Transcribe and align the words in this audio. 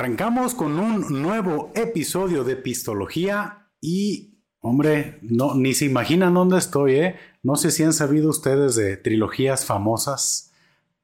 arrancamos 0.00 0.54
con 0.54 0.78
un 0.78 1.20
nuevo 1.20 1.70
episodio 1.74 2.42
de 2.42 2.56
Pistología 2.56 3.66
y, 3.82 4.38
hombre, 4.60 5.18
no, 5.20 5.54
ni 5.54 5.74
se 5.74 5.84
imaginan 5.84 6.32
dónde 6.32 6.56
estoy, 6.56 6.94
¿eh? 6.94 7.16
No 7.42 7.56
sé 7.56 7.70
si 7.70 7.82
han 7.82 7.92
sabido 7.92 8.30
ustedes 8.30 8.76
de 8.76 8.96
trilogías 8.96 9.66
famosas. 9.66 10.54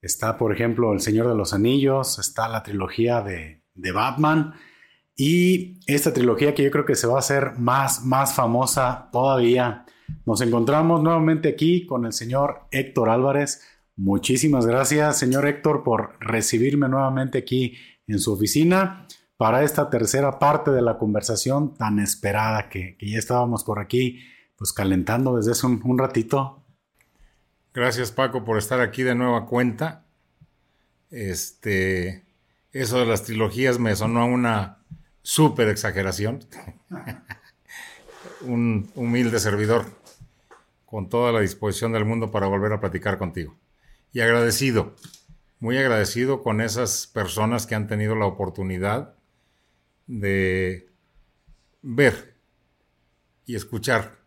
Está, 0.01 0.39
por 0.39 0.51
ejemplo, 0.51 0.95
El 0.95 1.01
Señor 1.01 1.29
de 1.29 1.35
los 1.35 1.53
Anillos, 1.53 2.19
está 2.19 2.49
la 2.49 2.63
trilogía 2.63 3.21
de, 3.21 3.63
de 3.75 3.93
Batman 3.93 4.55
y 5.15 5.79
esta 5.87 6.15
trilogía 6.15 6.55
que 6.55 6.65
yo 6.65 6.71
creo 6.71 6.87
que 6.87 6.95
se 6.95 7.07
va 7.07 7.17
a 7.17 7.19
hacer 7.19 7.53
más, 7.59 8.03
más 8.03 8.33
famosa 8.33 9.11
todavía. 9.13 9.85
Nos 10.25 10.41
encontramos 10.41 11.03
nuevamente 11.03 11.51
aquí 11.51 11.85
con 11.85 12.07
el 12.07 12.15
señor 12.15 12.61
Héctor 12.71 13.11
Álvarez. 13.11 13.61
Muchísimas 13.95 14.65
gracias, 14.65 15.19
señor 15.19 15.47
Héctor, 15.47 15.83
por 15.85 16.17
recibirme 16.19 16.89
nuevamente 16.89 17.37
aquí 17.37 17.77
en 18.07 18.19
su 18.19 18.33
oficina 18.33 19.07
para 19.37 19.63
esta 19.63 19.91
tercera 19.91 20.39
parte 20.39 20.71
de 20.71 20.83
la 20.83 20.99
conversación 20.99 21.75
tan 21.75 21.99
esperada 21.99 22.69
que, 22.69 22.97
ya 23.01 23.19
estábamos 23.19 23.65
por 23.65 23.79
aquí, 23.79 24.23
pues 24.57 24.73
calentando 24.73 25.37
desde 25.37 25.53
hace 25.53 25.67
un, 25.67 25.99
ratito. 25.99 26.63
Gracias 27.75 28.11
Paco 28.11 28.45
por 28.45 28.57
estar 28.57 28.81
aquí 28.81 29.03
de 29.03 29.15
nueva 29.15 29.47
cuenta. 29.47 30.07
Este, 31.11 32.25
eso 32.73 32.99
de 32.99 33.07
las 33.07 33.25
trilogías 33.25 33.79
me 33.79 33.95
sonó 33.95 34.23
a 34.23 34.25
una 34.25 34.79
súper 35.23 35.69
exageración. 35.69 36.41
un 38.41 38.91
humilde 38.95 39.39
servidor 39.39 39.87
con 40.87 41.09
toda 41.09 41.33
la 41.33 41.41
disposición 41.41 41.93
del 41.93 42.05
mundo 42.05 42.31
para 42.31 42.47
volver 42.47 42.73
a 42.73 42.81
platicar 42.81 43.19
contigo. 43.19 43.55
Y 44.13 44.21
agradecido 44.21 44.95
muy 45.59 45.79
agradecido 45.79 46.43
con 46.43 46.61
esas 46.61 47.07
personas 47.07 47.67
que 47.67 47.75
han 47.75 47.87
tenido 47.87 48.15
la 48.15 48.27
oportunidad 48.27 49.15
de 50.07 50.91
ver 51.83 52.37
y 53.45 53.55
escuchar. 53.55 54.19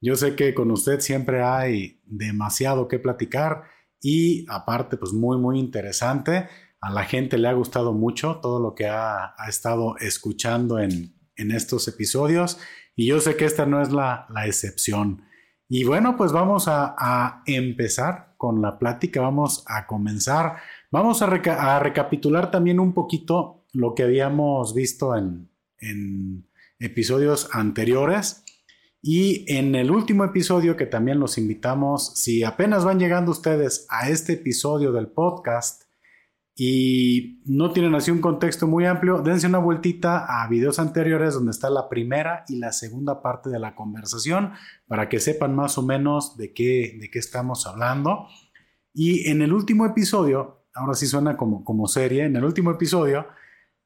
Yo 0.00 0.16
sé 0.16 0.34
que 0.34 0.54
con 0.54 0.70
usted 0.70 1.00
siempre 1.00 1.42
hay 1.42 2.00
demasiado 2.04 2.88
que 2.88 2.98
platicar 2.98 3.64
y 4.00 4.46
aparte 4.48 4.96
pues 4.96 5.12
muy 5.12 5.38
muy 5.38 5.58
interesante. 5.58 6.48
A 6.80 6.90
la 6.90 7.04
gente 7.04 7.36
le 7.38 7.48
ha 7.48 7.52
gustado 7.52 7.92
mucho 7.92 8.36
todo 8.36 8.60
lo 8.60 8.74
que 8.74 8.86
ha, 8.86 9.34
estado 9.46 9.96
escuchando 9.98 10.78
en, 10.78 11.14
estos 11.36 11.88
episodios 11.88 12.58
y 12.94 13.06
yo 13.06 13.18
sé 13.18 13.34
que 13.34 13.46
esta 13.46 13.64
no 13.64 13.80
es 13.80 13.90
la, 13.92 14.26
excepción. 14.44 15.24
Y 15.68 15.84
bueno, 15.84 16.16
pues 16.16 16.32
vamos 16.32 16.64
a 16.68 17.42
empezar 17.46 18.29
con 18.40 18.62
la 18.62 18.78
plática, 18.78 19.20
vamos 19.20 19.64
a 19.66 19.86
comenzar. 19.86 20.56
Vamos 20.90 21.20
a, 21.20 21.26
recapitular 21.78 22.50
también 22.50 22.80
un 22.80 22.94
poquito 22.94 23.66
lo 23.74 23.94
que 23.94 24.04
habíamos 24.04 24.72
visto 24.72 25.14
en, 25.14 25.50
en 25.76 26.48
episodios 26.78 27.50
anteriores. 27.52 28.42
Y 29.02 29.44
en 29.54 29.74
el 29.74 29.90
último 29.90 30.24
episodio 30.24 30.74
que 30.74 30.86
también 30.86 31.20
los 31.20 31.36
invitamos, 31.36 32.14
si 32.14 32.42
apenas 32.42 32.82
van 32.82 32.98
llegando 32.98 33.30
ustedes 33.30 33.86
a 33.90 34.08
este 34.08 34.32
episodio 34.32 34.90
del 34.90 35.08
podcast, 35.08 35.82
y 36.56 37.40
no 37.46 37.72
tienen 37.72 37.94
así 37.94 38.10
un 38.10 38.20
contexto 38.20 38.66
muy 38.66 38.84
amplio, 38.84 39.22
dense 39.22 39.46
una 39.46 39.58
vueltita 39.58 40.26
a 40.26 40.46
videos 40.48 40.78
anteriores 40.78 41.34
donde 41.34 41.52
está 41.52 41.70
la 41.70 41.88
primera 41.88 42.44
y 42.48 42.56
la 42.58 42.72
segunda 42.72 43.22
parte 43.22 43.48
de 43.50 43.58
la 43.58 43.74
conversación 43.74 44.52
para 44.86 45.08
que 45.08 45.20
sepan 45.20 45.54
más 45.54 45.78
o 45.78 45.82
menos 45.82 46.36
de 46.36 46.52
qué, 46.52 46.98
de 47.00 47.10
qué 47.10 47.18
estamos 47.18 47.66
hablando. 47.66 48.26
Y 48.92 49.28
en 49.30 49.42
el 49.42 49.52
último 49.52 49.86
episodio, 49.86 50.66
ahora 50.74 50.94
sí 50.94 51.06
suena 51.06 51.36
como, 51.36 51.64
como 51.64 51.86
serie, 51.86 52.24
en 52.24 52.36
el 52.36 52.44
último 52.44 52.70
episodio 52.72 53.26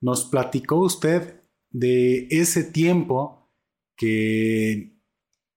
nos 0.00 0.24
platicó 0.24 0.80
usted 0.80 1.42
de 1.70 2.26
ese 2.30 2.64
tiempo 2.64 3.50
que, 3.96 4.98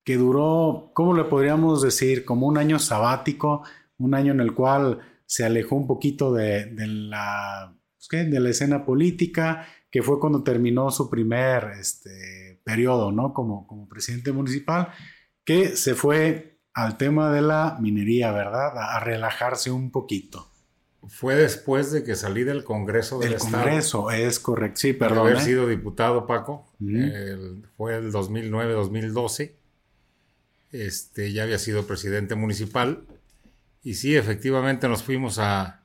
que 0.03 0.17
duró, 0.17 0.91
¿cómo 0.93 1.13
le 1.13 1.23
podríamos 1.25 1.81
decir? 1.81 2.25
Como 2.25 2.47
un 2.47 2.57
año 2.57 2.79
sabático, 2.79 3.63
un 3.97 4.13
año 4.13 4.31
en 4.33 4.39
el 4.39 4.53
cual 4.53 4.99
se 5.27 5.45
alejó 5.45 5.75
un 5.75 5.85
poquito 5.85 6.33
de, 6.33 6.73
la, 6.75 7.75
pues, 8.09 8.31
de 8.31 8.39
la 8.39 8.49
escena 8.49 8.85
política, 8.85 9.67
que 9.91 10.01
fue 10.01 10.19
cuando 10.19 10.41
terminó 10.41 10.89
su 10.89 11.09
primer 11.09 11.71
este, 11.79 12.59
periodo 12.63 13.11
¿no? 13.11 13.33
como, 13.33 13.67
como 13.67 13.87
presidente 13.87 14.31
municipal, 14.31 14.89
que 15.43 15.75
se 15.75 15.95
fue 15.95 16.59
al 16.73 16.97
tema 16.97 17.31
de 17.31 17.41
la 17.41 17.77
minería, 17.79 18.31
¿verdad? 18.31 18.71
A, 18.77 18.99
relajarse 19.01 19.69
un 19.69 19.91
poquito. 19.91 20.47
Fue 21.07 21.35
después 21.35 21.91
de 21.91 22.03
que 22.03 22.15
salí 22.15 22.43
del 22.43 22.63
Congreso 22.63 23.19
del, 23.19 23.31
del 23.31 23.39
Congreso, 23.39 24.11
es 24.11 24.39
correcto. 24.39 24.79
Sí, 24.79 24.93
perdón. 24.93 25.19
haber 25.19 25.37
¿eh? 25.37 25.41
sido 25.41 25.67
diputado, 25.67 26.25
Paco. 26.25 26.67
fue 27.77 27.97
el 27.97 28.11
2009-2012. 28.11 29.55
Este, 30.71 31.31
ya 31.33 31.43
había 31.43 31.57
sido 31.57 31.87
presidente 31.87 32.35
municipal 32.35 33.05
y 33.87 33.93
sí, 33.93 34.17
efectivamente 34.17 34.89
nos 34.89 35.01
fuimos 35.01 35.39
a, 35.39 35.81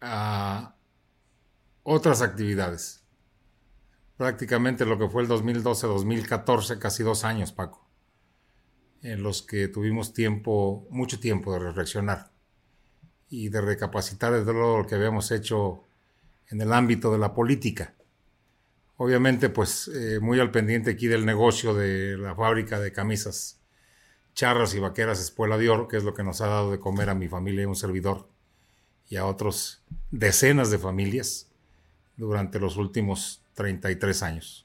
a 0.00 0.74
otras 1.82 2.22
actividades. 2.22 3.04
Prácticamente 4.16 4.86
lo 4.86 4.98
que 4.98 5.06
fue 5.06 5.20
el 5.20 5.28
2012-2014, 5.28 6.78
casi 6.78 7.02
dos 7.02 7.24
años, 7.24 7.52
Paco, 7.52 7.86
en 9.02 9.22
los 9.22 9.42
que 9.42 9.68
tuvimos 9.68 10.14
tiempo, 10.14 10.86
mucho 10.88 11.20
tiempo 11.20 11.52
de 11.52 11.58
reflexionar 11.58 12.30
y 13.28 13.50
de 13.50 13.60
recapacitar 13.60 14.32
de 14.32 14.40
todo 14.40 14.78
lo 14.78 14.86
que 14.86 14.94
habíamos 14.94 15.30
hecho 15.30 15.84
en 16.48 16.62
el 16.62 16.72
ámbito 16.72 17.12
de 17.12 17.18
la 17.18 17.34
política. 17.34 17.96
Obviamente, 18.96 19.50
pues 19.50 19.88
eh, 19.88 20.20
muy 20.20 20.40
al 20.40 20.50
pendiente 20.50 20.92
aquí 20.92 21.06
del 21.06 21.26
negocio 21.26 21.74
de 21.74 22.16
la 22.16 22.34
fábrica 22.34 22.80
de 22.80 22.92
camisas 22.92 23.57
charras 24.38 24.72
y 24.72 24.78
vaqueras 24.78 25.20
espuela 25.20 25.58
de 25.58 25.68
oro, 25.68 25.88
que 25.88 25.96
es 25.96 26.04
lo 26.04 26.14
que 26.14 26.22
nos 26.22 26.40
ha 26.40 26.46
dado 26.46 26.70
de 26.70 26.78
comer 26.78 27.10
a 27.10 27.14
mi 27.16 27.26
familia 27.26 27.62
y 27.62 27.64
un 27.64 27.74
servidor 27.74 28.28
y 29.10 29.16
a 29.16 29.26
otros 29.26 29.82
decenas 30.12 30.70
de 30.70 30.78
familias 30.78 31.48
durante 32.16 32.60
los 32.60 32.76
últimos 32.76 33.42
33 33.54 34.22
años. 34.22 34.64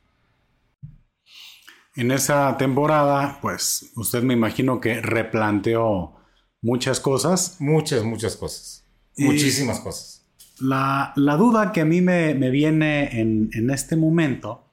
En 1.96 2.12
esa 2.12 2.56
temporada, 2.56 3.40
pues 3.42 3.92
usted 3.96 4.22
me 4.22 4.36
imagino 4.36 4.80
que 4.80 5.02
replanteó 5.02 6.18
muchas 6.62 7.00
cosas. 7.00 7.56
Muchas, 7.60 8.04
muchas 8.04 8.36
cosas. 8.36 8.86
Muchísimas 9.18 9.80
cosas. 9.80 10.24
La, 10.60 11.14
duda 11.16 11.72
que 11.72 11.82
a 11.82 11.86
mí 11.86 12.00
me, 12.00 12.36
viene 12.52 13.20
en, 13.20 13.50
en 13.54 13.72
este 13.72 13.96
momento 13.96 14.72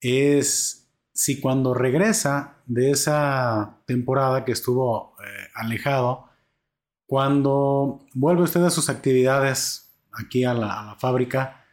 es 0.00 0.79
si 1.20 1.38
cuando 1.38 1.74
regresa 1.74 2.62
de 2.64 2.92
esa 2.92 3.82
temporada 3.84 4.46
que 4.46 4.52
estuvo 4.52 5.16
eh, 5.22 5.48
alejado, 5.54 6.30
cuando 7.04 8.06
vuelve 8.14 8.44
usted 8.44 8.64
a 8.64 8.70
sus 8.70 8.88
actividades 8.88 10.00
aquí 10.12 10.44
a 10.44 10.54
la, 10.54 10.96
fábrica, 10.98 11.66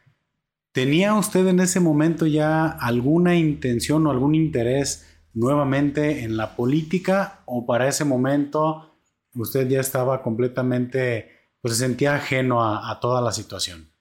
¿tenía 0.74 1.14
usted 1.14 1.48
en 1.48 1.62
ese 1.62 1.80
momento 1.80 2.26
ya 2.28 2.68
alguna 2.68 3.36
intención 3.36 4.06
o 4.06 4.12
algún 4.12 4.36
interés 4.36 5.08
nuevamente 5.34 6.26
en 6.26 6.36
la 6.36 6.58
política 6.58 7.40
o 7.46 7.66
para 7.66 7.88
ese 7.88 8.04
momento 8.04 9.00
usted 9.34 9.70
ya 9.70 9.80
estaba 9.80 10.24
completamente, 10.24 11.32
pues 11.62 11.78
se 11.78 11.86
sentía 11.86 12.16
ajeno 12.16 12.62
a 12.62 13.00
toda 13.00 13.22
la 13.22 13.32
situación? 13.32 13.97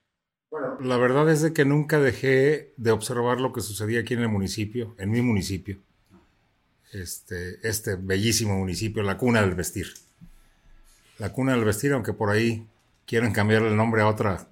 La 0.79 0.97
verdad 0.97 1.29
es 1.31 1.41
de 1.41 1.53
que 1.53 1.65
nunca 1.65 1.99
dejé 1.99 2.73
de 2.77 2.91
observar 2.91 3.39
lo 3.39 3.51
que 3.51 3.61
sucedía 3.61 4.01
aquí 4.01 4.13
en 4.13 4.21
el 4.21 4.29
municipio, 4.29 4.95
en 4.97 5.09
mi 5.09 5.21
municipio. 5.21 5.79
Este, 6.91 7.67
este 7.67 7.95
bellísimo 7.95 8.57
municipio, 8.57 9.01
la 9.03 9.17
cuna 9.17 9.41
del 9.41 9.55
vestir. 9.55 9.93
La 11.17 11.33
cuna 11.33 11.53
del 11.53 11.65
vestir, 11.65 11.93
aunque 11.93 12.13
por 12.13 12.29
ahí 12.29 12.67
quieren 13.05 13.33
cambiarle 13.33 13.69
el 13.69 13.75
nombre 13.75 14.01
a 14.01 14.07
otra, 14.07 14.49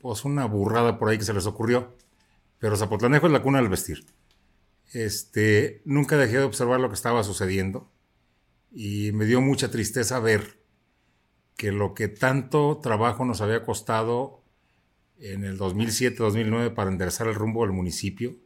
pues 0.00 0.24
una 0.24 0.46
burrada 0.46 0.98
por 0.98 1.08
ahí 1.08 1.18
que 1.18 1.24
se 1.24 1.34
les 1.34 1.46
ocurrió. 1.46 1.94
Pero 2.58 2.76
Zapotlanejo 2.76 3.26
es 3.26 3.32
la 3.32 3.42
cuna 3.42 3.58
del 3.58 3.68
vestir. 3.68 4.06
Este, 4.92 5.82
nunca 5.84 6.16
dejé 6.16 6.38
de 6.38 6.44
observar 6.44 6.80
lo 6.80 6.88
que 6.88 6.94
estaba 6.94 7.22
sucediendo 7.22 7.90
y 8.72 9.12
me 9.12 9.24
dio 9.24 9.40
mucha 9.40 9.70
tristeza 9.70 10.18
ver 10.20 10.58
que 11.56 11.70
lo 11.70 11.94
que 11.94 12.08
tanto 12.08 12.78
trabajo 12.82 13.24
nos 13.24 13.40
había 13.40 13.62
costado 13.62 14.39
en 15.20 15.44
el 15.44 15.58
2007-2009 15.58 16.74
para 16.74 16.90
enderezar 16.90 17.28
el 17.28 17.34
rumbo 17.34 17.62
del 17.62 17.72
municipio, 17.72 18.36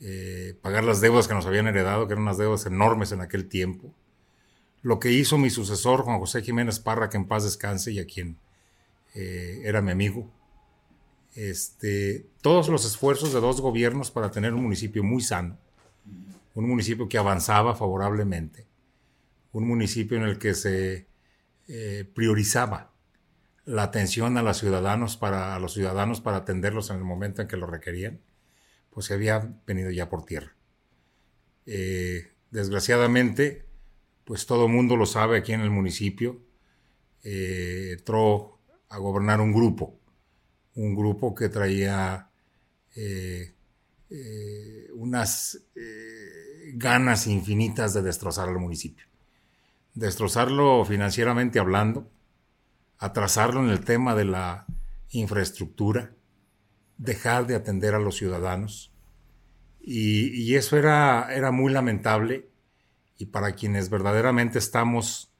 eh, 0.00 0.56
pagar 0.62 0.84
las 0.84 1.00
deudas 1.00 1.28
que 1.28 1.34
nos 1.34 1.46
habían 1.46 1.68
heredado, 1.68 2.06
que 2.06 2.14
eran 2.14 2.22
unas 2.22 2.38
deudas 2.38 2.66
enormes 2.66 3.12
en 3.12 3.20
aquel 3.20 3.48
tiempo. 3.48 3.94
Lo 4.82 4.98
que 4.98 5.12
hizo 5.12 5.38
mi 5.38 5.50
sucesor, 5.50 6.02
Juan 6.02 6.18
José 6.18 6.42
Jiménez 6.42 6.80
Parra, 6.80 7.08
que 7.08 7.16
en 7.16 7.28
paz 7.28 7.44
descanse 7.44 7.92
y 7.92 8.00
a 8.00 8.06
quien 8.06 8.36
eh, 9.14 9.60
era 9.64 9.80
mi 9.80 9.92
amigo. 9.92 10.28
Este, 11.34 12.26
todos 12.40 12.68
los 12.68 12.84
esfuerzos 12.84 13.32
de 13.32 13.40
dos 13.40 13.60
gobiernos 13.60 14.10
para 14.10 14.30
tener 14.30 14.52
un 14.54 14.62
municipio 14.62 15.02
muy 15.04 15.22
sano, 15.22 15.58
un 16.54 16.68
municipio 16.68 17.08
que 17.08 17.18
avanzaba 17.18 17.74
favorablemente, 17.74 18.66
un 19.52 19.66
municipio 19.66 20.16
en 20.16 20.24
el 20.24 20.38
que 20.38 20.54
se 20.54 21.06
eh, 21.68 22.04
priorizaba 22.12 22.91
la 23.64 23.84
atención 23.84 24.36
a 24.36 24.42
los 24.42 24.58
ciudadanos 24.58 25.16
para, 25.16 25.54
a 25.54 25.58
los 25.58 25.74
ciudadanos 25.74 26.20
para 26.20 26.38
atenderlos 26.38 26.90
en 26.90 26.96
el 26.96 27.04
momento 27.04 27.42
en 27.42 27.48
que 27.48 27.56
lo 27.56 27.66
requerían, 27.66 28.20
pues 28.90 29.06
se 29.06 29.14
había 29.14 29.52
venido 29.66 29.90
ya 29.90 30.08
por 30.08 30.24
tierra. 30.24 30.54
Eh, 31.66 32.32
desgraciadamente, 32.50 33.64
pues 34.24 34.46
todo 34.46 34.68
mundo 34.68 34.96
lo 34.96 35.06
sabe 35.06 35.38
aquí 35.38 35.52
en 35.52 35.60
el 35.60 35.70
municipio, 35.70 36.40
eh, 37.22 37.94
entró 37.98 38.58
a 38.88 38.98
gobernar 38.98 39.40
un 39.40 39.52
grupo, 39.52 39.98
un 40.74 40.94
grupo 40.94 41.34
que 41.34 41.48
traía 41.48 42.28
eh, 42.96 43.54
unas 44.94 45.62
ganas 46.74 47.26
infinitas 47.26 47.94
de 47.94 48.02
destrozar 48.02 48.48
al 48.48 48.58
municipio. 48.58 49.06
Destrozarlo 49.94 50.84
financieramente 50.84 51.58
hablando, 51.58 52.10
atrasarlo 53.02 53.64
en 53.64 53.68
el 53.68 53.84
tema 53.84 54.14
de 54.14 54.24
la 54.24 54.64
infraestructura, 55.10 56.14
dejar 56.98 57.48
de 57.48 57.56
atender 57.56 57.96
a 57.96 57.98
los 57.98 58.16
ciudadanos. 58.16 58.94
Y, 59.80 60.54
eso 60.54 60.76
era, 60.76 61.34
era 61.34 61.50
muy 61.50 61.72
lamentable 61.72 62.48
y 63.18 63.26
para 63.26 63.56
quienes 63.56 63.90
verdaderamente 63.90 64.60
estamos 64.60 65.34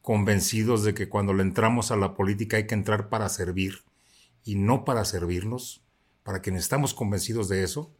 convencidos 0.00 0.84
de 0.84 0.94
que 0.94 1.08
cuando 1.08 1.34
le 1.34 1.42
entramos 1.42 1.90
a 1.90 1.96
la 1.96 2.14
política 2.14 2.56
hay 2.56 2.68
que 2.68 2.76
entrar 2.76 3.08
para 3.08 3.28
servir 3.28 3.80
y 4.44 4.54
no 4.54 4.84
para 4.84 5.04
servirnos, 5.04 5.84
para 6.22 6.40
quienes 6.40 6.62
estamos 6.62 6.94
convencidos 6.94 7.48
de 7.48 7.64
eso, 7.64 7.96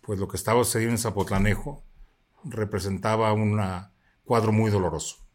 pues 0.00 0.18
lo 0.18 0.28
que 0.28 0.38
estaba 0.38 0.64
sucediendo 0.64 0.94
en 0.94 0.98
Zapotlanejo 0.98 1.84
representaba 2.42 3.34
un 3.34 3.60
cuadro 4.24 4.50
muy 4.50 4.70
doloroso. 4.70 5.25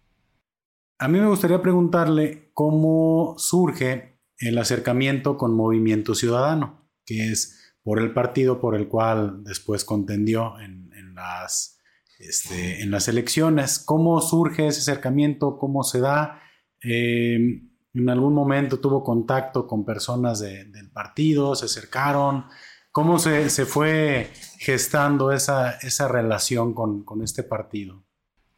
A 1.01 1.07
mí 1.07 1.19
me 1.19 1.25
gustaría 1.25 1.63
preguntarle 1.63 2.51
cómo 2.53 3.33
surge 3.39 4.19
el 4.37 4.55
acercamiento 4.59 5.35
con 5.35 5.55
Movimiento 5.55 6.13
Ciudadano, 6.13 6.91
que 7.07 7.31
es 7.31 7.75
por 7.81 7.99
el 7.99 8.13
partido 8.13 8.61
por 8.61 8.75
el 8.75 8.87
cual 8.87 9.43
después 9.43 9.83
contendió 9.83 10.59
en, 10.59 11.15
las, 11.15 11.79
este, 12.19 12.83
en 12.83 12.91
las 12.91 13.07
elecciones. 13.07 13.79
¿Cómo 13.79 14.21
surge 14.21 14.67
ese 14.67 14.81
acercamiento? 14.81 15.57
¿Cómo 15.57 15.83
se 15.83 16.01
da? 16.01 16.39
Eh, 16.83 17.63
¿En 17.95 18.09
algún 18.09 18.35
momento 18.35 18.79
tuvo 18.79 19.03
contacto 19.03 19.65
con 19.65 19.83
personas 19.83 20.39
del 20.39 20.91
partido? 20.91 21.55
¿Se 21.55 21.65
acercaron? 21.65 22.45
¿Cómo 22.91 23.17
se, 23.17 23.49
fue 23.65 24.29
gestando 24.59 25.31
esa, 25.31 25.71
esa 25.79 26.07
relación 26.07 26.75
con, 26.75 27.03
con 27.03 27.23
este 27.23 27.41
partido? 27.41 28.05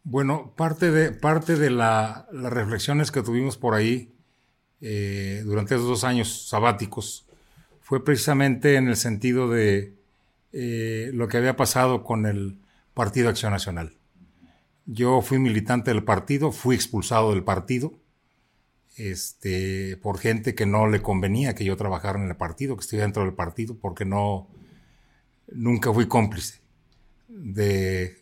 Bueno, 0.04 0.54
parte 0.56 0.92
de, 0.92 1.12
parte 1.12 1.56
de 1.56 1.70
las 1.70 2.28
reflexiones 2.32 3.10
que 3.12 3.22
tuvimos 3.22 3.58
por 3.58 3.74
ahí 3.74 4.14
eh, 4.82 5.44
durante 5.46 5.76
esos 5.76 5.88
dos 5.88 6.04
años 6.04 6.50
sabáticos 6.50 7.26
fue 7.80 8.04
precisamente 8.04 8.76
en 8.76 8.90
el 8.90 8.98
sentido 8.98 9.50
de 9.50 9.94
eh, 10.52 11.12
lo 11.14 11.30
que 11.30 11.38
había 11.38 11.56
pasado 11.56 12.04
con 12.04 12.26
el 12.26 12.60
Partido 12.94 13.30
Acción 13.30 13.54
Nacional. 13.54 13.98
Yo 14.86 15.22
fui 15.22 15.40
militante 15.40 15.92
del 15.92 16.04
partido, 16.04 16.52
fui 16.52 16.76
expulsado 16.76 17.32
del 17.32 17.44
partido 17.44 17.94
este, 18.98 19.98
por 19.98 20.20
gente 20.20 20.54
que 20.54 20.66
no 20.66 20.88
le 20.88 21.02
convenía 21.02 21.56
que 21.56 21.66
yo 21.66 21.78
trabajara 21.78 22.22
en 22.22 22.28
el 22.28 22.36
partido, 22.36 22.76
que 22.76 22.82
estuviera 22.82 23.06
dentro 23.06 23.24
del 23.24 23.34
partido, 23.34 23.78
porque 23.80 24.06
no, 24.06 24.50
nunca 25.48 25.94
fui 25.94 26.08
cómplice 26.08 26.60
de 27.28 28.22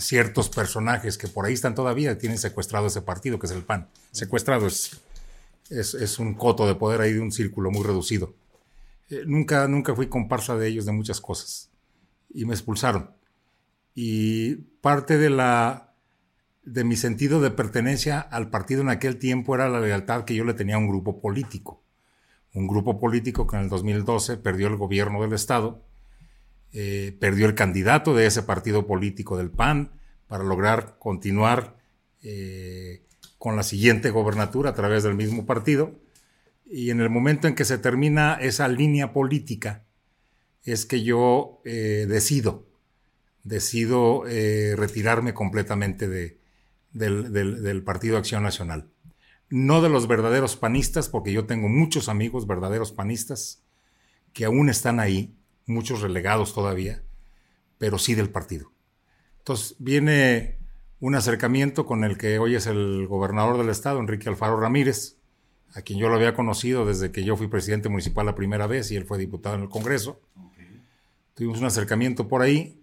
ciertos 0.00 0.48
personajes 0.48 1.18
que 1.18 1.28
por 1.28 1.46
ahí 1.46 1.54
están 1.54 1.74
todavía, 1.74 2.18
tienen 2.18 2.38
secuestrado 2.38 2.86
ese 2.86 3.02
partido, 3.02 3.38
que 3.38 3.46
es 3.46 3.52
el 3.52 3.62
PAN. 3.62 3.88
Secuestrado 4.12 4.66
es, 4.66 5.00
es, 5.70 6.18
un 6.18 6.34
coto 6.34 6.66
de 6.66 6.74
poder 6.74 7.00
ahí 7.00 7.12
de 7.12 7.20
un 7.20 7.32
círculo 7.32 7.70
muy 7.70 7.82
reducido. 7.82 8.34
Eh, 9.10 9.24
nunca, 9.26 9.68
nunca 9.68 9.94
fui 9.94 10.08
comparsa 10.08 10.56
de 10.56 10.68
ellos 10.68 10.86
de 10.86 10.92
muchas 10.92 11.20
cosas 11.20 11.70
y 12.32 12.44
me 12.44 12.54
expulsaron. 12.54 13.10
Y 13.94 14.56
parte 14.80 15.18
de 15.18 15.30
la 15.30 15.94
de 16.64 16.82
mi 16.82 16.96
sentido 16.96 17.40
de 17.40 17.50
pertenencia 17.50 18.20
al 18.20 18.48
partido 18.48 18.80
en 18.80 18.88
aquel 18.88 19.18
tiempo 19.18 19.54
era 19.54 19.68
la 19.68 19.80
lealtad 19.80 20.24
que 20.24 20.34
yo 20.34 20.44
le 20.44 20.54
tenía 20.54 20.76
a 20.76 20.78
un 20.78 20.88
grupo 20.88 21.20
político. 21.20 21.82
Un 22.54 22.66
grupo 22.66 22.98
político 22.98 23.46
que 23.46 23.56
en 23.56 23.62
el 23.64 23.68
2012 23.68 24.38
perdió 24.38 24.68
el 24.68 24.76
gobierno 24.76 25.20
del 25.20 25.34
Estado 25.34 25.83
eh, 26.76 27.16
perdió 27.20 27.46
el 27.46 27.54
candidato 27.54 28.16
de 28.16 28.26
ese 28.26 28.42
partido 28.42 28.84
político 28.84 29.36
del 29.36 29.48
PAN 29.48 29.92
para 30.26 30.42
lograr 30.42 30.96
continuar 30.98 31.76
eh, 32.20 33.04
con 33.38 33.54
la 33.54 33.62
siguiente 33.62 34.10
gobernatura 34.10 34.70
a 34.70 34.74
través 34.74 35.04
del 35.04 35.14
mismo 35.14 35.46
partido. 35.46 36.00
Y 36.66 36.90
en 36.90 37.00
el 37.00 37.10
momento 37.10 37.46
en 37.46 37.54
que 37.54 37.64
se 37.64 37.78
termina 37.78 38.34
esa 38.40 38.66
línea 38.66 39.12
política, 39.12 39.84
es 40.64 40.84
que 40.84 41.04
yo 41.04 41.60
eh, 41.64 42.06
decido, 42.08 42.66
decido 43.44 44.24
retirarme 44.24 45.32
completamente 45.32 46.08
de, 46.08 46.40
del, 46.90 47.32
del 47.32 47.82
Partido 47.84 48.16
Acción 48.16 48.42
Nacional. 48.42 48.88
No 49.48 49.80
de 49.80 49.90
los 49.90 50.08
verdaderos 50.08 50.56
panistas, 50.56 51.08
porque 51.08 51.32
yo 51.32 51.44
tengo 51.44 51.68
muchos 51.68 52.08
amigos 52.08 52.48
verdaderos 52.48 52.90
panistas 52.90 53.62
que 54.32 54.46
aún 54.46 54.68
están 54.68 54.98
ahí, 54.98 55.36
muchos 55.66 56.00
relegados 56.00 56.54
todavía, 56.54 57.02
pero 57.78 57.98
sí 57.98 58.14
del 58.14 58.30
partido. 58.30 58.72
Entonces 59.38 59.76
viene 59.78 60.58
un 61.00 61.14
acercamiento 61.14 61.86
con 61.86 62.04
el 62.04 62.16
que 62.16 62.38
hoy 62.38 62.54
es 62.54 62.66
el 62.66 63.06
gobernador 63.06 63.58
del 63.58 63.68
estado, 63.68 64.00
Enrique 64.00 64.28
Alfaro 64.28 64.58
Ramírez, 64.58 65.18
a 65.74 65.82
quien 65.82 65.98
yo 65.98 66.08
lo 66.08 66.14
había 66.14 66.34
conocido 66.34 66.86
desde 66.86 67.10
que 67.10 67.24
yo 67.24 67.36
fui 67.36 67.48
presidente 67.48 67.88
municipal 67.88 68.24
la 68.24 68.34
primera 68.34 68.66
vez 68.66 68.90
y 68.90 68.96
él 68.96 69.04
fue 69.04 69.18
diputado 69.18 69.56
en 69.56 69.62
el 69.62 69.68
Congreso. 69.68 70.20
Tuvimos 71.34 71.58
un 71.58 71.66
acercamiento 71.66 72.28
por 72.28 72.42
ahí. 72.42 72.80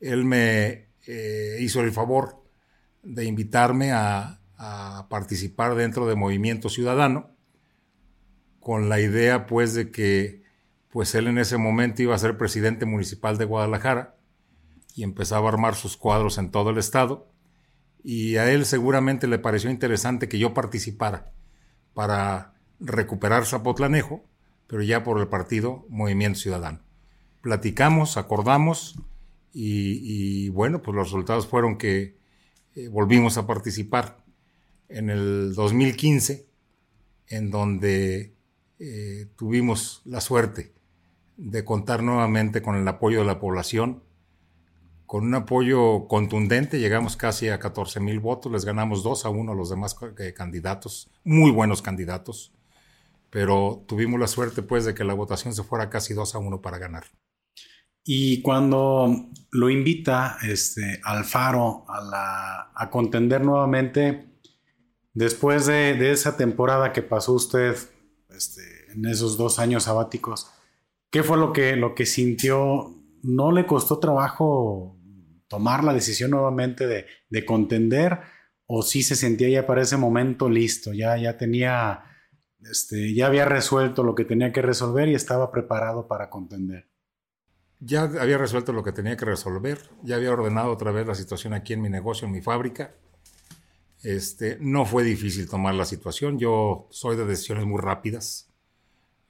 Él 0.00 0.24
me 0.24 0.90
eh, 1.06 1.56
hizo 1.60 1.80
el 1.80 1.92
favor 1.92 2.42
de 3.02 3.24
invitarme 3.24 3.92
a, 3.92 4.40
a 4.58 5.06
participar 5.08 5.74
dentro 5.74 6.06
de 6.06 6.14
Movimiento 6.14 6.68
Ciudadano, 6.68 7.30
con 8.60 8.88
la 8.88 9.00
idea 9.00 9.46
pues 9.46 9.74
de 9.74 9.90
que 9.90 10.45
pues 10.96 11.14
él 11.14 11.26
en 11.26 11.36
ese 11.36 11.58
momento 11.58 12.00
iba 12.00 12.14
a 12.14 12.18
ser 12.18 12.38
presidente 12.38 12.86
municipal 12.86 13.36
de 13.36 13.44
Guadalajara 13.44 14.16
y 14.94 15.02
empezaba 15.02 15.44
a 15.44 15.52
armar 15.52 15.74
sus 15.74 15.94
cuadros 15.94 16.38
en 16.38 16.50
todo 16.50 16.70
el 16.70 16.78
estado. 16.78 17.30
Y 18.02 18.36
a 18.36 18.50
él 18.50 18.64
seguramente 18.64 19.26
le 19.26 19.38
pareció 19.38 19.68
interesante 19.68 20.26
que 20.26 20.38
yo 20.38 20.54
participara 20.54 21.34
para 21.92 22.54
recuperar 22.80 23.44
Zapotlanejo, 23.44 24.24
pero 24.66 24.82
ya 24.82 25.04
por 25.04 25.20
el 25.20 25.28
partido 25.28 25.84
Movimiento 25.90 26.38
Ciudadano. 26.38 26.80
Platicamos, 27.42 28.16
acordamos 28.16 28.98
y, 29.52 30.48
bueno, 30.48 30.80
pues 30.80 30.94
los 30.94 31.08
resultados 31.08 31.46
fueron 31.46 31.76
que 31.76 32.16
eh, 32.74 32.88
volvimos 32.88 33.36
a 33.36 33.46
participar 33.46 34.24
en 34.88 35.10
el 35.10 35.52
2015, 35.54 36.48
en 37.26 37.50
donde 37.50 38.34
eh, 38.78 39.26
tuvimos 39.36 40.00
la 40.06 40.22
suerte 40.22 40.74
de 41.36 41.64
contar 41.64 42.02
nuevamente 42.02 42.62
con 42.62 42.76
el 42.76 42.86
apoyo 42.88 43.20
de 43.20 43.26
la 43.26 43.38
población, 43.38 44.02
con 45.06 45.24
un 45.24 45.34
apoyo 45.34 46.08
contundente, 46.08 46.80
llegamos 46.80 47.16
casi 47.16 47.48
a 47.48 47.60
14 47.60 48.00
mil 48.00 48.20
votos, 48.20 48.50
les 48.50 48.64
ganamos 48.64 49.02
2 49.02 49.24
a 49.26 49.28
1 49.28 49.52
a 49.52 49.54
los 49.54 49.70
demás 49.70 49.96
eh, 50.18 50.32
candidatos, 50.32 51.08
muy 51.24 51.50
buenos 51.50 51.80
candidatos, 51.80 52.52
pero 53.30 53.84
tuvimos 53.86 54.18
la 54.18 54.26
suerte 54.26 54.62
pues 54.62 54.84
de 54.84 54.94
que 54.94 55.04
la 55.04 55.14
votación 55.14 55.54
se 55.54 55.62
fuera 55.62 55.90
casi 55.90 56.14
2 56.14 56.34
a 56.34 56.38
1 56.38 56.60
para 56.60 56.78
ganar. 56.78 57.04
Y 58.02 58.40
cuando 58.42 59.30
lo 59.50 59.70
invita 59.70 60.38
este, 60.42 61.00
Alfaro 61.02 61.84
a, 61.88 62.70
a 62.74 62.90
contender 62.90 63.44
nuevamente, 63.44 64.36
después 65.16 65.66
de, 65.66 66.12
esa 66.12 66.36
temporada 66.36 66.92
que 66.92 67.02
pasó 67.02 67.32
usted 67.32 67.74
este, 68.28 68.62
en 68.92 69.06
esos 69.06 69.36
dos 69.36 69.58
años 69.58 69.84
sabáticos, 69.84 70.50
¿Qué 71.10 71.22
fue 71.22 71.36
lo 71.36 71.52
que, 71.52 71.76
lo 71.76 71.94
que 71.94 72.06
sintió? 72.06 72.94
¿No 73.22 73.52
le 73.52 73.66
costó 73.66 73.98
trabajo 73.98 74.98
tomar 75.48 75.84
la 75.84 75.94
decisión 75.94 76.30
nuevamente 76.32 76.86
de, 76.86 77.44
contender? 77.44 78.20
¿O 78.66 78.82
sí 78.82 79.02
se 79.02 79.14
sentía 79.14 79.48
ya 79.48 79.66
para 79.66 79.82
ese 79.82 79.96
momento 79.96 80.48
listo? 80.48 80.92
Ya, 80.92 81.16
ya 81.16 81.36
tenía, 81.36 82.02
este, 82.60 83.14
ya 83.14 83.26
había 83.26 83.44
resuelto 83.44 84.02
lo 84.02 84.14
que 84.14 84.24
tenía 84.24 84.52
que 84.52 84.62
resolver 84.62 85.08
y 85.08 85.14
estaba 85.14 85.52
preparado 85.52 86.08
para 86.08 86.28
contender. 86.30 86.90
Ya 87.78 88.02
había 88.02 88.38
resuelto 88.38 88.72
lo 88.72 88.82
que 88.82 88.92
tenía 88.92 89.16
que 89.16 89.26
resolver, 89.26 89.78
ya 90.02 90.16
había 90.16 90.32
ordenado 90.32 90.72
otra 90.72 90.92
vez 90.92 91.06
la 91.06 91.14
situación 91.14 91.52
aquí 91.52 91.74
en 91.74 91.82
mi 91.82 91.90
negocio, 91.90 92.26
en 92.26 92.32
mi 92.32 92.40
fábrica. 92.40 92.94
Este, 94.02 94.56
no 94.60 94.86
fue 94.86 95.04
difícil 95.04 95.48
tomar 95.48 95.74
la 95.74 95.84
situación, 95.84 96.38
yo 96.38 96.88
soy 96.90 97.16
de 97.16 97.26
decisiones 97.26 97.66
muy 97.66 97.80
rápidas 97.80 98.45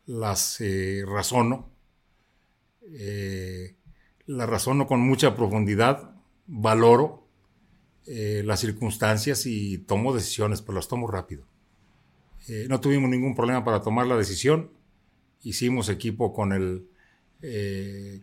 las 0.07 0.61
eh, 0.61 1.05
razono, 1.07 1.71
eh, 2.93 3.75
las 4.27 4.49
razono 4.49 4.87
con 4.87 5.01
mucha 5.01 5.35
profundidad, 5.35 6.15
valoro 6.47 7.27
eh, 8.07 8.43
las 8.45 8.61
circunstancias 8.61 9.47
y 9.47 9.79
tomo 9.79 10.15
decisiones, 10.15 10.63
pero 10.63 10.77
las 10.77 10.89
tomo 10.89 11.07
rápido. 11.09 11.45
No 12.69 12.81
tuvimos 12.81 13.11
ningún 13.11 13.35
problema 13.35 13.65
para 13.65 13.83
tomar 13.83 14.07
la 14.07 14.17
decisión. 14.17 14.71
Hicimos 15.43 15.89
equipo 15.89 16.33
con 16.33 16.53
el, 16.53 16.89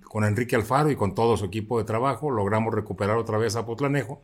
con 0.01 0.23
Enrique 0.23 0.55
Alfaro 0.55 0.89
y 0.91 0.95
con 0.95 1.13
todo 1.13 1.35
su 1.35 1.43
equipo 1.43 1.77
de 1.77 1.83
trabajo. 1.83 2.31
Logramos 2.31 2.73
recuperar 2.73 3.17
otra 3.17 3.37
vez 3.37 3.57
a 3.57 3.65
Potlanejo. 3.65 4.23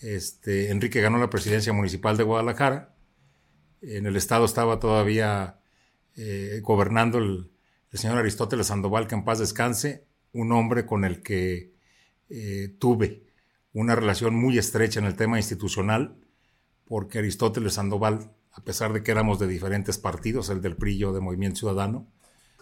Este, 0.00 0.70
Enrique 0.70 1.02
ganó 1.02 1.18
la 1.18 1.28
presidencia 1.28 1.74
municipal 1.74 2.16
de 2.16 2.24
Guadalajara. 2.24 2.94
En 3.82 4.06
el 4.06 4.16
estado 4.16 4.46
estaba 4.46 4.80
todavía 4.80 5.58
eh, 6.16 6.60
gobernando 6.62 7.18
el, 7.18 7.50
señor 7.92 8.18
Aristóteles 8.18 8.68
Sandoval, 8.68 9.06
que 9.06 9.14
en 9.14 9.24
paz 9.24 9.38
descanse, 9.38 10.06
un 10.32 10.52
hombre 10.52 10.84
con 10.84 11.04
el 11.04 11.22
que 11.22 11.72
eh, 12.28 12.74
tuve 12.78 13.24
una 13.72 13.94
relación 13.94 14.34
muy 14.34 14.58
estrecha 14.58 15.00
en 15.00 15.06
el 15.06 15.16
tema 15.16 15.38
institucional, 15.38 16.16
porque 16.84 17.18
Aristóteles 17.18 17.74
Sandoval, 17.74 18.32
a 18.52 18.62
pesar 18.62 18.92
de 18.92 19.02
que 19.02 19.10
éramos 19.10 19.38
de 19.38 19.46
diferentes 19.46 19.98
partidos, 19.98 20.50
el 20.50 20.60
del 20.60 20.76
PRI 20.76 20.98
de 20.98 21.20
Movimiento 21.20 21.60
Ciudadano, 21.60 22.08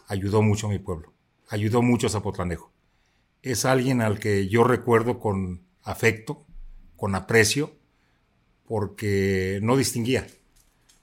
ayudó 0.06 0.42
mucho 0.42 0.66
a 0.66 0.70
mi 0.70 0.78
pueblo, 0.78 1.12
ayudó 1.48 1.82
mucho 1.82 2.06
a 2.06 2.10
Zapotlanejo. 2.10 2.72
Es 3.42 3.64
alguien 3.64 4.00
al 4.00 4.18
que 4.18 4.48
yo 4.48 4.64
recuerdo 4.64 5.18
con 5.18 5.66
afecto, 5.82 6.46
con 6.96 7.14
aprecio, 7.14 7.76
porque 8.66 9.58
no 9.62 9.76
distinguía, 9.76 10.26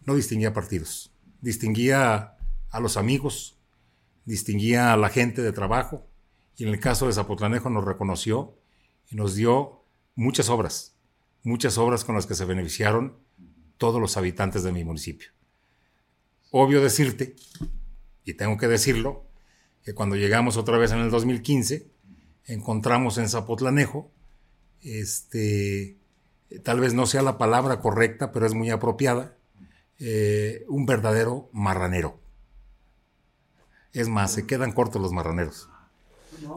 no 0.06 0.16
distinguía 0.16 0.54
partidos, 0.54 1.12
distinguía 1.42 2.39
a 2.72 2.80
los 2.80 2.98
amigos, 2.98 3.58
distinguía 4.26 4.94
a 4.94 4.98
la 4.98 5.10
gente 5.10 5.42
de 5.42 5.52
trabajo 5.52 6.08
y 6.56 6.64
en 6.64 6.70
el 6.70 6.80
caso 6.80 7.08
de 7.08 7.14
Zapotlanejo 7.14 7.70
nos 7.70 7.86
reconoció 7.86 8.58
y 9.10 9.16
nos 9.16 9.36
dio 9.36 9.84
muchas 10.16 10.50
obras, 10.50 10.96
muchas 11.44 11.78
obras 11.78 12.04
con 12.04 12.16
las 12.16 12.26
que 12.26 12.36
se 12.36 12.46
beneficiaron 12.46 13.18
todos 13.78 14.02
los 14.02 14.18
habitantes 14.18 14.64
de 14.64 14.72
mi 14.72 14.84
municipio. 14.84 15.30
Obvio 16.52 16.82
decirte, 16.82 17.36
y 18.26 18.34
tengo 18.34 18.58
que 18.58 18.68
decirlo, 18.68 19.26
que 19.84 19.94
cuando 19.94 20.16
llegamos 20.16 20.58
otra 20.58 20.78
vez 20.78 20.92
en 20.92 21.00
el 21.00 21.10
2015, 21.10 21.90
encontramos 22.46 23.18
en 23.18 23.30
Zapotlanejo 23.30 24.12
este, 24.82 25.98
tal 26.64 26.80
vez 26.80 26.94
no 26.94 27.06
sea 27.06 27.22
la 27.22 27.38
palabra 27.38 27.80
correcta, 27.80 28.32
pero 28.32 28.46
es 28.46 28.54
muy 28.54 28.70
apropiada, 28.70 29.38
eh, 30.00 30.66
un 30.68 30.86
verdadero 30.86 31.50
marranero. 31.54 32.19
Es 33.94 34.08
más, 34.08 34.32
se 34.32 34.46
quedan 34.46 34.72
cortos 34.72 35.02
los 35.02 35.12
marraneros. 35.12 35.70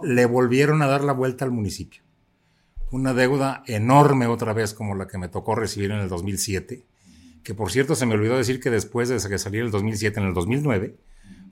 Le 0.02 0.26
volvieron 0.26 0.82
a 0.82 0.86
dar 0.86 1.02
la 1.02 1.12
vuelta 1.12 1.44
al 1.44 1.50
municipio. 1.50 2.02
Una 2.90 3.14
deuda 3.14 3.62
enorme 3.66 4.26
otra 4.26 4.52
vez 4.52 4.74
como 4.74 4.94
la 4.94 5.08
que 5.08 5.18
me 5.18 5.28
tocó 5.28 5.54
recibir 5.54 5.90
en 5.92 6.00
el 6.00 6.08
2007, 6.08 6.84
que 7.42 7.54
por 7.54 7.72
cierto 7.72 7.94
se 7.94 8.04
me 8.06 8.14
olvidó 8.14 8.36
decir 8.36 8.60
que 8.60 8.70
después 8.70 9.08
de 9.08 9.16
que 9.28 9.38
saliera 9.38 9.64
el 9.64 9.72
2007, 9.72 10.20
en 10.20 10.26
el 10.26 10.34
2009, 10.34 10.96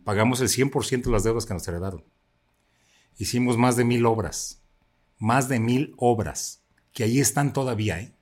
pagamos 0.04 0.40
el 0.40 0.48
100% 0.48 1.04
de 1.04 1.10
las 1.10 1.24
deudas 1.24 1.46
que 1.46 1.54
nos 1.54 1.66
heredaron. 1.66 2.04
Hicimos 3.16 3.56
más 3.56 3.76
de 3.76 3.84
mil 3.84 4.04
obras, 4.06 4.60
más 5.18 5.48
de 5.48 5.60
mil 5.60 5.94
obras 5.96 6.62
que 6.92 7.04
ahí 7.04 7.20
están 7.20 7.52
todavía, 7.52 8.00
¿eh? 8.00 8.12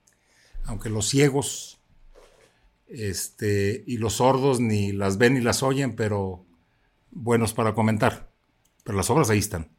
aunque 0.64 0.90
los 0.90 1.08
ciegos 1.08 1.80
este, 2.88 3.84
y 3.86 3.96
los 3.98 4.14
sordos 4.14 4.60
ni 4.60 4.92
las 4.92 5.18
ven 5.18 5.34
ni 5.34 5.40
las 5.40 5.62
oyen, 5.62 5.96
pero 5.96 6.44
buenos 7.18 7.52
para 7.52 7.74
comentar. 7.74 8.30
Pero 8.84 8.96
las 8.96 9.10
obras 9.10 9.30
ahí 9.30 9.38
están. 9.38 9.70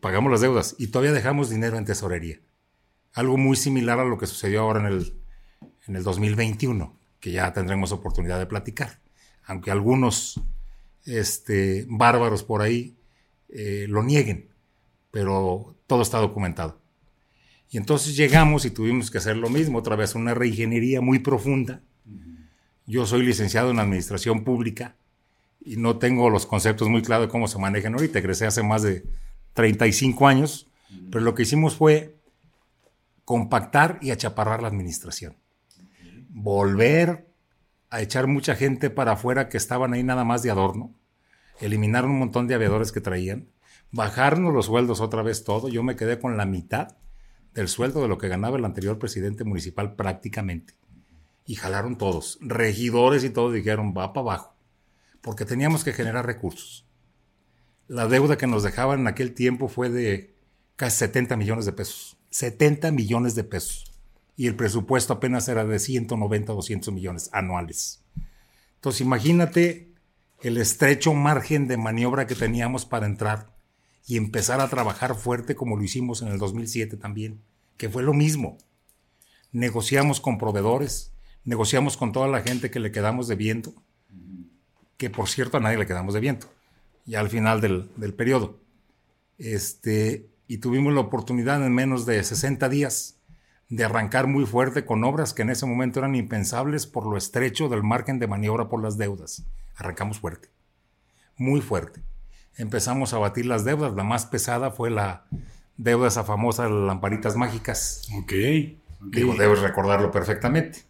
Pagamos 0.00 0.30
las 0.30 0.40
deudas 0.40 0.74
y 0.78 0.88
todavía 0.88 1.12
dejamos 1.12 1.48
dinero 1.48 1.78
en 1.78 1.84
tesorería. 1.84 2.40
Algo 3.14 3.38
muy 3.38 3.56
similar 3.56 3.98
a 3.98 4.04
lo 4.04 4.18
que 4.18 4.26
sucedió 4.26 4.60
ahora 4.60 4.80
en 4.80 4.86
el, 4.86 5.14
en 5.86 5.96
el 5.96 6.02
2021, 6.02 6.98
que 7.20 7.32
ya 7.32 7.52
tendremos 7.52 7.92
oportunidad 7.92 8.38
de 8.38 8.46
platicar. 8.46 9.00
Aunque 9.44 9.70
algunos 9.70 10.40
este, 11.04 11.86
bárbaros 11.88 12.42
por 12.42 12.60
ahí 12.60 12.96
eh, 13.48 13.86
lo 13.88 14.02
nieguen, 14.02 14.50
pero 15.10 15.76
todo 15.86 16.02
está 16.02 16.18
documentado. 16.18 16.80
Y 17.70 17.78
entonces 17.78 18.16
llegamos 18.16 18.64
y 18.64 18.70
tuvimos 18.70 19.10
que 19.10 19.18
hacer 19.18 19.36
lo 19.36 19.48
mismo, 19.48 19.78
otra 19.78 19.96
vez 19.96 20.14
una 20.14 20.34
reingeniería 20.34 21.00
muy 21.00 21.20
profunda. 21.20 21.82
Yo 22.84 23.06
soy 23.06 23.24
licenciado 23.24 23.70
en 23.70 23.80
Administración 23.80 24.44
Pública 24.44 24.96
y 25.66 25.76
no 25.76 25.98
tengo 25.98 26.30
los 26.30 26.46
conceptos 26.46 26.88
muy 26.88 27.02
claros 27.02 27.26
de 27.26 27.30
cómo 27.30 27.48
se 27.48 27.58
manejan 27.58 27.94
ahorita. 27.94 28.20
Egresé 28.20 28.46
hace 28.46 28.62
más 28.62 28.82
de 28.82 29.04
35 29.54 30.28
años, 30.28 30.68
pero 31.10 31.24
lo 31.24 31.34
que 31.34 31.42
hicimos 31.42 31.74
fue 31.74 32.16
compactar 33.24 33.98
y 34.00 34.12
achaparrar 34.12 34.62
la 34.62 34.68
administración. 34.68 35.36
Volver 36.28 37.26
a 37.90 38.00
echar 38.00 38.28
mucha 38.28 38.54
gente 38.54 38.90
para 38.90 39.12
afuera 39.12 39.48
que 39.48 39.56
estaban 39.56 39.92
ahí 39.92 40.04
nada 40.04 40.22
más 40.22 40.44
de 40.44 40.52
adorno. 40.52 40.94
Eliminar 41.60 42.04
un 42.04 42.18
montón 42.20 42.46
de 42.46 42.54
aviadores 42.54 42.92
que 42.92 43.00
traían. 43.00 43.48
Bajarnos 43.90 44.54
los 44.54 44.66
sueldos 44.66 45.00
otra 45.00 45.22
vez 45.22 45.42
todo. 45.42 45.68
Yo 45.68 45.82
me 45.82 45.96
quedé 45.96 46.20
con 46.20 46.36
la 46.36 46.46
mitad 46.46 46.96
el 47.56 47.68
sueldo 47.68 48.02
de 48.02 48.08
lo 48.08 48.18
que 48.18 48.28
ganaba 48.28 48.56
el 48.56 48.64
anterior 48.64 49.00
presidente 49.00 49.42
municipal 49.42 49.96
prácticamente. 49.96 50.74
Y 51.44 51.56
jalaron 51.56 51.96
todos, 51.96 52.38
regidores 52.40 53.24
y 53.24 53.30
todos 53.30 53.52
dijeron, 53.52 53.94
va 53.96 54.12
para 54.12 54.22
abajo, 54.22 54.55
porque 55.26 55.44
teníamos 55.44 55.82
que 55.82 55.92
generar 55.92 56.24
recursos. 56.24 56.86
La 57.88 58.06
deuda 58.06 58.38
que 58.38 58.46
nos 58.46 58.62
dejaban 58.62 59.00
en 59.00 59.06
aquel 59.08 59.34
tiempo 59.34 59.66
fue 59.66 59.90
de 59.90 60.36
casi 60.76 60.98
70 60.98 61.36
millones 61.36 61.66
de 61.66 61.72
pesos. 61.72 62.16
70 62.30 62.92
millones 62.92 63.34
de 63.34 63.42
pesos. 63.42 63.92
Y 64.36 64.46
el 64.46 64.54
presupuesto 64.54 65.14
apenas 65.14 65.48
era 65.48 65.64
de 65.64 65.80
190, 65.80 66.52
200 66.52 66.94
millones 66.94 67.28
anuales. 67.32 68.04
Entonces 68.76 69.00
imagínate 69.00 69.92
el 70.42 70.58
estrecho 70.58 71.12
margen 71.12 71.66
de 71.66 71.76
maniobra 71.76 72.28
que 72.28 72.36
teníamos 72.36 72.86
para 72.86 73.06
entrar 73.06 73.52
y 74.06 74.18
empezar 74.18 74.60
a 74.60 74.68
trabajar 74.68 75.16
fuerte 75.16 75.56
como 75.56 75.76
lo 75.76 75.82
hicimos 75.82 76.22
en 76.22 76.28
el 76.28 76.38
2007 76.38 76.98
también, 76.98 77.42
que 77.76 77.88
fue 77.88 78.04
lo 78.04 78.14
mismo. 78.14 78.58
Negociamos 79.50 80.20
con 80.20 80.38
proveedores, 80.38 81.14
negociamos 81.42 81.96
con 81.96 82.12
toda 82.12 82.28
la 82.28 82.42
gente 82.42 82.70
que 82.70 82.78
le 82.78 82.92
quedamos 82.92 83.26
debiendo, 83.26 83.74
que 84.96 85.10
por 85.10 85.28
cierto 85.28 85.56
a 85.56 85.60
nadie 85.60 85.78
le 85.78 85.86
quedamos 85.86 86.14
debiendo, 86.14 86.46
ya 87.04 87.20
al 87.20 87.30
final 87.30 87.60
del, 87.60 87.90
del 87.96 88.14
periodo. 88.14 88.58
Este, 89.38 90.28
y 90.48 90.58
tuvimos 90.58 90.94
la 90.94 91.00
oportunidad 91.00 91.64
en 91.64 91.74
menos 91.74 92.06
de 92.06 92.22
60 92.22 92.68
días 92.68 93.18
de 93.68 93.84
arrancar 93.84 94.26
muy 94.26 94.46
fuerte 94.46 94.84
con 94.84 95.04
obras 95.04 95.34
que 95.34 95.42
en 95.42 95.50
ese 95.50 95.66
momento 95.66 95.98
eran 95.98 96.14
impensables 96.14 96.86
por 96.86 97.06
lo 97.06 97.16
estrecho 97.16 97.68
del 97.68 97.82
margen 97.82 98.18
de 98.18 98.28
maniobra 98.28 98.68
por 98.68 98.82
las 98.82 98.96
deudas. 98.96 99.44
Arrancamos 99.74 100.20
fuerte, 100.20 100.48
muy 101.36 101.60
fuerte 101.60 102.02
empezamos 102.56 103.12
a 103.12 103.18
batir 103.18 103.46
las 103.46 103.64
deudas. 103.64 103.94
La 103.94 104.04
más 104.04 104.26
pesada 104.26 104.70
fue 104.70 104.90
la 104.90 105.24
deuda 105.76 106.08
esa 106.08 106.24
famosa 106.24 106.64
de 106.64 106.70
las 106.70 106.86
lamparitas 106.86 107.36
mágicas. 107.36 108.08
Ok. 108.18 108.32
Digo, 109.00 109.34
debes 109.34 109.60
recordarlo 109.60 110.10
perfectamente. 110.10 110.80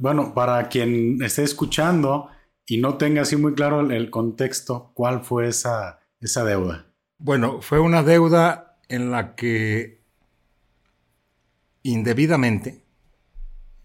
bueno, 0.00 0.34
para 0.34 0.68
quien 0.68 1.22
esté 1.22 1.44
escuchando 1.44 2.28
y 2.72 2.78
no 2.78 2.96
tenga 2.96 3.20
así 3.20 3.36
muy 3.36 3.52
claro 3.52 3.82
el, 3.82 4.08
contexto, 4.08 4.92
¿cuál 4.94 5.22
fue 5.22 5.46
esa, 5.46 6.00
esa 6.22 6.42
deuda? 6.42 6.86
Bueno, 7.18 7.60
fue 7.60 7.78
una 7.80 8.02
deuda 8.02 8.78
en 8.88 9.10
la 9.10 9.34
que 9.34 10.00
indebidamente 11.82 12.82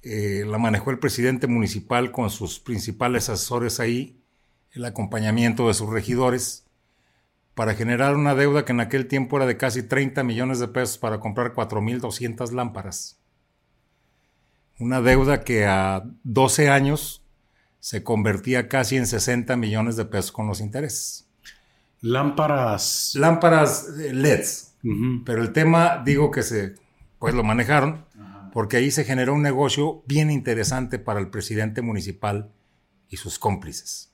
eh, 0.03 0.45
la 0.47 0.57
manejó 0.57 0.91
el 0.91 0.99
presidente 0.99 1.47
municipal 1.47 2.13
con 2.13 2.29
sus 2.29 2.61
principales 2.61 3.27
asesores 3.27 3.81
ahí, 3.81 4.23
el 4.71 4.85
acompañamiento 4.85 5.67
de 5.67 5.73
sus 5.73 5.89
regidores, 5.89 6.65
para 7.55 7.73
generar 7.73 8.15
una 8.15 8.35
deuda 8.35 8.63
que 8.63 8.71
en 8.71 8.79
aquel 8.79 9.07
tiempo 9.07 9.35
era 9.35 9.47
de 9.47 9.57
casi 9.57 9.83
30 9.83 10.23
millones 10.23 10.59
de 10.59 10.69
pesos 10.69 10.97
para 10.97 11.19
comprar 11.19 11.53
4.200 11.53 12.53
lámparas. 12.53 13.19
Una 14.79 15.01
deuda 15.01 15.43
que 15.43 15.65
a 15.65 16.05
12 16.23 16.69
años 16.69 17.26
se 17.79 18.03
convertía 18.03 18.67
casi 18.67 18.97
en 18.97 19.07
60 19.07 19.55
millones 19.55 19.95
de 19.95 20.05
pesos 20.05 20.31
con 20.31 20.47
los 20.47 20.61
intereses. 20.61 21.29
Lámparas. 22.01 23.13
Lámparas 23.15 23.87
eh, 23.99 24.13
LEDs. 24.13 24.75
Pero 25.25 25.41
el 25.41 25.51
tema, 25.51 26.01
digo 26.05 26.31
que 26.31 26.43
se, 26.43 26.75
pues 27.19 27.33
lo 27.33 27.43
manejaron, 27.43 28.05
porque 28.53 28.77
ahí 28.77 28.91
se 28.91 29.03
generó 29.03 29.33
un 29.33 29.41
negocio 29.41 30.03
bien 30.07 30.31
interesante 30.31 30.97
para 30.97 31.19
el 31.19 31.29
presidente 31.29 31.81
municipal 31.81 32.53
y 33.09 33.17
sus 33.17 33.37
cómplices. 33.37 34.13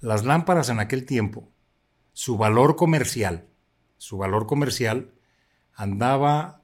Las 0.00 0.24
lámparas 0.24 0.68
en 0.68 0.80
aquel 0.80 1.06
tiempo 1.06 1.52
su 2.12 2.36
valor 2.36 2.76
comercial, 2.76 3.48
su 3.96 4.18
valor 4.18 4.46
comercial 4.46 5.14
andaba 5.74 6.62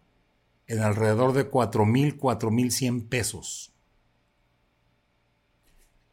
en 0.66 0.80
alrededor 0.80 1.33
de 1.33 1.50
4.000, 1.50 2.18
4.100 2.18 3.09
pesos. 3.09 3.73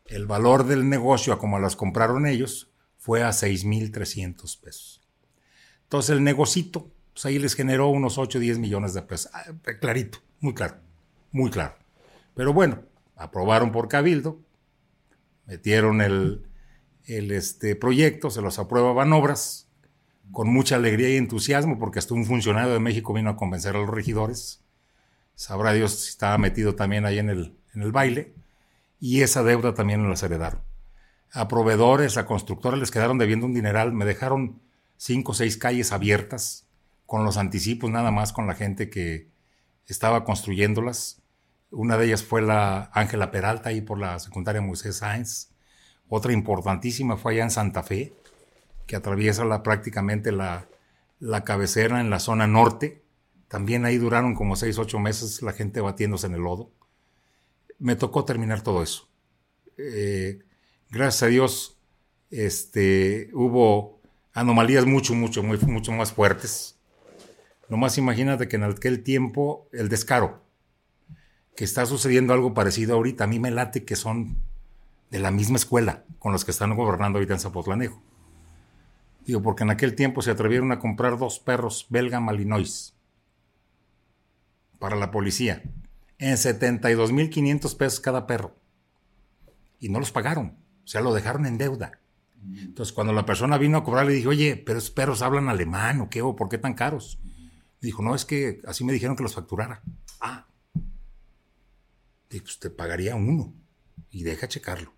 El 0.05 0.27
valor 0.27 0.65
del 0.65 0.87
negocio, 0.87 1.33
a 1.33 1.39
como 1.39 1.59
las 1.59 1.75
compraron 1.75 2.27
ellos, 2.27 2.71
fue 2.97 3.23
a 3.23 3.29
6.300 3.29 4.59
pesos. 4.61 5.01
Entonces 5.83 6.11
el 6.11 6.23
negocito, 6.23 6.91
pues 7.13 7.25
ahí 7.25 7.39
les 7.39 7.55
generó 7.55 7.89
unos 7.89 8.17
8 8.17 8.37
o 8.37 8.41
10 8.41 8.59
millones 8.59 8.93
de 8.93 9.01
pesos. 9.01 9.31
Ah, 9.33 9.45
clarito, 9.79 10.19
muy 10.39 10.53
claro, 10.53 10.77
muy 11.31 11.49
claro. 11.49 11.75
Pero 12.35 12.53
bueno, 12.53 12.83
aprobaron 13.15 13.71
por 13.71 13.87
cabildo, 13.87 14.39
Metieron 15.45 16.01
el, 16.01 16.47
este, 17.05 17.75
proyecto, 17.75 18.31
se 18.31 18.41
los 18.41 18.57
aprueban 18.57 19.13
obras, 19.13 19.69
con 20.31 20.51
mucha 20.51 20.75
alegría 20.75 21.09
y 21.09 21.17
entusiasmo, 21.17 21.77
porque 21.77 21.99
hasta 21.99 22.15
un 22.15 22.25
funcionario 22.25 22.73
de 22.73 22.79
México 22.79 23.13
vino 23.13 23.29
a 23.29 23.37
convencer 23.37 23.75
a 23.75 23.79
los 23.79 23.89
regidores. 23.89 24.63
Sabrá 25.35 25.73
Dios 25.73 25.91
si 25.99 26.09
estaba 26.09 26.37
metido 26.39 26.75
también 26.75 27.05
ahí 27.05 27.19
en 27.19 27.29
el, 27.29 27.55
en 27.75 27.83
el 27.83 27.91
baile. 27.91 28.33
Y 28.99 29.21
esa 29.21 29.43
deuda 29.43 29.73
también 29.73 30.07
nos 30.07 30.21
la 30.21 30.25
heredaron. 30.27 30.61
A 31.31 31.47
proveedores, 31.47 32.17
a 32.17 32.25
constructores 32.25 32.79
les 32.79 32.91
quedaron 32.91 33.17
debiendo 33.17 33.45
un 33.45 33.53
dineral. 33.53 33.91
Me 33.93 34.05
dejaron 34.05 34.61
cinco 34.97 35.33
o 35.33 35.35
seis 35.35 35.57
calles 35.57 35.91
abiertas, 35.91 36.67
con 37.05 37.25
los 37.25 37.37
anticipos 37.37 37.91
nada 37.91 38.11
más 38.11 38.33
con 38.33 38.47
la 38.47 38.55
gente 38.55 38.89
que 38.89 39.29
estaba 39.87 40.23
construyéndolas. 40.23 41.21
Una 41.71 41.97
de 41.97 42.05
ellas 42.05 42.23
fue 42.23 42.41
la 42.41 42.89
Ángela 42.93 43.31
Peralta, 43.31 43.69
ahí 43.69 43.81
por 43.81 43.99
la 43.99 44.17
secundaria 44.19 44.61
Moisés 44.61 44.97
Sáenz. 44.97 45.49
Otra 46.07 46.31
importantísima 46.31 47.17
fue 47.17 47.33
allá 47.33 47.43
en 47.43 47.51
Santa 47.51 47.83
Fe, 47.83 48.13
que 48.87 48.95
atraviesa 48.95 49.43
la, 49.43 49.61
prácticamente 49.61 50.31
la, 50.31 50.67
la 51.19 51.43
cabecera 51.43 51.99
en 51.99 52.09
la 52.09 52.19
zona 52.19 52.47
norte. 52.47 53.03
También 53.47 53.85
ahí 53.85 53.97
duraron 53.97 54.35
como 54.35 54.55
seis, 54.55 54.77
ocho 54.77 54.99
meses 54.99 55.41
la 55.41 55.53
gente 55.53 55.81
batiéndose 55.81 56.27
en 56.27 56.35
el 56.35 56.41
lodo. 56.41 56.71
Me 57.79 57.95
tocó 57.95 58.25
terminar 58.25 58.61
todo 58.61 58.81
eso. 58.81 59.07
Eh, 59.77 60.39
gracias 60.89 61.23
a 61.23 61.27
Dios, 61.27 61.77
este, 62.31 63.29
hubo 63.33 63.99
anomalías 64.33 64.85
mucho, 64.85 65.13
mucho, 65.13 65.43
mucho 65.43 65.91
más 65.91 66.13
fuertes. 66.13 66.77
Nomás 67.69 67.97
imagínate 67.97 68.47
que 68.47 68.57
en 68.57 68.63
aquel 68.63 69.03
tiempo 69.03 69.67
el 69.71 69.89
descaro, 69.89 70.43
que 71.55 71.63
está 71.63 71.85
sucediendo 71.85 72.33
algo 72.33 72.53
parecido 72.53 72.95
ahorita, 72.95 73.23
a 73.23 73.27
mí 73.27 73.39
me 73.39 73.51
late 73.51 73.85
que 73.85 73.95
son 73.95 74.37
de 75.09 75.19
la 75.19 75.31
misma 75.31 75.55
escuela 75.57 76.03
con 76.19 76.31
los 76.31 76.45
que 76.45 76.51
están 76.51 76.75
gobernando 76.75 77.17
ahorita 77.17 77.33
en 77.33 77.39
Zapotlanejo. 77.39 78.01
Digo, 79.25 79.41
porque 79.41 79.63
en 79.63 79.71
aquel 79.71 79.95
tiempo 79.95 80.21
se 80.21 80.31
atrevieron 80.31 80.71
a 80.71 80.79
comprar 80.79 81.17
dos 81.17 81.39
perros 81.39 81.87
belga 81.89 82.19
malinois 82.19 82.93
para 84.77 84.95
la 84.95 85.09
policía 85.09 85.63
en 86.25 86.37
72.500 86.37 87.77
pesos 87.77 87.99
cada 87.99 88.25
perro. 88.25 88.55
Y 89.79 89.89
no 89.89 89.99
los 89.99 90.11
pagaron, 90.11 90.57
o 90.83 90.87
sea, 90.87 91.01
lo 91.01 91.13
dejaron 91.13 91.45
en 91.45 91.59
deuda. 91.59 91.99
Entonces, 92.57 92.93
cuando 92.93 93.13
la 93.13 93.25
persona 93.25 93.57
vino 93.57 93.77
a 93.77 93.83
cobrar, 93.83 94.05
le 94.05 94.13
dije, 94.13 94.27
oye, 94.27 94.55
pero 94.55 94.79
esos 94.79 94.91
perros 94.91 95.21
hablan 95.21 95.49
alemán 95.49 96.01
o 96.01 96.09
qué, 96.09 96.21
o 96.21 96.35
por 96.35 96.49
qué 96.49 96.57
tan 96.57 96.73
caros. 96.73 97.19
Dijo, 97.81 98.01
no, 98.01 98.15
es 98.15 98.25
que 98.25 98.61
así 98.65 98.83
me 98.83 98.93
dijeron 98.93 99.15
que 99.15 99.23
los 99.23 99.35
facturara. 99.35 99.83
Ah. 100.19 100.47
Dije, 102.29 102.43
pues 102.43 102.59
te 102.59 102.69
pagaría 102.69 103.15
uno 103.15 103.53
y 104.09 104.23
deja 104.23 104.47
checarlo. 104.47 104.93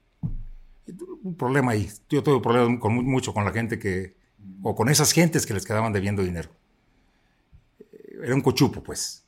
Un 1.24 1.36
problema 1.36 1.74
ahí. 1.74 1.90
Yo 2.10 2.24
tuve 2.24 2.42
problemas 2.42 2.80
con, 2.80 2.94
mucho 3.06 3.34
con 3.34 3.44
la 3.44 3.52
gente 3.52 3.80
que, 3.80 4.16
o 4.62 4.76
con 4.76 4.88
esas 4.88 5.12
gentes 5.12 5.46
que 5.46 5.54
les 5.54 5.66
quedaban 5.66 5.92
debiendo 5.92 6.24
dinero. 6.24 6.50
Era 8.24 8.34
un 8.34 8.42
cochupo, 8.42 8.82
pues. 8.82 9.27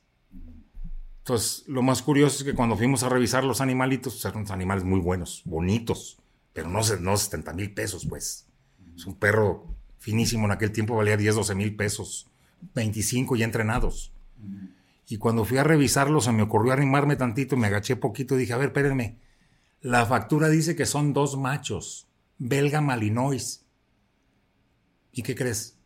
Entonces, 1.30 1.62
lo 1.68 1.82
más 1.82 2.02
curioso 2.02 2.38
es 2.38 2.42
que 2.42 2.56
cuando 2.56 2.76
fuimos 2.76 3.04
a 3.04 3.08
revisar 3.08 3.44
los 3.44 3.60
animalitos, 3.60 4.14
pues, 4.14 4.24
eran 4.24 4.50
animales 4.50 4.82
muy 4.82 4.98
buenos, 4.98 5.42
bonitos, 5.44 6.18
pero 6.52 6.68
no, 6.68 6.80
no 6.98 7.16
70 7.16 7.52
mil 7.52 7.72
pesos, 7.72 8.04
pues. 8.04 8.48
Es 8.96 9.06
un 9.06 9.14
perro 9.14 9.64
finísimo, 10.00 10.46
en 10.46 10.50
aquel 10.50 10.72
tiempo 10.72 10.96
valía 10.96 11.16
10, 11.16 11.36
12 11.36 11.54
mil 11.54 11.76
pesos, 11.76 12.28
25 12.74 13.36
ya 13.36 13.44
entrenados. 13.44 14.12
Y 15.06 15.18
cuando 15.18 15.44
fui 15.44 15.58
a 15.58 15.62
revisarlos, 15.62 16.24
se 16.24 16.32
me 16.32 16.42
ocurrió 16.42 16.72
arrimarme 16.72 17.14
tantito, 17.14 17.56
me 17.56 17.68
agaché 17.68 17.94
poquito 17.94 18.34
y 18.34 18.38
dije, 18.40 18.52
a 18.52 18.56
ver, 18.56 18.70
espérenme, 18.70 19.20
la 19.82 20.06
factura 20.06 20.48
dice 20.48 20.74
que 20.74 20.84
son 20.84 21.12
dos 21.12 21.38
machos, 21.38 22.08
belga 22.38 22.80
malinois. 22.80 23.64
¿Y 25.12 25.22
qué 25.22 25.36
crees? 25.36 25.78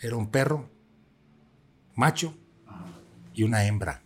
Era 0.00 0.16
un 0.16 0.30
perro, 0.30 0.70
macho 1.94 2.38
y 3.34 3.42
una 3.42 3.64
hembra. 3.64 4.02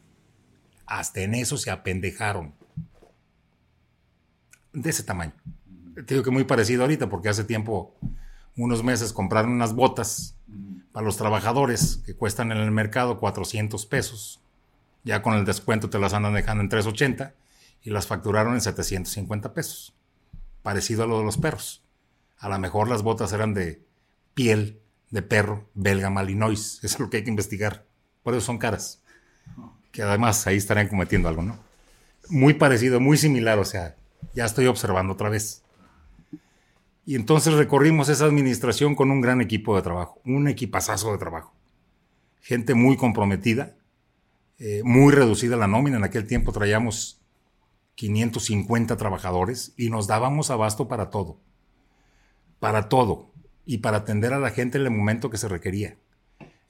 Hasta 0.87 1.21
en 1.21 1.35
eso 1.35 1.57
se 1.57 1.71
apendejaron. 1.71 2.55
De 4.73 4.91
ese 4.91 5.03
tamaño. 5.03 5.33
Te 5.95 6.15
digo 6.15 6.23
que 6.23 6.31
muy 6.31 6.45
parecido 6.45 6.83
ahorita, 6.83 7.09
porque 7.09 7.29
hace 7.29 7.45
tiempo, 7.45 7.95
unos 8.57 8.85
meses, 8.85 9.13
compraron 9.13 9.53
unas 9.53 9.75
botas 9.75 10.37
para 10.93 11.05
los 11.05 11.17
trabajadores 11.17 12.03
que 12.05 12.15
cuestan 12.15 12.53
en 12.53 12.59
el 12.59 12.71
mercado 12.71 13.19
400 13.19 13.87
pesos. 13.87 14.41
Ya 15.05 15.23
con 15.23 15.35
el 15.35 15.45
descuento 15.45 15.89
te 15.89 15.99
las 15.99 16.13
andan 16.13 16.35
dejando 16.35 16.63
en 16.63 16.69
380 16.69 17.35
y 17.83 17.91
las 17.91 18.07
facturaron 18.07 18.55
en 18.55 18.61
750 18.61 19.55
pesos. 19.55 19.95
Parecido 20.63 21.05
a 21.05 21.07
lo 21.07 21.19
de 21.19 21.25
los 21.25 21.39
perros. 21.39 21.83
A 22.39 22.49
lo 22.49 22.59
mejor 22.59 22.89
las 22.89 23.03
botas 23.03 23.33
eran 23.33 23.55
de 23.55 23.83
piel 24.35 24.81
de 25.11 25.23
perro 25.23 25.69
belga 25.75 26.11
malinois. 26.11 26.79
Eso 26.83 26.97
es 26.97 27.01
lo 27.01 27.11
que 27.11 27.19
hay 27.19 27.25
que 27.25 27.31
investigar. 27.31 27.87
Por 28.23 28.35
eso 28.35 28.47
son 28.47 28.59
caras. 28.59 29.01
Que 29.93 30.03
además 30.03 30.47
ahí 30.47 30.57
estarían 30.57 30.89
cometiendo 30.89 31.29
algo, 31.29 31.43
¿no? 31.43 31.59
Muy 32.29 32.55
parecido, 32.55 33.01
muy 33.01 33.17
similar, 33.17 33.59
o 33.59 33.65
sea, 33.65 33.97
ya 34.35 34.45
estoy 34.45 34.67
observando 34.67 35.15
otra 35.15 35.29
vez. 35.29 35.63
Y 37.07 37.15
entonces 37.15 37.55
recorrimos 37.55 38.09
esa 38.09 38.25
administración 38.25 38.97
con 38.97 39.13
un 39.13 39.21
gran 39.21 39.41
equipo 39.41 39.77
de 39.77 39.83
trabajo, 39.83 40.21
un 40.25 40.49
equipazazo 40.49 41.13
de 41.13 41.19
trabajo. 41.19 41.55
Gente 42.41 42.75
muy 42.75 42.97
comprometida, 42.97 43.77
eh, 44.59 44.83
muy 44.85 45.13
reducida 45.13 45.57
la 45.57 45.69
nómina. 45.69 45.99
En 45.99 46.05
aquel 46.05 46.27
tiempo 46.27 46.51
traíamos 46.53 47.21
550 47.95 48.97
trabajadores 48.97 49.73
y 49.77 49.89
nos 49.89 50.09
dábamos 50.09 50.51
abasto 50.51 50.89
para 50.89 51.11
todo. 51.11 51.39
Para 52.59 52.89
todo. 52.89 53.31
Y 53.65 53.79
para 53.79 53.99
atender 53.99 54.33
a 54.33 54.41
la 54.41 54.51
gente 54.51 54.79
en 54.79 54.85
el 54.85 54.91
momento 54.91 55.31
que 55.31 55.39
se 55.39 55.49
requería. 55.49 55.97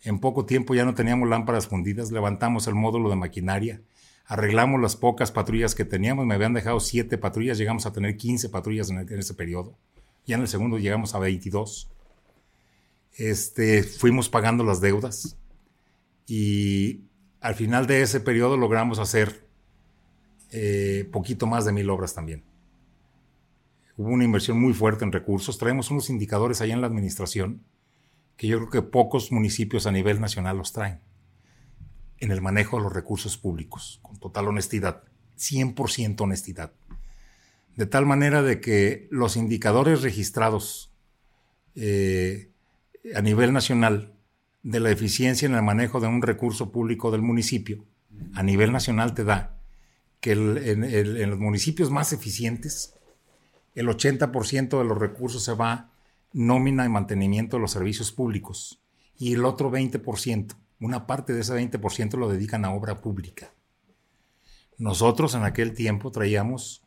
En 0.03 0.21
poco 0.21 0.47
tiempo 0.47 0.75
ya 0.75 0.85
no 0.85 0.95
teníamos 0.95 1.29
lámparas 1.29 1.67
fundidas, 1.67 2.13
levantamos 2.13 2.67
el 2.67 2.75
módulo 2.75 3.11
de 3.11 3.17
maquinaria, 3.17 3.81
arreglamos 4.27 4.81
las 4.81 4.97
pocas 4.97 5.33
patrullas 5.33 5.75
que 5.75 5.85
teníamos, 5.85 6.27
me 6.27 6.35
habían 6.35 6.53
dejado 6.53 6.81
siete 6.81 7.19
patrullas, 7.19 7.59
llegamos 7.59 7.87
a 7.87 7.93
tener 7.93 8.17
15 8.17 8.49
patrullas 8.49 8.91
en, 8.91 8.99
ese 8.99 9.35
periodo. 9.35 9.77
Ya 10.27 10.37
en 10.37 10.43
el 10.43 10.49
segundo 10.49 10.79
llegamos 10.79 11.15
a 11.15 11.19
22. 11.19 11.89
Este, 13.17 13.83
fuimos 13.83 14.29
pagando 14.29 14.65
las 14.65 14.81
deudas 14.81 15.37
y 16.27 17.01
al 17.41 17.55
final 17.55 17.87
de 17.87 18.03
ese 18.03 18.21
periodo 18.21 18.57
logramos 18.57 18.99
hacer 18.99 19.47
eh, 20.53 21.09
poquito 21.13 21.47
más 21.47 21.65
de 21.65 21.73
mil 21.73 21.89
obras 21.91 22.15
también. 22.15 22.43
Hubo 23.97 24.11
una 24.11 24.25
inversión 24.25 24.61
muy 24.61 24.75
fuerte 24.75 25.05
en 25.05 25.13
recursos. 25.13 25.57
Traemos 25.57 25.91
unos 25.91 26.11
indicadores 26.11 26.61
allá 26.61 26.75
en 26.75 26.81
la 26.81 26.87
administración 26.87 27.63
que 28.37 28.47
yo 28.47 28.59
creo 28.59 28.71
que 28.71 28.83
pocos 28.83 29.33
municipios 29.33 29.87
a 29.87 29.93
nivel 29.93 30.21
nacional 30.21 30.59
los 30.59 30.73
traen 30.73 31.01
en 32.19 32.31
el 32.31 32.41
manejo 32.41 32.79
de 32.79 32.85
los 32.85 32.93
recursos 32.93 33.37
públicos, 33.37 34.01
con 34.03 34.19
total 34.19 34.49
honestidad, 34.49 35.05
100% 35.39 36.21
honestidad. 36.21 36.73
De 37.77 37.87
tal 37.87 38.07
manera 38.07 38.43
de 38.43 38.61
que 38.61 39.07
los 39.11 39.37
indicadores 39.37 40.03
registrados 40.03 40.91
eh, 41.75 42.51
a 43.15 43.21
nivel 43.21 43.53
nacional 43.53 44.15
de 44.63 44.81
la 44.81 44.91
eficiencia 44.91 45.47
en 45.47 45.55
el 45.55 45.63
manejo 45.63 46.01
de 46.01 46.09
un 46.09 46.23
recurso 46.23 46.73
público 46.73 47.11
del 47.11 47.23
municipio, 47.23 47.85
a 48.35 48.43
nivel 48.43 48.73
nacional 48.73 49.15
te 49.15 49.25
da 49.25 49.61
que 50.21 50.33
en, 50.33 51.31
los 51.31 51.39
municipios 51.39 51.91
más 51.91 52.13
eficientes, 52.13 52.95
el 53.75 53.87
80% 53.89 54.79
de 54.79 54.85
los 54.85 54.99
recursos 54.99 55.45
se 55.45 55.53
va 55.53 55.93
nómina 56.37 56.85
y 56.85 56.91
mantenimiento 56.91 57.57
de 57.57 57.63
los 57.63 57.71
servicios 57.71 58.13
públicos 58.13 58.83
y 59.17 59.33
el 59.33 59.47
otro 59.47 59.71
20%, 59.71 60.55
una 60.81 61.07
parte 61.07 61.33
de 61.33 61.41
ese 61.41 61.55
20% 61.55 62.19
lo 62.19 62.29
dedican 62.29 62.67
a 62.67 62.75
obra 62.75 63.01
pública. 63.01 63.55
Nosotros 64.77 65.35
en 65.35 65.45
aquel 65.45 65.73
tiempo 65.73 66.11
traíamos 66.11 66.83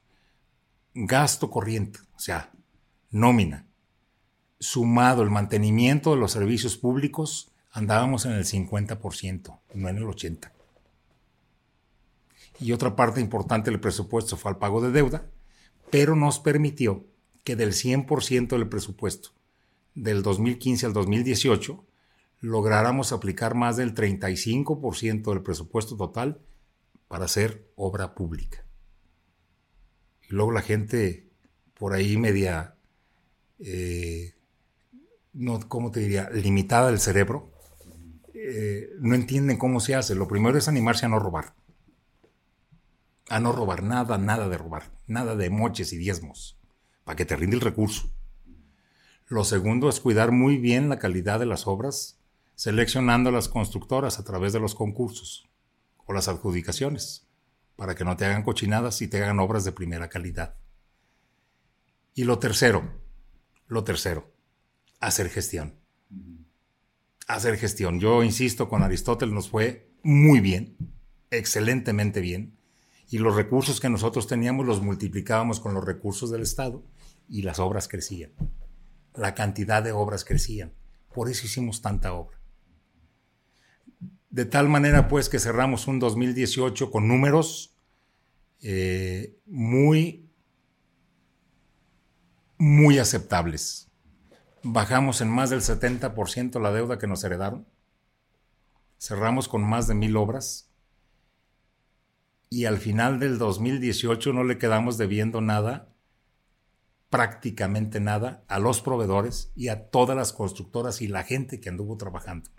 gasto 0.93 1.49
corriente, 1.49 1.97
o 2.15 2.19
sea, 2.19 2.51
nómina, 3.09 3.65
sumado 4.59 5.23
el 5.23 5.31
mantenimiento 5.31 6.11
de 6.11 6.17
los 6.17 6.31
servicios 6.31 6.77
públicos, 6.77 7.51
andábamos 7.71 8.27
en 8.27 8.33
el 8.33 8.45
50%, 8.45 9.59
no 9.73 9.89
en 9.89 9.97
el 9.97 10.03
80%. 10.03 10.51
Y 12.59 12.71
otra 12.73 12.95
parte 12.95 13.19
importante 13.19 13.71
del 13.71 13.79
presupuesto 13.79 14.37
fue 14.37 14.51
al 14.51 14.59
pago 14.59 14.79
de 14.79 14.91
deuda, 14.91 15.25
pero 15.89 16.15
nos 16.15 16.39
permitió 16.39 17.07
que 17.43 17.55
del 17.55 17.71
100% 17.71 18.49
del 18.49 18.69
presupuesto 18.69 19.38
del 20.03 20.23
2015 20.23 20.85
al 20.85 20.93
2018 20.93 21.85
lográramos 22.41 23.11
aplicar 23.11 23.53
más 23.53 23.75
del 23.75 23.93
35% 23.93 25.33
del 25.33 25.43
presupuesto 25.43 25.97
total 25.97 26.41
para 27.07 27.25
hacer 27.25 27.69
obra 27.75 28.15
pública. 28.15 28.65
Y 30.29 30.33
luego 30.33 30.51
la 30.51 30.61
gente 30.61 31.29
por 31.73 31.93
ahí 31.93 32.17
media, 32.17 32.75
eh, 33.59 34.35
no, 35.33 35.59
¿cómo 35.67 35.91
te 35.91 35.99
diría?, 35.99 36.29
limitada 36.29 36.89
del 36.89 36.99
cerebro, 36.99 37.51
eh, 38.33 38.91
no 38.99 39.15
entienden 39.15 39.57
cómo 39.57 39.79
se 39.81 39.95
hace. 39.95 40.15
Lo 40.15 40.27
primero 40.27 40.57
es 40.57 40.67
animarse 40.67 41.05
a 41.05 41.09
no 41.09 41.19
robar. 41.19 41.55
a 43.31 43.39
no 43.39 43.51
robar 43.51 43.83
nada, 43.83 44.17
nada 44.17 44.49
de 44.49 44.57
robar, 44.57 44.91
nada 45.05 45.35
de 45.35 45.51
moches 45.51 45.93
y 45.93 45.97
diezmos, 45.97 46.57
para 47.03 47.15
que 47.15 47.25
te 47.25 47.35
rinde 47.35 47.57
el 47.57 47.61
recurso. 47.61 48.09
Lo 49.29 49.43
segundo 49.43 49.89
es 49.89 49.99
cuidar 49.99 50.31
muy 50.31 50.57
bien 50.57 50.89
la 50.89 50.97
calidad 50.97 51.39
de 51.39 51.45
las 51.45 51.67
obras, 51.67 52.17
seleccionando 52.55 53.29
a 53.29 53.31
las 53.31 53.47
constructoras 53.47 54.17
a 54.17 54.23
través 54.23 54.53
de 54.53 54.59
los 54.59 54.73
concursos 54.73 55.47
o 56.07 56.13
las 56.13 56.27
adjudicaciones, 56.27 57.27
para 57.75 57.93
que 57.93 58.03
no 58.03 58.17
te 58.17 58.25
hagan 58.25 58.41
cochinadas 58.41 59.03
y 59.03 59.07
te 59.07 59.21
hagan 59.21 59.39
obras 59.39 59.63
de 59.65 59.71
primera 59.71 60.09
calidad. 60.09 60.55
Y 62.15 62.23
lo 62.23 62.39
tercero, 62.39 62.91
lo 63.67 63.83
tercero, 63.83 64.33
hacer 64.99 65.29
gestión. 65.29 65.75
Hacer 67.27 67.57
gestión. 67.57 67.99
Yo 67.99 68.23
insisto, 68.23 68.67
con 68.67 68.81
Aristóteles 68.81 69.35
nos 69.35 69.47
fue 69.47 69.91
muy 70.01 70.39
bien, 70.39 70.75
excelentemente 71.29 72.19
bien, 72.19 72.57
y 73.11 73.19
los 73.19 73.35
recursos 73.35 73.79
que 73.79 73.89
nosotros 73.89 74.25
teníamos 74.25 74.65
los 74.65 74.81
multiplicábamos 74.81 75.59
con 75.59 75.75
los 75.75 75.85
recursos 75.85 76.31
del 76.31 76.41
Estado 76.41 76.83
y 77.29 77.43
las 77.43 77.59
obras 77.59 77.87
crecían 77.87 78.31
la 79.19 79.35
cantidad 79.35 79.83
de 79.83 79.91
obras 79.91 80.23
crecían. 80.23 80.73
Por 81.13 81.29
eso 81.29 81.45
hicimos 81.45 81.81
tanta 81.81 82.13
obra. 82.13 82.39
De 84.29 84.45
tal 84.45 84.69
manera 84.69 85.07
pues 85.07 85.27
que 85.27 85.39
cerramos 85.39 85.87
un 85.87 85.99
2018 85.99 86.91
con 86.91 87.07
números 87.07 87.75
eh, 88.61 89.37
muy, 89.45 90.29
muy 92.57 92.99
aceptables. 92.99 93.91
Bajamos 94.63 95.21
en 95.21 95.29
más 95.29 95.49
del 95.49 95.61
70% 95.61 96.61
la 96.61 96.71
deuda 96.71 96.97
que 96.97 97.07
nos 97.07 97.23
heredaron. 97.23 97.67
Cerramos 98.97 99.47
con 99.47 99.63
más 99.63 99.87
de 99.87 99.95
mil 99.95 100.15
obras. 100.17 100.71
Y 102.49 102.65
al 102.65 102.77
final 102.77 103.19
del 103.19 103.37
2018 103.37 104.33
no 104.33 104.43
le 104.43 104.57
quedamos 104.57 104.97
debiendo 104.97 105.39
nada 105.41 105.88
prácticamente 107.09 107.99
nada 107.99 108.43
a 108.47 108.59
los 108.59 108.81
proveedores 108.81 109.51
y 109.55 109.69
a 109.69 109.89
todas 109.89 110.15
las 110.15 110.31
constructoras 110.33 111.01
y 111.01 111.07
la 111.07 111.23
gente 111.23 111.59
que 111.59 111.69
anduvo 111.69 111.97
trabajando 111.97 112.49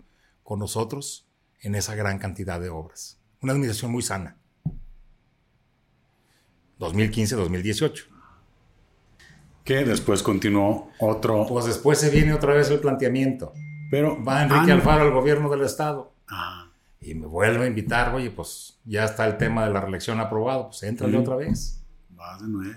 con 0.43 0.59
nosotros 0.59 1.27
en 1.61 1.75
esa 1.75 1.95
gran 1.95 2.19
cantidad 2.19 2.59
de 2.59 2.69
obras. 2.69 3.19
Una 3.41 3.53
administración 3.53 3.91
muy 3.91 4.01
sana. 4.01 4.37
2015-2018. 6.79 8.05
Que 9.63 9.85
después 9.85 10.23
continuó 10.23 10.91
otro. 10.99 11.45
Pues 11.47 11.65
después 11.65 11.99
se 11.99 12.09
viene 12.09 12.33
otra 12.33 12.53
vez 12.53 12.69
el 12.71 12.79
planteamiento. 12.79 13.53
Pero 13.89 14.23
va 14.23 14.43
Enrique 14.43 14.71
Alfaro 14.71 15.03
al 15.03 15.11
gobierno 15.11 15.49
del 15.49 15.61
estado. 15.61 16.15
Ah. 16.27 16.71
Y 16.99 17.13
me 17.13 17.27
vuelve 17.27 17.65
a 17.65 17.67
invitar, 17.67 18.13
oye, 18.13 18.31
pues 18.31 18.79
ya 18.85 19.05
está 19.05 19.27
el 19.27 19.37
tema 19.37 19.65
de 19.65 19.73
la 19.73 19.81
reelección 19.81 20.19
aprobado, 20.19 20.67
pues 20.67 20.83
entrale 20.83 21.17
otra 21.17 21.35
vez. 21.35 21.83
Va 22.17 22.37
de 22.37 22.47
nuevo. 22.47 22.73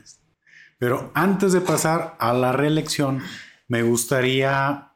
Pero 0.84 1.10
antes 1.14 1.54
de 1.54 1.62
pasar 1.62 2.14
a 2.18 2.34
la 2.34 2.52
reelección, 2.52 3.22
me 3.68 3.82
gustaría 3.82 4.92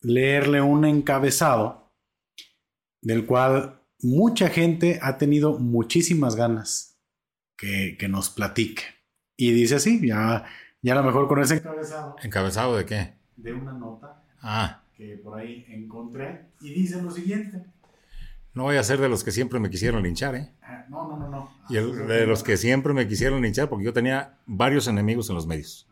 leerle 0.00 0.60
un 0.60 0.84
encabezado 0.84 1.92
del 3.00 3.26
cual 3.26 3.80
mucha 4.02 4.48
gente 4.48 4.98
ha 5.00 5.18
tenido 5.18 5.56
muchísimas 5.60 6.34
ganas 6.34 6.98
que, 7.56 7.96
nos 8.08 8.28
platique. 8.30 8.82
Y 9.36 9.52
dice 9.52 9.76
así, 9.76 10.04
ya, 10.04 10.46
ya 10.82 10.94
a 10.94 10.96
lo 10.96 11.04
mejor 11.04 11.28
con 11.28 11.40
ese 11.40 11.58
encabezado. 11.58 12.16
¿Encabezado 12.24 12.76
de 12.76 12.86
qué? 12.86 13.14
De 13.36 13.52
una 13.52 13.72
nota 13.72 14.24
ah. 14.42 14.82
que 14.96 15.16
por 15.16 15.38
ahí 15.38 15.64
encontré 15.68 16.46
y 16.60 16.74
dice 16.74 17.00
lo 17.00 17.12
siguiente. 17.12 17.66
No 18.52 18.64
voy 18.64 18.76
a 18.76 18.82
ser 18.82 19.00
de 19.00 19.08
los 19.08 19.22
que 19.22 19.30
siempre 19.30 19.60
me 19.60 19.70
quisieron 19.70 20.02
linchar, 20.02 20.34
¿eh? 20.34 20.52
Ah, 20.62 20.84
no, 20.88 21.08
no, 21.08 21.16
no, 21.16 21.28
no. 21.28 21.50
Y 21.68 21.74
de 21.74 22.26
los 22.26 22.42
que 22.42 22.56
siempre 22.56 22.92
me 22.92 23.06
quisieron 23.06 23.42
linchar, 23.42 23.68
porque 23.68 23.84
yo 23.84 23.92
tenía 23.92 24.40
varios 24.46 24.88
enemigos 24.88 25.28
en 25.28 25.36
los 25.36 25.46
medios. 25.46 25.88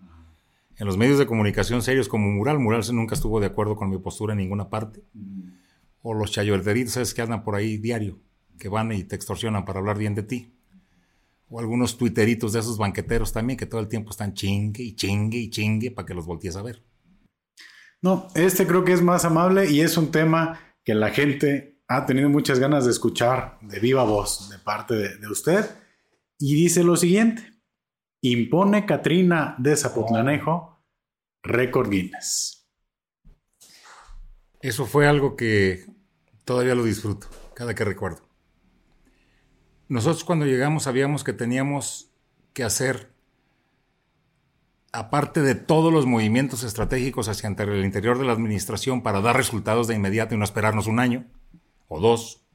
En 0.76 0.86
los 0.86 0.96
medios 0.96 1.18
de 1.18 1.26
comunicación 1.26 1.82
serios 1.82 2.08
como 2.08 2.28
Mural, 2.28 2.58
Mural 2.58 2.82
nunca 2.92 3.14
estuvo 3.14 3.40
de 3.40 3.46
acuerdo 3.46 3.76
con 3.76 3.90
mi 3.90 3.98
postura 3.98 4.32
en 4.32 4.38
ninguna 4.38 4.70
parte. 4.70 5.04
O 6.02 6.14
los 6.14 6.32
chayoteritos, 6.32 6.94
¿sabes? 6.94 7.14
Que 7.14 7.22
andan 7.22 7.44
por 7.44 7.54
ahí 7.54 7.78
diario, 7.78 8.20
que 8.58 8.68
van 8.68 8.92
y 8.92 9.04
te 9.04 9.16
extorsionan 9.16 9.64
para 9.64 9.78
hablar 9.78 9.98
bien 9.98 10.14
de 10.14 10.22
ti. 10.24 10.54
O 11.48 11.60
algunos 11.60 11.96
tuiteritos 11.96 12.52
de 12.52 12.60
esos 12.60 12.76
banqueteros 12.76 13.32
también, 13.32 13.56
que 13.56 13.66
todo 13.66 13.80
el 13.80 13.88
tiempo 13.88 14.10
están 14.10 14.34
chingue 14.34 14.82
y 14.82 14.94
chingue 14.94 15.38
y 15.38 15.50
chingue 15.50 15.90
para 15.90 16.06
que 16.06 16.14
los 16.14 16.26
voltees 16.26 16.56
a 16.56 16.62
ver. 16.62 16.82
No, 18.00 18.28
este 18.34 18.66
creo 18.66 18.84
que 18.84 18.92
es 18.92 19.02
más 19.02 19.24
amable 19.24 19.70
y 19.70 19.80
es 19.80 19.96
un 19.96 20.12
tema 20.12 20.60
que 20.84 20.94
la 20.94 21.10
gente 21.10 21.77
ha 21.88 22.04
tenido 22.04 22.28
muchas 22.28 22.58
ganas 22.58 22.84
de 22.84 22.90
escuchar 22.90 23.58
de 23.62 23.80
viva 23.80 24.04
voz 24.04 24.50
de 24.50 24.58
parte 24.58 24.94
de, 24.94 25.28
usted 25.28 25.64
y 26.38 26.54
dice 26.54 26.84
lo 26.84 26.96
siguiente. 26.96 27.42
Impone 28.20 28.84
Catrina 28.84 29.56
de 29.58 29.74
Zapotlanejo 29.74 30.84
récord 31.42 31.88
Guinness. 31.88 32.68
Eso 34.60 34.84
fue 34.84 35.06
algo 35.06 35.34
que 35.34 35.86
todavía 36.44 36.74
lo 36.74 36.84
disfruto 36.84 37.28
cada 37.54 37.74
que 37.74 37.84
recuerdo. 37.84 38.28
Nosotros 39.88 40.24
cuando 40.24 40.44
llegamos 40.44 40.82
sabíamos 40.82 41.24
que 41.24 41.32
teníamos 41.32 42.12
que 42.52 42.64
hacer, 42.64 43.14
aparte 44.92 45.40
de 45.40 45.54
todos 45.54 45.92
los 45.92 46.04
movimientos 46.04 46.64
estratégicos 46.64 47.28
hacia 47.28 47.48
el 47.48 47.84
interior 47.84 48.18
de 48.18 48.26
la 48.26 48.32
administración 48.32 49.02
para 49.02 49.22
dar 49.22 49.36
resultados 49.36 49.86
de 49.86 49.94
inmediato 49.94 50.34
y 50.34 50.38
no 50.38 50.44
esperarnos 50.44 50.86
un 50.86 51.00
año, 51.00 51.26
o 51.88 52.00
dos, 52.00 52.46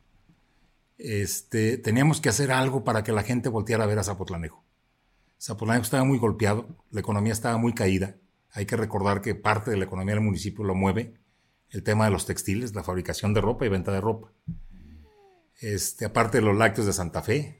este, 0.97 1.77
teníamos 1.77 2.21
que 2.21 2.29
hacer 2.29 2.51
algo 2.51 2.83
para 2.83 3.03
que 3.03 3.11
la 3.11 3.23
gente 3.23 3.49
volteara 3.49 3.83
a 3.83 3.87
ver 3.87 3.99
a 3.99 4.03
Zapotlanejo. 4.03 4.63
Zapotlanejo 5.41 5.83
estaba 5.83 6.03
muy 6.05 6.17
golpeado, 6.17 6.67
la 6.91 7.01
economía 7.01 7.33
estaba 7.33 7.57
muy 7.57 7.73
caída. 7.73 8.15
Hay 8.51 8.65
que 8.65 8.77
recordar 8.77 9.21
que 9.21 9.35
parte 9.35 9.71
de 9.71 9.77
la 9.77 9.85
economía 9.85 10.15
del 10.15 10.23
municipio 10.23 10.63
lo 10.63 10.75
mueve 10.75 11.15
el 11.71 11.83
tema 11.83 12.05
de 12.05 12.11
los 12.11 12.25
textiles, 12.25 12.75
la 12.75 12.83
fabricación 12.83 13.33
de 13.33 13.41
ropa 13.41 13.65
y 13.65 13.69
venta 13.69 13.91
de 13.91 13.99
ropa. 13.99 14.31
Este, 15.59 16.05
aparte 16.05 16.37
de 16.37 16.45
los 16.45 16.55
lácteos 16.55 16.85
de 16.85 16.93
Santa 16.93 17.21
Fe 17.21 17.59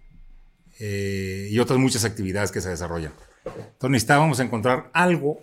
eh, 0.80 1.48
y 1.50 1.60
otras 1.60 1.80
muchas 1.80 2.06
actividades 2.06 2.52
que 2.52 2.62
se 2.62 2.70
desarrollan. 2.70 3.14
Entonces 3.46 3.90
necesitábamos 3.90 4.40
encontrar 4.40 4.92
algo 4.94 5.42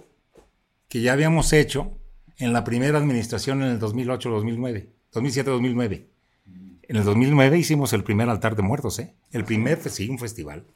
que 0.88 1.02
ya 1.02 1.12
habíamos 1.12 1.52
hecho 1.52 1.98
en 2.38 2.52
la 2.52 2.64
primera 2.64 2.98
administración 2.98 3.62
en 3.62 3.70
el 3.70 3.80
2008-2009, 3.80 4.88
2007-2009. 5.12 6.09
En 6.90 6.96
el 6.96 7.04
2009 7.04 7.56
hicimos 7.56 7.92
el 7.92 8.02
primer 8.02 8.28
altar 8.28 8.56
de 8.56 8.62
muertos, 8.62 8.98
¿eh? 8.98 9.14
El 9.30 9.44
primer, 9.44 9.78
sí, 9.88 10.08
un 10.08 10.18
festival. 10.18 10.66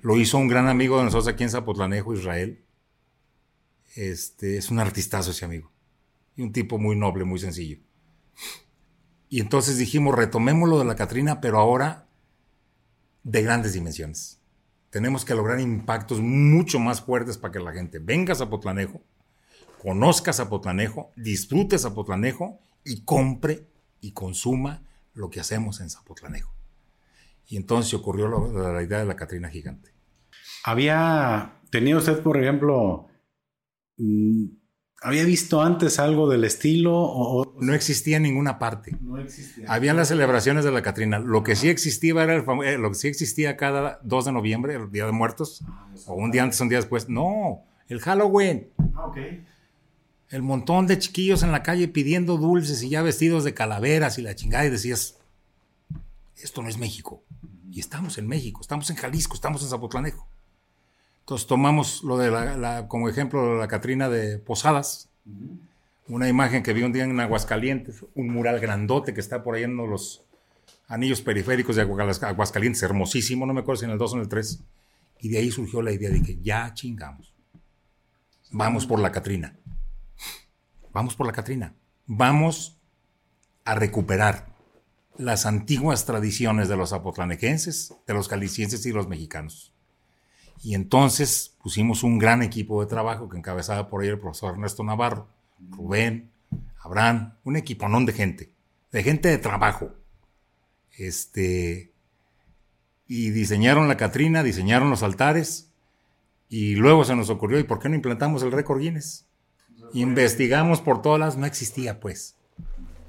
Lo 0.00 0.16
hizo 0.16 0.38
un 0.38 0.46
gran 0.46 0.68
amigo 0.68 0.96
de 0.96 1.06
nosotros 1.06 1.26
aquí 1.26 1.42
en 1.42 1.50
Zapotlanejo, 1.50 2.14
Israel. 2.14 2.64
Este, 3.96 4.58
es 4.58 4.70
un 4.70 4.78
artistazo 4.78 5.32
ese 5.32 5.44
amigo. 5.44 5.72
Y 6.36 6.42
un 6.42 6.52
tipo 6.52 6.78
muy 6.78 6.94
noble, 6.94 7.24
muy 7.24 7.40
sencillo. 7.40 7.78
Y 9.28 9.40
entonces 9.40 9.76
dijimos, 9.76 10.14
retomemos 10.14 10.68
lo 10.68 10.78
de 10.78 10.84
la 10.84 10.94
Catrina, 10.94 11.40
pero 11.40 11.58
ahora 11.58 12.06
de 13.24 13.42
grandes 13.42 13.72
dimensiones. 13.72 14.40
Tenemos 14.90 15.24
que 15.24 15.34
lograr 15.34 15.58
impactos 15.58 16.20
mucho 16.20 16.78
más 16.78 17.00
fuertes 17.00 17.38
para 17.38 17.50
que 17.50 17.58
la 17.58 17.72
gente 17.72 17.98
venga 17.98 18.34
a 18.34 18.36
Zapotlanejo, 18.36 19.02
conozca 19.82 20.32
Zapotlanejo, 20.32 21.10
disfrute 21.16 21.76
Zapotlanejo 21.76 22.60
y 22.84 23.02
compre 23.02 23.66
y 24.00 24.12
consuma 24.12 24.84
lo 25.18 25.30
que 25.30 25.40
hacemos 25.40 25.80
en 25.80 25.90
Zapotlanejo. 25.90 26.54
Y 27.46 27.56
entonces 27.56 27.92
ocurrió 27.94 28.28
la, 28.28 28.82
idea 28.82 29.00
de 29.00 29.06
la 29.06 29.16
Catrina 29.16 29.48
Gigante. 29.48 29.92
¿Había 30.64 31.60
tenido 31.70 31.98
usted, 31.98 32.20
por 32.20 32.40
ejemplo, 32.40 33.06
mm, 33.96 34.44
había 35.02 35.24
visto 35.24 35.62
antes 35.62 35.98
algo 35.98 36.28
del 36.28 36.44
estilo? 36.44 36.94
O, 36.94 37.56
no 37.60 37.74
existía 37.74 38.18
en 38.18 38.24
ninguna 38.24 38.58
parte. 38.58 38.96
No 39.00 39.18
existía. 39.18 39.64
Habían 39.68 39.96
las 39.96 40.08
celebraciones 40.08 40.64
de 40.64 40.70
la 40.70 40.82
Catrina. 40.82 41.18
Lo 41.18 41.42
que 41.42 41.56
sí 41.56 41.68
existía 41.68 42.22
era 42.22 42.34
el 42.34 42.44
eh, 42.64 42.78
lo 42.78 42.90
que 42.90 42.96
sí 42.96 43.08
existía 43.08 43.56
cada 43.56 44.00
2 44.04 44.26
de 44.26 44.32
noviembre, 44.32 44.74
el 44.74 44.90
Día 44.90 45.06
de 45.06 45.12
Muertos, 45.12 45.64
ah, 45.66 45.88
o 46.06 46.14
un 46.14 46.30
día 46.30 46.42
antes, 46.42 46.60
un 46.60 46.68
día 46.68 46.78
después. 46.78 47.08
No, 47.08 47.64
el 47.88 48.00
Halloween. 48.00 48.70
Ah, 48.94 49.06
ok 49.06 49.16
el 50.30 50.42
montón 50.42 50.86
de 50.86 50.98
chiquillos 50.98 51.42
en 51.42 51.52
la 51.52 51.62
calle 51.62 51.88
pidiendo 51.88 52.36
dulces 52.36 52.82
y 52.82 52.90
ya 52.90 53.02
vestidos 53.02 53.44
de 53.44 53.54
calaveras 53.54 54.18
y 54.18 54.22
la 54.22 54.34
chingada 54.34 54.66
y 54.66 54.70
decías, 54.70 55.16
esto 56.36 56.62
no 56.62 56.68
es 56.68 56.78
México. 56.78 57.22
Y 57.70 57.80
estamos 57.80 58.18
en 58.18 58.26
México, 58.26 58.60
estamos 58.60 58.90
en 58.90 58.96
Jalisco, 58.96 59.34
estamos 59.34 59.62
en 59.62 59.68
Zapotlanejo. 59.68 60.26
Entonces 61.20 61.46
tomamos 61.46 62.02
lo 62.04 62.16
de 62.16 62.30
la, 62.30 62.88
como 62.88 63.08
ejemplo 63.08 63.58
la 63.58 63.68
Catrina 63.68 64.08
de 64.08 64.38
Posadas, 64.38 65.08
una 66.08 66.28
imagen 66.28 66.62
que 66.62 66.72
vi 66.72 66.82
un 66.82 66.92
día 66.92 67.04
en 67.04 67.20
Aguascalientes, 67.20 68.04
un 68.14 68.30
mural 68.30 68.60
grandote 68.60 69.12
que 69.12 69.20
está 69.20 69.42
por 69.42 69.54
ahí 69.54 69.64
en 69.64 69.76
los 69.76 70.24
anillos 70.86 71.20
periféricos 71.20 71.76
de 71.76 71.82
Aguascalientes, 71.82 72.82
hermosísimo, 72.82 73.44
no 73.44 73.52
me 73.52 73.60
acuerdo 73.60 73.80
si 73.80 73.84
en 73.84 73.90
el 73.90 73.98
2 73.98 74.12
o 74.12 74.16
en 74.16 74.22
el 74.22 74.28
3. 74.28 74.62
Y 75.20 75.28
de 75.28 75.38
ahí 75.38 75.50
surgió 75.50 75.82
la 75.82 75.92
idea 75.92 76.10
de 76.10 76.22
que 76.22 76.38
ya 76.40 76.72
chingamos. 76.72 77.34
Vamos 78.50 78.86
por 78.86 78.98
la 78.98 79.12
Catrina. 79.12 79.57
Vamos 80.98 81.14
por 81.14 81.28
la 81.28 81.32
Catrina. 81.32 81.76
Vamos 82.06 82.76
a 83.64 83.76
recuperar 83.76 84.48
las 85.16 85.46
antiguas 85.46 86.06
tradiciones 86.06 86.68
de 86.68 86.76
los 86.76 86.92
apotlanejenses, 86.92 87.94
de 88.04 88.14
los 88.14 88.26
calicienses 88.26 88.84
y 88.84 88.90
los 88.90 89.06
mexicanos. 89.06 89.72
Y 90.60 90.74
entonces 90.74 91.54
pusimos 91.62 92.02
un 92.02 92.18
gran 92.18 92.42
equipo 92.42 92.80
de 92.80 92.88
trabajo 92.88 93.28
que 93.28 93.38
encabezaba 93.38 93.88
por 93.88 94.02
ahí 94.02 94.08
el 94.08 94.18
profesor 94.18 94.54
Ernesto 94.54 94.82
Navarro, 94.82 95.28
Rubén, 95.70 96.32
Abraham, 96.82 97.34
un 97.44 97.54
equiponón 97.54 98.04
de 98.04 98.14
gente, 98.14 98.50
de 98.90 99.04
gente 99.04 99.28
de 99.28 99.38
trabajo. 99.38 99.94
Este, 100.96 101.92
y 103.06 103.30
diseñaron 103.30 103.86
la 103.86 103.96
Catrina, 103.96 104.42
diseñaron 104.42 104.90
los 104.90 105.04
altares, 105.04 105.70
y 106.48 106.74
luego 106.74 107.04
se 107.04 107.14
nos 107.14 107.30
ocurrió, 107.30 107.60
¿y 107.60 107.62
por 107.62 107.78
qué 107.78 107.88
no 107.88 107.94
implantamos 107.94 108.42
el 108.42 108.50
récord 108.50 108.80
Guinness? 108.80 109.27
Investigamos 109.92 110.80
por 110.80 111.02
todas 111.02 111.20
las, 111.20 111.36
no 111.36 111.46
existía 111.46 112.00
pues. 112.00 112.36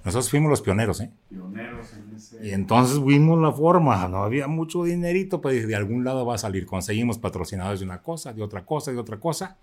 Nosotros 0.06 0.30
fuimos 0.30 0.50
los 0.50 0.62
pioneros, 0.62 1.02
¿eh? 1.02 1.12
Pioneros 1.28 1.94
en 1.94 2.16
ese... 2.16 2.48
Y 2.48 2.52
entonces 2.52 3.04
vimos 3.04 3.40
la 3.40 3.52
forma, 3.52 4.08
no 4.08 4.24
había 4.24 4.48
mucho 4.48 4.84
dinerito, 4.84 5.42
pero 5.42 5.68
de 5.68 5.76
algún 5.76 6.06
lado 6.06 6.26
va 6.26 6.36
a 6.36 6.38
salir. 6.38 6.66
Conseguimos 6.66 7.18
patrocinadores 7.18 7.82
de 7.82 7.86
una 7.86 8.02
cosa, 8.02 8.32
de 8.34 8.42
otra 8.42 8.66
cosa, 8.66 8.92
de 8.92 8.98
otra 8.98 9.20
cosa, 9.20 9.58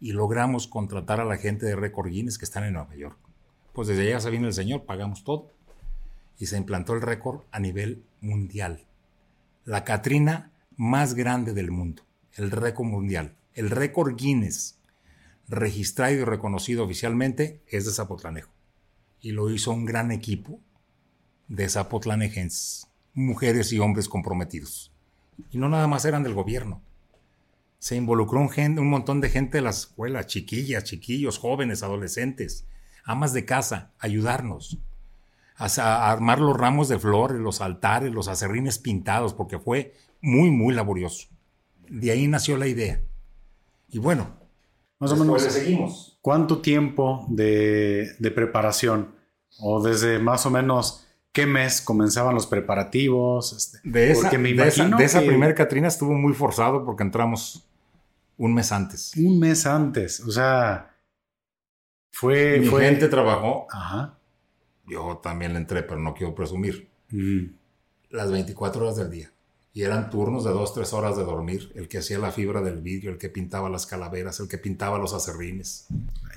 y 0.00 0.12
logramos 0.12 0.66
contratar 0.66 1.20
a 1.20 1.24
la 1.24 1.36
gente 1.36 1.66
de 1.66 1.76
Record 1.76 2.08
Guinness 2.08 2.38
que 2.38 2.46
están 2.46 2.64
en 2.64 2.74
Nueva 2.74 2.94
York. 2.96 3.18
Pues 3.72 3.88
desde 3.88 4.06
allá 4.06 4.20
se 4.20 4.30
vino 4.30 4.46
el 4.46 4.54
señor, 4.54 4.84
pagamos 4.84 5.22
todo, 5.22 5.50
y 6.38 6.46
se 6.46 6.56
implantó 6.56 6.94
el 6.94 7.02
récord 7.02 7.42
a 7.52 7.60
nivel 7.60 8.02
mundial. 8.20 8.86
La 9.64 9.84
Catrina 9.84 10.50
más 10.76 11.14
grande 11.14 11.52
del 11.52 11.70
mundo, 11.70 12.02
el 12.34 12.50
récord 12.50 12.86
mundial, 12.86 13.34
el 13.54 13.70
récord 13.70 14.16
Guinness, 14.16 14.78
registrado 15.48 16.14
y 16.14 16.24
reconocido 16.24 16.84
oficialmente, 16.84 17.62
es 17.68 17.84
de 17.86 17.92
Zapotlanejo 17.92 18.54
y 19.24 19.32
lo 19.32 19.48
hizo 19.48 19.70
un 19.70 19.86
gran 19.86 20.12
equipo 20.12 20.60
de 21.48 21.66
zapotlanejenses, 21.66 22.88
mujeres 23.14 23.72
y 23.72 23.78
hombres 23.78 24.06
comprometidos. 24.06 24.92
Y 25.50 25.56
no 25.56 25.70
nada 25.70 25.86
más 25.86 26.04
eran 26.04 26.22
del 26.22 26.34
gobierno. 26.34 26.82
Se 27.78 27.96
involucró 27.96 28.38
un, 28.38 28.78
un 28.78 28.90
montón 28.90 29.22
de 29.22 29.30
gente 29.30 29.56
de 29.56 29.62
la 29.62 29.70
escuela, 29.70 30.26
chiquillas, 30.26 30.84
chiquillos, 30.84 31.38
jóvenes, 31.38 31.82
adolescentes, 31.82 32.66
amas 33.02 33.32
de 33.32 33.46
casa, 33.46 33.92
ayudarnos 33.98 34.78
a, 35.56 35.68
a 35.68 36.12
armar 36.12 36.38
los 36.38 36.54
ramos 36.54 36.90
de 36.90 36.98
flores, 36.98 37.40
los 37.40 37.62
altares, 37.62 38.12
los 38.12 38.28
acerrines 38.28 38.78
pintados, 38.78 39.32
porque 39.32 39.58
fue 39.58 39.94
muy, 40.20 40.50
muy 40.50 40.74
laborioso. 40.74 41.28
De 41.88 42.10
ahí 42.10 42.28
nació 42.28 42.58
la 42.58 42.66
idea. 42.66 43.00
Y 43.88 44.00
bueno, 44.00 44.36
más 45.10 45.12
o 45.12 45.24
menos. 45.24 45.42
seguimos. 45.42 46.18
¿Cuánto 46.20 46.60
tiempo 46.60 47.26
de, 47.28 48.32
preparación? 48.34 49.14
O 49.58 49.82
desde 49.82 50.18
más 50.18 50.46
o 50.46 50.50
menos 50.50 51.06
qué 51.32 51.46
mes 51.46 51.80
comenzaban 51.80 52.34
los 52.34 52.46
preparativos. 52.46 53.52
Este, 53.52 53.78
de 53.88 54.10
esa, 54.10 54.30
de 54.30 55.04
esa, 55.04 55.20
primera 55.20 55.54
Catrina 55.54 55.88
estuvo 55.88 56.12
muy 56.14 56.32
forzado 56.32 56.84
porque 56.84 57.02
entramos 57.02 57.64
un 58.36 58.54
mes 58.54 58.72
antes. 58.72 59.12
Un 59.16 59.38
mes 59.38 59.66
antes. 59.66 60.20
O 60.20 60.30
sea, 60.30 60.96
fue. 62.10 62.58
Mi 62.58 62.68
gente 62.68 63.08
trabajó. 63.08 63.66
Ajá. 63.70 64.18
Yo 64.86 65.20
también 65.22 65.52
le 65.52 65.58
entré, 65.58 65.82
pero 65.82 66.00
no 66.00 66.14
quiero 66.14 66.34
presumir. 66.34 66.88
Las 68.10 68.30
24 68.30 68.82
horas 68.82 68.96
del 68.96 69.10
día 69.10 69.33
y 69.76 69.82
eran 69.82 70.08
turnos 70.08 70.44
de 70.44 70.52
dos, 70.52 70.72
tres 70.72 70.92
horas 70.92 71.16
de 71.16 71.24
dormir, 71.24 71.72
el 71.74 71.88
que 71.88 71.98
hacía 71.98 72.20
la 72.20 72.30
fibra 72.30 72.62
del 72.62 72.80
vidrio, 72.80 73.10
el 73.10 73.18
que 73.18 73.28
pintaba 73.28 73.68
las 73.68 73.86
calaveras, 73.86 74.38
el 74.38 74.48
que 74.48 74.56
pintaba 74.56 74.98
los 74.98 75.12
acerrines. 75.12 75.88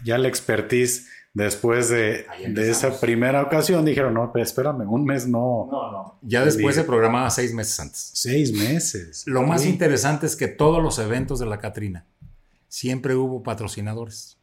Ya 0.04 0.18
la 0.18 0.28
expertise 0.28 1.08
después 1.36 1.88
de, 1.90 2.26
de 2.50 2.72
esa 2.72 3.00
primera 3.00 3.44
ocasión 3.44 3.86
dijeron, 3.86 4.16
no, 4.16 4.32
pues, 4.32 4.48
espérame, 4.48 4.92
un 4.92 5.06
mes 5.06 5.28
no. 5.28 5.70
No, 5.72 5.92
no. 5.92 6.20
Ya 6.24 6.44
después 6.44 6.74
se 6.74 6.84
programaba 6.84 7.30
seis 7.30 7.54
meses 7.54 7.80
antes. 7.80 8.10
Seis 8.16 8.52
meses. 8.52 9.24
Lo 9.28 9.44
más 9.44 9.68
interesante 9.68 10.26
es 10.26 10.36
que 10.36 10.48
todos 10.48 10.82
los 10.82 10.98
eventos 10.98 11.38
de 11.38 11.46
la 11.46 11.60
Catrina 11.60 12.06
siempre 12.68 13.16
hubo 13.16 13.44
patrocinadores 13.44 14.38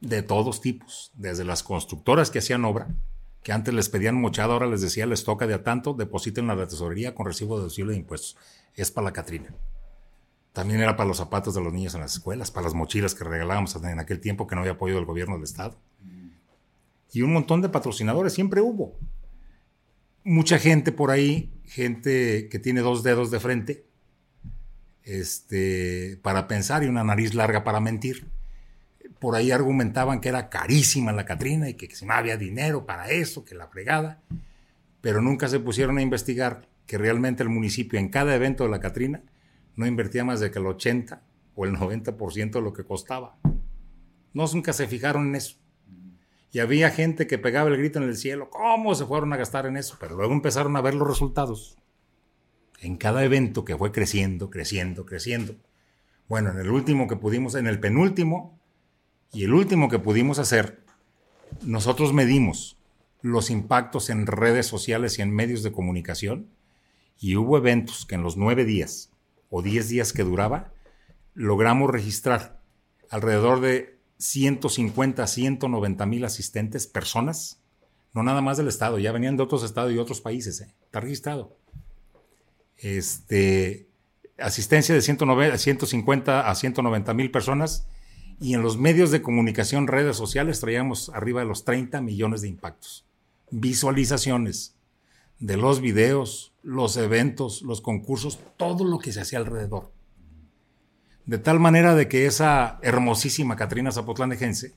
de 0.00 0.22
todos 0.22 0.60
tipos, 0.60 1.12
desde 1.14 1.44
las 1.44 1.62
constructoras 1.62 2.30
que 2.32 2.40
hacían 2.40 2.64
obra, 2.64 2.88
que 3.46 3.52
antes 3.52 3.72
les 3.72 3.88
pedían 3.88 4.20
mochada, 4.20 4.54
ahora 4.54 4.66
les 4.66 4.80
decía, 4.80 5.06
les 5.06 5.22
toca 5.22 5.46
de 5.46 5.54
a 5.54 5.62
tanto, 5.62 5.94
depositen 5.94 6.48
la 6.48 6.66
tesorería 6.66 7.14
con 7.14 7.26
recibo 7.26 7.56
deducible 7.56 7.92
de 7.92 7.98
impuestos. 8.00 8.36
Es 8.74 8.90
para 8.90 9.04
la 9.04 9.12
Catrina. 9.12 9.54
También 10.52 10.80
era 10.80 10.96
para 10.96 11.06
los 11.06 11.18
zapatos 11.18 11.54
de 11.54 11.60
los 11.60 11.72
niños 11.72 11.94
en 11.94 12.00
las 12.00 12.14
escuelas, 12.14 12.50
para 12.50 12.64
las 12.64 12.74
mochilas 12.74 13.14
que 13.14 13.22
regalábamos 13.22 13.76
en 13.76 14.00
aquel 14.00 14.18
tiempo 14.18 14.48
que 14.48 14.56
no 14.56 14.62
había 14.62 14.72
apoyo 14.72 14.96
del 14.96 15.04
gobierno 15.04 15.36
del 15.36 15.44
Estado. 15.44 15.78
Y 17.12 17.22
un 17.22 17.32
montón 17.32 17.62
de 17.62 17.68
patrocinadores, 17.68 18.32
siempre 18.32 18.60
hubo. 18.60 18.98
Mucha 20.24 20.58
gente 20.58 20.90
por 20.90 21.12
ahí, 21.12 21.52
gente 21.66 22.48
que 22.48 22.58
tiene 22.58 22.80
dos 22.80 23.04
dedos 23.04 23.30
de 23.30 23.38
frente, 23.38 23.86
este, 25.04 26.18
para 26.20 26.48
pensar 26.48 26.82
y 26.82 26.88
una 26.88 27.04
nariz 27.04 27.32
larga 27.32 27.62
para 27.62 27.78
mentir 27.78 28.26
por 29.18 29.34
ahí 29.34 29.50
argumentaban 29.50 30.20
que 30.20 30.28
era 30.28 30.48
carísima 30.48 31.12
la 31.12 31.24
Catrina 31.24 31.68
y 31.68 31.74
que, 31.74 31.94
si 31.94 32.04
no 32.06 32.14
había 32.14 32.36
dinero 32.36 32.86
para 32.86 33.10
eso, 33.10 33.44
que 33.44 33.54
la 33.54 33.68
fregada, 33.68 34.22
pero 35.00 35.22
nunca 35.22 35.48
se 35.48 35.60
pusieron 35.60 35.98
a 35.98 36.02
investigar 36.02 36.68
que 36.86 36.98
realmente 36.98 37.42
el 37.42 37.48
municipio 37.48 37.98
en 37.98 38.08
cada 38.08 38.34
evento 38.34 38.64
de 38.64 38.70
la 38.70 38.80
Catrina 38.80 39.22
no 39.74 39.86
invertía 39.86 40.24
más 40.24 40.40
de 40.40 40.50
que 40.50 40.58
el 40.58 40.66
80 40.66 41.22
o 41.54 41.64
el 41.64 41.76
90% 41.76 42.50
de 42.50 42.60
lo 42.60 42.72
que 42.72 42.84
costaba. 42.84 43.38
No, 44.32 44.44
nunca 44.52 44.72
se 44.72 44.86
fijaron 44.86 45.28
en 45.28 45.36
eso. 45.36 45.56
Y 46.52 46.60
había 46.60 46.90
gente 46.90 47.26
que 47.26 47.38
pegaba 47.38 47.68
el 47.68 47.76
grito 47.76 47.98
en 47.98 48.08
el 48.08 48.16
cielo, 48.16 48.50
¿cómo 48.50 48.94
se 48.94 49.04
fueron 49.04 49.32
a 49.32 49.36
gastar 49.36 49.66
en 49.66 49.76
eso? 49.76 49.96
Pero 50.00 50.16
luego 50.16 50.32
empezaron 50.32 50.76
a 50.76 50.80
ver 50.80 50.94
los 50.94 51.08
resultados. 51.08 51.76
En 52.80 52.96
cada 52.96 53.24
evento 53.24 53.64
que 53.64 53.76
fue 53.76 53.92
creciendo, 53.92 54.50
creciendo, 54.50 55.06
creciendo. 55.06 55.56
Bueno, 56.28 56.50
en 56.50 56.58
el 56.58 56.70
último 56.70 57.08
que 57.08 57.16
pudimos, 57.16 57.54
en 57.54 57.66
el 57.66 57.80
penúltimo, 57.80 58.58
y 59.32 59.44
el 59.44 59.54
último 59.54 59.88
que 59.88 59.98
pudimos 59.98 60.38
hacer, 60.38 60.82
nosotros 61.62 62.12
medimos 62.12 62.76
los 63.22 63.50
impactos 63.50 64.10
en 64.10 64.26
redes 64.26 64.66
sociales 64.66 65.18
y 65.18 65.22
en 65.22 65.34
medios 65.34 65.62
de 65.62 65.72
comunicación 65.72 66.48
y 67.18 67.36
hubo 67.36 67.56
eventos 67.56 68.06
que 68.06 68.14
en 68.14 68.22
los 68.22 68.36
nueve 68.36 68.64
días 68.64 69.10
o 69.50 69.62
diez 69.62 69.88
días 69.88 70.12
que 70.12 70.22
duraba, 70.22 70.72
logramos 71.34 71.90
registrar 71.90 72.60
alrededor 73.10 73.60
de 73.60 73.98
150 74.18 75.22
a 75.22 75.26
190 75.26 76.06
mil 76.06 76.24
asistentes, 76.24 76.86
personas, 76.86 77.60
no 78.12 78.22
nada 78.22 78.40
más 78.40 78.56
del 78.56 78.68
Estado, 78.68 78.98
ya 78.98 79.12
venían 79.12 79.36
de 79.36 79.42
otros 79.42 79.62
estados 79.62 79.92
y 79.92 79.98
otros 79.98 80.20
países, 80.20 80.60
¿eh? 80.60 80.74
está 80.84 81.00
registrado. 81.00 81.56
Este, 82.78 83.88
asistencia 84.38 84.94
de 84.94 85.02
150 85.02 86.50
a 86.50 86.54
190 86.54 87.14
mil 87.14 87.30
personas 87.30 87.86
y 88.40 88.54
en 88.54 88.62
los 88.62 88.76
medios 88.76 89.10
de 89.10 89.22
comunicación, 89.22 89.86
redes 89.86 90.16
sociales, 90.16 90.60
traíamos 90.60 91.10
arriba 91.14 91.40
de 91.40 91.46
los 91.46 91.64
30 91.64 92.00
millones 92.02 92.42
de 92.42 92.48
impactos. 92.48 93.06
Visualizaciones 93.50 94.76
de 95.38 95.56
los 95.56 95.80
videos, 95.80 96.52
los 96.62 96.96
eventos, 96.96 97.62
los 97.62 97.80
concursos, 97.80 98.38
todo 98.56 98.84
lo 98.84 98.98
que 98.98 99.12
se 99.12 99.20
hacía 99.20 99.38
alrededor. 99.38 99.92
De 101.24 101.38
tal 101.38 101.60
manera 101.60 101.94
de 101.94 102.08
que 102.08 102.26
esa 102.26 102.78
hermosísima 102.82 103.56
Catrina 103.56 103.90
Zapotlanejense, 103.90 104.74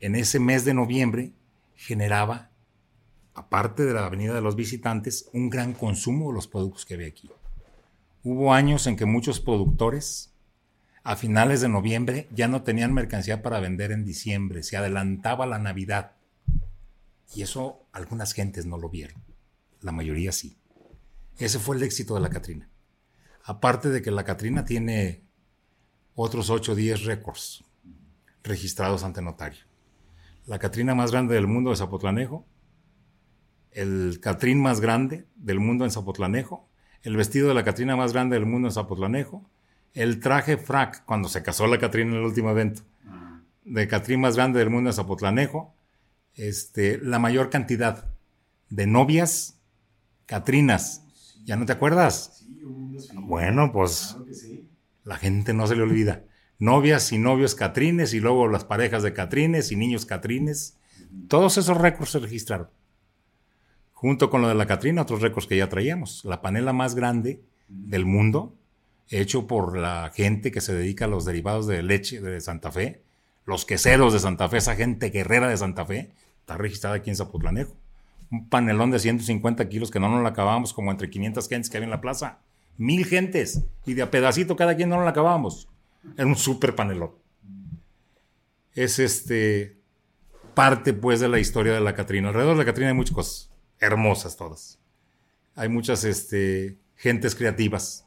en 0.00 0.14
ese 0.14 0.38
mes 0.38 0.64
de 0.64 0.74
noviembre, 0.74 1.32
generaba, 1.76 2.50
aparte 3.34 3.84
de 3.84 3.94
la 3.94 4.06
Avenida 4.06 4.34
de 4.34 4.40
los 4.42 4.54
Visitantes, 4.54 5.28
un 5.32 5.50
gran 5.50 5.72
consumo 5.72 6.28
de 6.28 6.34
los 6.34 6.46
productos 6.46 6.84
que 6.84 6.94
había 6.94 7.08
aquí. 7.08 7.30
Hubo 8.22 8.52
años 8.52 8.86
en 8.86 8.96
que 8.96 9.06
muchos 9.06 9.40
productores 9.40 10.29
a 11.02 11.16
finales 11.16 11.60
de 11.60 11.68
noviembre 11.68 12.28
ya 12.32 12.48
no 12.48 12.62
tenían 12.62 12.92
mercancía 12.92 13.42
para 13.42 13.60
vender 13.60 13.92
en 13.92 14.04
diciembre, 14.04 14.62
se 14.62 14.76
adelantaba 14.76 15.46
la 15.46 15.58
Navidad. 15.58 16.12
Y 17.34 17.42
eso 17.42 17.86
algunas 17.92 18.32
gentes 18.32 18.66
no 18.66 18.76
lo 18.76 18.88
vieron, 18.90 19.22
la 19.80 19.92
mayoría 19.92 20.32
sí. 20.32 20.58
Ese 21.38 21.58
fue 21.58 21.76
el 21.76 21.82
éxito 21.82 22.14
de 22.14 22.20
la 22.20 22.28
Catrina. 22.28 22.68
Aparte 23.44 23.88
de 23.88 24.02
que 24.02 24.10
la 24.10 24.24
Catrina 24.24 24.64
tiene 24.64 25.24
otros 26.14 26.50
8 26.50 26.72
o 26.72 26.74
10 26.74 27.04
récords 27.04 27.64
registrados 28.42 29.04
ante 29.04 29.22
notario. 29.22 29.64
La 30.46 30.58
Catrina 30.58 30.94
más 30.94 31.12
grande 31.12 31.34
del 31.34 31.46
mundo 31.46 31.70
de 31.70 31.76
Zapotlanejo, 31.76 32.46
el 33.70 34.18
Catrín 34.20 34.60
más 34.60 34.80
grande 34.80 35.26
del 35.36 35.60
mundo 35.60 35.84
en 35.84 35.90
Zapotlanejo, 35.90 36.68
el 37.02 37.16
vestido 37.16 37.48
de 37.48 37.54
la 37.54 37.64
Catrina 37.64 37.96
más 37.96 38.12
grande 38.12 38.36
del 38.36 38.46
mundo 38.46 38.68
en 38.68 38.74
Zapotlanejo, 38.74 39.48
el 39.94 40.20
traje 40.20 40.56
frac 40.56 41.04
cuando 41.04 41.28
se 41.28 41.42
casó 41.42 41.66
la 41.66 41.78
Catrina 41.78 42.12
en 42.12 42.18
el 42.18 42.24
último 42.24 42.50
evento, 42.50 42.82
de 43.64 43.88
Catrín 43.88 44.20
más 44.20 44.36
grande 44.36 44.58
del 44.58 44.70
mundo 44.70 44.90
de 44.90 44.94
Zapotlanejo, 44.94 45.74
este, 46.34 46.98
la 46.98 47.18
mayor 47.18 47.50
cantidad 47.50 48.06
de 48.68 48.86
novias 48.86 49.58
Catrinas. 50.26 51.04
¿Ya 51.44 51.56
no 51.56 51.66
te 51.66 51.72
acuerdas? 51.72 52.46
bueno, 53.14 53.72
pues 53.72 54.16
la 55.04 55.16
gente 55.16 55.52
no 55.52 55.66
se 55.66 55.76
le 55.76 55.82
olvida. 55.82 56.24
Novias 56.58 57.12
y 57.12 57.18
novios 57.18 57.54
Catrines 57.54 58.12
y 58.12 58.20
luego 58.20 58.48
las 58.48 58.64
parejas 58.64 59.02
de 59.02 59.12
Catrines 59.12 59.72
y 59.72 59.76
niños 59.76 60.06
Catrines. 60.06 60.76
Todos 61.28 61.56
esos 61.58 61.76
récords 61.76 62.10
se 62.10 62.18
registraron. 62.18 62.68
junto 63.92 64.30
con 64.30 64.40
lo 64.40 64.48
de 64.48 64.54
la 64.54 64.66
Catrina, 64.66 65.02
otros 65.02 65.20
récords 65.20 65.46
que 65.46 65.58
ya 65.58 65.68
traíamos. 65.68 66.24
La 66.24 66.40
panela 66.40 66.72
más 66.72 66.94
grande 66.94 67.42
del 67.68 68.06
mundo, 68.06 68.56
hecho 69.10 69.46
por 69.46 69.76
la 69.76 70.10
gente 70.14 70.50
que 70.50 70.60
se 70.60 70.74
dedica 70.74 71.04
a 71.04 71.08
los 71.08 71.24
derivados 71.24 71.66
de 71.66 71.82
leche 71.82 72.20
de 72.20 72.40
Santa 72.40 72.72
Fe, 72.72 73.02
los 73.44 73.64
queseros 73.64 74.12
de 74.12 74.20
Santa 74.20 74.48
Fe, 74.48 74.58
esa 74.58 74.76
gente 74.76 75.10
guerrera 75.10 75.48
de 75.48 75.56
Santa 75.56 75.84
Fe, 75.84 76.10
está 76.40 76.56
registrada 76.56 76.96
aquí 76.96 77.10
en 77.10 77.16
Zapotlanejo. 77.16 77.76
Un 78.30 78.48
panelón 78.48 78.90
de 78.92 79.00
150 79.00 79.68
kilos 79.68 79.90
que 79.90 79.98
no 79.98 80.08
nos 80.08 80.22
lo 80.22 80.28
acabamos, 80.28 80.72
como 80.72 80.90
entre 80.90 81.10
500 81.10 81.48
gentes 81.48 81.68
que 81.68 81.76
había 81.76 81.86
en 81.86 81.90
la 81.90 82.00
plaza. 82.00 82.38
Mil 82.76 83.04
gentes. 83.04 83.64
Y 83.84 83.94
de 83.94 84.02
a 84.02 84.10
pedacito 84.10 84.54
cada 84.54 84.76
quien 84.76 84.88
no 84.88 84.96
nos 84.96 85.04
lo 85.04 85.10
acabamos. 85.10 85.68
Era 86.16 86.26
un 86.26 86.36
súper 86.36 86.76
panelón. 86.76 87.10
Es 88.72 89.00
este 89.00 89.76
parte 90.54 90.92
pues 90.92 91.18
de 91.18 91.28
la 91.28 91.40
historia 91.40 91.72
de 91.72 91.80
la 91.80 91.94
Catrina. 91.94 92.28
Alrededor 92.28 92.54
de 92.54 92.58
la 92.58 92.64
Catrina 92.64 92.90
hay 92.90 92.96
muchas 92.96 93.14
cosas 93.14 93.50
hermosas 93.80 94.36
todas. 94.36 94.78
Hay 95.54 95.68
muchas 95.68 96.04
este, 96.04 96.78
gentes 96.96 97.34
creativas. 97.34 98.06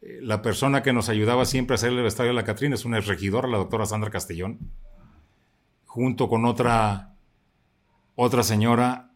La 0.00 0.40
persona 0.40 0.82
que 0.82 0.92
nos 0.92 1.08
ayudaba 1.08 1.44
siempre 1.44 1.74
a 1.74 1.76
hacer 1.76 1.90
el 1.90 2.02
vestuario 2.02 2.30
de 2.32 2.40
la 2.40 2.44
Catrina 2.44 2.74
es 2.74 2.84
una 2.84 3.00
regidora, 3.00 3.48
la 3.48 3.58
doctora 3.58 3.84
Sandra 3.84 4.10
Castellón, 4.10 4.58
junto 5.84 6.28
con 6.28 6.46
otra, 6.46 7.16
otra 8.14 8.42
señora 8.42 9.10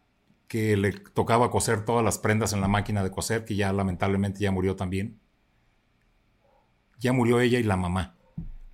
que 0.47 0.77
le 0.77 0.91
tocaba 0.91 1.49
coser 1.49 1.85
todas 1.85 2.03
las 2.03 2.19
prendas 2.19 2.53
en 2.53 2.61
la 2.61 2.67
máquina 2.67 3.03
de 3.03 3.09
coser, 3.09 3.45
que 3.45 3.55
ya 3.55 3.73
lamentablemente 3.73 4.39
ya 4.41 4.51
murió 4.51 4.75
también. 4.75 5.19
Ya 6.99 7.13
murió 7.13 7.39
ella 7.39 7.59
y 7.59 7.63
la 7.63 7.77
mamá. 7.77 8.15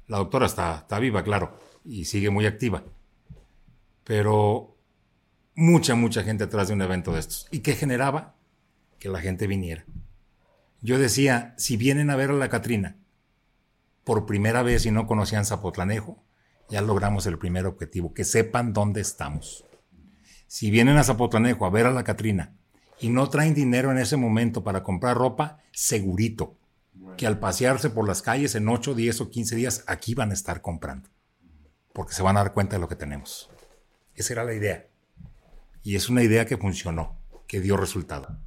La 0.07 0.17
doctora 0.17 0.45
está, 0.45 0.79
está 0.79 0.99
viva, 0.99 1.23
claro, 1.23 1.57
y 1.85 2.05
sigue 2.05 2.29
muy 2.29 2.45
activa. 2.45 2.83
Pero 4.03 4.75
mucha, 5.55 5.95
mucha 5.95 6.23
gente 6.23 6.43
atrás 6.43 6.67
de 6.67 6.73
un 6.73 6.81
evento 6.81 7.13
de 7.13 7.19
estos. 7.21 7.47
¿Y 7.51 7.59
qué 7.59 7.73
generaba? 7.73 8.35
Que 8.99 9.07
la 9.07 9.21
gente 9.21 9.47
viniera. 9.47 9.85
Yo 10.81 10.97
decía, 10.97 11.53
si 11.57 11.77
vienen 11.77 12.09
a 12.09 12.15
ver 12.15 12.31
a 12.31 12.33
la 12.33 12.49
Catrina 12.49 12.97
por 14.03 14.25
primera 14.25 14.63
vez 14.63 14.85
y 14.85 14.91
no 14.91 15.05
conocían 15.05 15.45
Zapotlanejo, 15.45 16.23
ya 16.69 16.81
logramos 16.81 17.27
el 17.27 17.37
primer 17.37 17.67
objetivo, 17.67 18.13
que 18.13 18.23
sepan 18.23 18.73
dónde 18.73 19.01
estamos. 19.01 19.65
Si 20.47 20.71
vienen 20.71 20.97
a 20.97 21.03
Zapotlanejo 21.03 21.65
a 21.65 21.69
ver 21.69 21.85
a 21.85 21.91
la 21.91 22.03
Catrina 22.03 22.55
y 22.99 23.09
no 23.09 23.29
traen 23.29 23.53
dinero 23.53 23.91
en 23.91 23.99
ese 23.99 24.17
momento 24.17 24.63
para 24.63 24.83
comprar 24.83 25.17
ropa, 25.17 25.59
segurito 25.71 26.57
que 27.15 27.27
al 27.27 27.39
pasearse 27.39 27.89
por 27.89 28.07
las 28.07 28.21
calles 28.21 28.55
en 28.55 28.67
8, 28.67 28.95
10 28.95 29.21
o 29.21 29.29
15 29.29 29.55
días, 29.55 29.83
aquí 29.87 30.15
van 30.15 30.31
a 30.31 30.33
estar 30.33 30.61
comprando, 30.61 31.09
porque 31.93 32.13
se 32.13 32.23
van 32.23 32.37
a 32.37 32.41
dar 32.41 32.53
cuenta 32.53 32.75
de 32.75 32.81
lo 32.81 32.87
que 32.87 32.95
tenemos. 32.95 33.49
Esa 34.15 34.33
era 34.33 34.43
la 34.43 34.53
idea. 34.53 34.87
Y 35.83 35.95
es 35.95 36.09
una 36.09 36.23
idea 36.23 36.45
que 36.45 36.57
funcionó, 36.57 37.17
que 37.47 37.59
dio 37.59 37.77
resultado. 37.77 38.39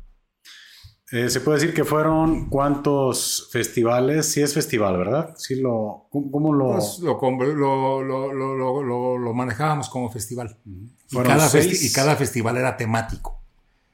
Eh, 1.15 1.31
se 1.31 1.41
puede 1.41 1.61
decir 1.61 1.73
que 1.73 1.85
fueron 1.85 2.51
cuántos 2.51 3.49
festivales, 3.53 4.33
sí 4.33 4.43
es 4.43 4.53
festival, 4.53 4.99
¿verdad? 4.99 5.33
Sí 5.37 5.61
lo, 5.61 6.09
¿Cómo, 6.11 6.53
lo... 6.53 6.73
Pues 6.73 6.99
lo, 6.99 8.03
lo, 8.03 9.33
manejábamos 9.33 9.89
como 9.89 10.11
festival. 10.11 10.59
Y 10.65 11.17
cada, 11.19 11.49
y 11.63 11.93
cada, 11.93 12.17
festival 12.17 12.57
era 12.57 12.77
temático. 12.77 13.41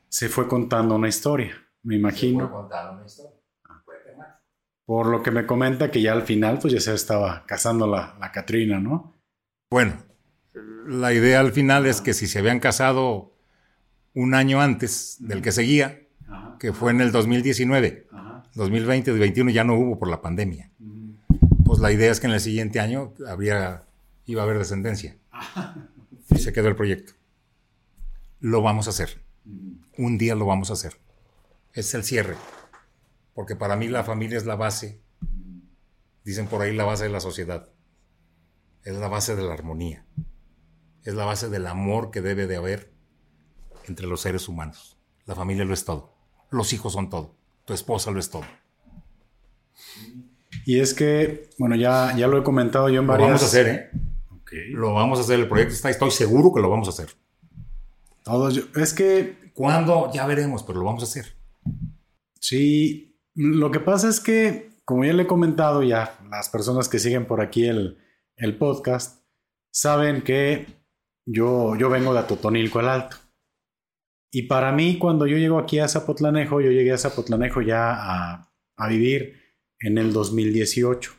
Se 0.08 0.30
fue 0.30 0.48
contando 0.48 0.94
una 0.94 1.08
historia, 1.08 1.52
me 1.82 1.96
imagino. 1.96 2.46
Se 2.46 2.50
fue 2.50 2.56
contando 2.58 2.92
una 2.94 3.04
historia. 3.04 3.38
Por 4.86 5.06
lo 5.08 5.22
que 5.22 5.30
me 5.30 5.44
comenta 5.44 5.90
que 5.90 6.00
ya 6.00 6.12
al 6.12 6.22
final 6.22 6.58
pues 6.58 6.72
ya 6.72 6.80
se 6.80 6.94
estaba 6.94 7.44
casando 7.44 7.86
la, 7.86 8.16
la 8.18 8.32
Catrina, 8.32 8.80
¿no? 8.80 9.20
Bueno, 9.70 9.92
la 10.86 11.12
idea 11.12 11.40
al 11.40 11.52
final 11.52 11.84
es 11.84 12.00
que 12.00 12.14
si 12.14 12.26
se 12.26 12.38
habían 12.38 12.60
casado 12.60 13.34
un 14.14 14.32
año 14.32 14.62
antes 14.62 15.18
del 15.20 15.42
que 15.42 15.52
seguía, 15.52 16.00
que 16.58 16.72
fue 16.72 16.90
en 16.90 17.00
el 17.00 17.12
2019, 17.12 18.08
2020, 18.54 19.10
2021 19.10 19.50
ya 19.50 19.64
no 19.64 19.74
hubo 19.74 19.98
por 19.98 20.08
la 20.08 20.20
pandemia. 20.20 20.70
Pues 21.64 21.78
la 21.78 21.92
idea 21.92 22.10
es 22.10 22.20
que 22.20 22.26
en 22.26 22.32
el 22.32 22.40
siguiente 22.40 22.80
año 22.80 23.14
habría, 23.26 23.84
iba 24.26 24.42
a 24.42 24.44
haber 24.44 24.58
descendencia. 24.58 25.16
Y 26.32 26.38
se 26.38 26.52
quedó 26.52 26.68
el 26.68 26.76
proyecto. 26.76 27.14
Lo 28.38 28.62
vamos 28.62 28.86
a 28.86 28.90
hacer. 28.90 29.20
Un 29.98 30.16
día 30.16 30.36
lo 30.36 30.46
vamos 30.46 30.70
a 30.70 30.74
hacer. 30.74 30.96
Es 31.72 31.92
el 31.94 32.04
cierre. 32.04 32.36
Porque 33.34 33.56
para 33.56 33.74
mí 33.74 33.88
la 33.88 34.04
familia 34.04 34.38
es 34.38 34.46
la 34.46 34.54
base. 34.54 35.00
Dicen 36.24 36.46
por 36.46 36.62
ahí 36.62 36.72
la 36.72 36.84
base 36.84 37.02
de 37.04 37.10
la 37.10 37.18
sociedad. 37.18 37.68
Es 38.84 38.94
la 38.94 39.08
base 39.08 39.34
de 39.34 39.42
la 39.42 39.54
armonía 39.54 40.06
es 41.04 41.14
la 41.14 41.24
base 41.24 41.48
del 41.48 41.66
amor 41.66 42.10
que 42.10 42.20
debe 42.20 42.46
de 42.46 42.56
haber 42.56 42.92
entre 43.88 44.06
los 44.06 44.20
seres 44.20 44.48
humanos. 44.48 44.98
La 45.24 45.34
familia 45.34 45.64
lo 45.64 45.74
es 45.74 45.84
todo. 45.84 46.14
Los 46.50 46.72
hijos 46.72 46.92
son 46.92 47.10
todo. 47.10 47.34
Tu 47.64 47.74
esposa 47.74 48.10
lo 48.10 48.18
es 48.18 48.30
todo. 48.30 48.44
Y 50.66 50.80
es 50.80 50.94
que, 50.94 51.50
bueno, 51.58 51.76
ya, 51.76 52.14
ya 52.16 52.26
lo 52.26 52.38
he 52.38 52.42
comentado 52.42 52.88
yo 52.88 53.00
en 53.00 53.06
varias... 53.06 53.28
Lo 53.28 53.34
vamos 53.34 53.42
a 53.42 53.46
hacer, 53.46 53.68
¿eh? 53.68 53.90
Lo 54.72 54.94
vamos 54.94 55.18
a 55.18 55.22
hacer. 55.22 55.40
El 55.40 55.48
proyecto 55.48 55.74
está, 55.74 55.90
estoy 55.90 56.10
seguro 56.10 56.52
que 56.52 56.60
lo 56.60 56.68
vamos 56.68 56.88
a 56.88 56.90
hacer. 56.90 57.10
Todos, 58.22 58.68
es 58.76 58.94
que... 58.94 59.50
¿Cuándo? 59.54 60.10
Ya 60.12 60.26
veremos, 60.26 60.62
pero 60.62 60.80
lo 60.80 60.86
vamos 60.86 61.02
a 61.02 61.06
hacer. 61.06 61.36
Sí, 62.40 63.18
lo 63.34 63.70
que 63.70 63.80
pasa 63.80 64.08
es 64.08 64.20
que, 64.20 64.70
como 64.84 65.04
ya 65.04 65.12
le 65.12 65.24
he 65.24 65.26
comentado 65.26 65.82
ya, 65.82 66.18
las 66.30 66.48
personas 66.48 66.88
que 66.88 66.98
siguen 66.98 67.26
por 67.26 67.40
aquí 67.40 67.66
el, 67.66 67.98
el 68.36 68.56
podcast, 68.56 69.22
saben 69.70 70.22
que 70.22 70.66
yo, 71.26 71.76
yo 71.76 71.90
vengo 71.90 72.12
de 72.12 72.20
Atotonilco 72.20 72.80
el 72.80 72.88
Alto. 72.88 73.16
Y 74.30 74.42
para 74.42 74.72
mí, 74.72 74.98
cuando 74.98 75.26
yo 75.26 75.36
llego 75.36 75.58
aquí 75.58 75.78
a 75.78 75.88
Zapotlanejo, 75.88 76.60
yo 76.60 76.70
llegué 76.70 76.92
a 76.92 76.98
Zapotlanejo 76.98 77.62
ya 77.62 77.94
a, 77.94 78.46
vivir 78.88 79.36
en 79.80 79.98
el 79.98 80.12
2018. 80.12 81.12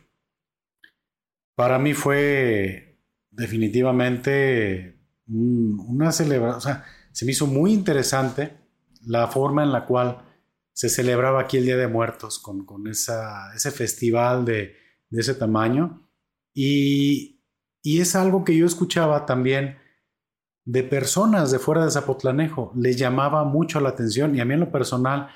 Para 1.56 1.78
mí 1.78 1.94
fue 1.94 3.00
definitivamente 3.30 5.00
una 5.28 6.12
celebración, 6.12 6.58
o 6.58 6.62
sea, 6.62 6.86
se 7.12 7.26
me 7.26 7.32
hizo 7.32 7.46
muy 7.46 7.72
interesante 7.72 8.58
la 9.06 9.28
forma 9.28 9.64
en 9.64 9.72
la 9.72 9.86
cual 9.86 10.26
se 10.74 10.90
celebraba 10.90 11.42
aquí 11.42 11.58
el 11.58 11.66
Día 11.66 11.78
de 11.78 11.88
Muertos 11.88 12.40
con, 12.40 12.66
con 12.66 12.88
esa, 12.88 13.54
ese 13.54 13.72
festival 13.72 14.46
de, 14.46 14.76
de 15.10 15.22
ese 15.22 15.36
tamaño. 15.36 16.10
Y, 16.54 17.44
y, 17.84 18.02
es 18.02 18.16
algo 18.16 18.44
que 18.44 18.58
yo 18.58 18.66
escuchaba 18.66 19.26
también 19.26 19.78
de 20.66 20.84
personas 20.84 21.52
de 21.52 21.60
fuera 21.60 21.86
de 21.86 21.92
Zapotlanejo. 21.92 22.72
Les 22.76 22.98
llamaba 22.98 23.44
mucho 23.44 23.80
la 23.80 23.90
atención 23.90 24.36
y 24.36 24.40
a 24.40 24.46
mí 24.46 24.54
en 24.54 24.62
lo 24.62 24.72
personal 24.72 25.30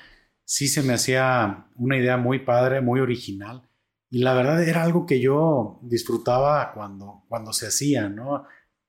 sí 0.44 0.68
se 0.68 0.82
me 0.82 0.94
hacía 0.94 1.68
una 1.76 1.96
idea 1.96 2.16
muy 2.16 2.40
padre, 2.40 2.80
muy 2.80 3.00
original. 3.00 3.68
Y 4.08 4.18
la 4.20 4.34
verdad 4.34 4.62
era 4.62 4.84
algo 4.84 5.04
que 5.04 5.20
yo 5.20 5.80
disfrutaba 5.82 6.72
cuando, 6.72 7.24
cuando 7.28 7.52
se 7.52 7.66
hacía, 7.66 8.08
¿no? 8.08 8.44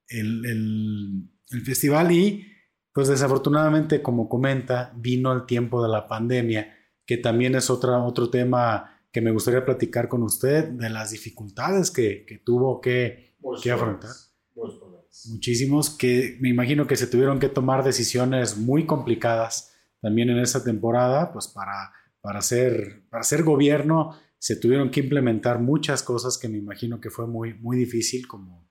El, 0.08 0.46
el, 0.46 1.30
festival 1.64 2.12
y 2.12 2.46
pues 2.94 3.08
desafortunadamente, 3.08 4.02
como 4.02 4.28
comenta, 4.28 4.92
vino 4.96 5.32
el 5.32 5.46
tiempo 5.46 5.82
de 5.82 5.90
la 5.90 6.08
pandemia, 6.08 6.76
que 7.06 7.18
también 7.18 7.56
es 7.56 7.70
otra, 7.70 8.04
otro 8.04 8.30
tema 8.30 9.02
que 9.12 9.22
me 9.22 9.32
gustaría 9.32 9.64
platicar 9.64 10.10
con 10.10 10.24
usted, 10.24 10.70
de 10.70 10.90
las 10.90 11.12
dificultades 11.12 11.90
que, 11.90 12.26
que 12.26 12.40
tuvo 12.40 12.82
que, 12.82 13.38
que 13.62 13.72
afrontar 13.72 14.12
muchísimos 15.26 15.90
que 15.90 16.38
me 16.40 16.50
imagino 16.50 16.88
que 16.88 16.96
se 16.96 17.08
tuvieron 17.08 17.40
que 17.40 17.50
tomar 17.50 17.84
decisiones 17.84 18.58
muy 18.58 18.86
complicadas 18.86 19.74
también 20.02 20.30
en 20.30 20.40
esa 20.40 20.64
temporada, 20.64 21.32
pues 21.34 21.48
para, 21.48 21.92
para, 22.22 22.42
ser, 22.42 23.04
para 23.10 23.24
ser 23.24 23.44
gobierno 23.44 24.18
se 24.40 24.56
tuvieron 24.56 24.92
que 24.92 25.00
implementar 25.00 25.60
muchas 25.60 26.04
cosas 26.04 26.38
que 26.38 26.48
me 26.48 26.58
imagino 26.58 27.02
que 27.02 27.10
fue 27.10 27.28
muy, 27.28 27.56
muy 27.56 27.78
difícil 27.78 28.28
como, 28.28 28.70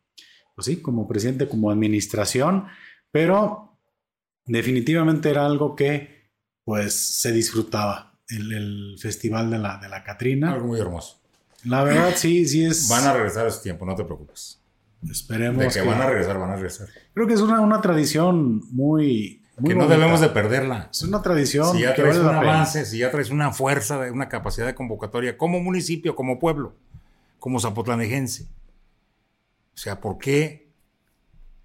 pues 0.54 0.66
sí, 0.66 0.80
como 0.80 1.08
presidente, 1.08 1.48
como 1.48 1.70
administración, 1.70 2.66
pero 3.10 3.78
definitivamente 4.44 5.30
era 5.30 5.44
algo 5.44 5.74
que 5.74 6.30
pues 6.64 6.94
se 6.94 7.32
disfrutaba, 7.32 8.18
el, 8.28 8.96
festival 8.98 9.50
de 9.50 9.58
la, 9.58 9.78
de 9.78 9.88
la 9.88 10.02
Catrina. 10.02 10.52
Algo 10.52 10.68
muy 10.68 10.80
hermoso. 10.80 11.20
La 11.64 11.84
verdad, 11.84 12.12
sí, 12.16 12.46
sí 12.46 12.64
es... 12.64 12.88
Van 12.88 13.04
a 13.04 13.12
regresar 13.12 13.46
a 13.46 13.48
ese 13.48 13.62
tiempo, 13.62 13.84
no 13.84 13.94
te 13.94 14.04
preocupes. 14.04 14.60
Esperemos. 15.10 15.62
De 15.62 15.80
que, 15.80 15.86
van 15.86 16.00
a 16.00 16.06
regresar, 16.06 16.38
van 16.38 16.50
a 16.50 16.56
regresar. 16.56 16.88
Creo 17.14 17.26
que 17.26 17.34
es 17.34 17.40
una, 17.40 17.60
una 17.60 17.80
tradición 17.80 18.62
muy. 18.70 19.42
que 19.64 19.74
no 19.74 19.88
debemos 19.88 20.20
de 20.20 20.28
perderla. 20.28 20.88
Es 20.90 21.02
una 21.02 21.22
tradición. 21.22 21.74
Si 21.74 21.82
ya 21.82 21.94
traes 21.94 22.18
un 22.18 22.28
avance, 22.28 22.84
si 22.84 22.98
ya 22.98 23.10
traes 23.10 23.30
una 23.30 23.52
fuerza, 23.52 23.98
una 24.12 24.28
capacidad 24.28 24.66
de 24.66 24.74
convocatoria 24.74 25.36
como 25.36 25.60
municipio, 25.60 26.14
como 26.14 26.38
pueblo, 26.38 26.74
como 27.38 27.60
zapotlanejense. 27.60 28.44
O 29.74 29.78
sea, 29.78 30.00
¿por 30.00 30.18
qué 30.18 30.72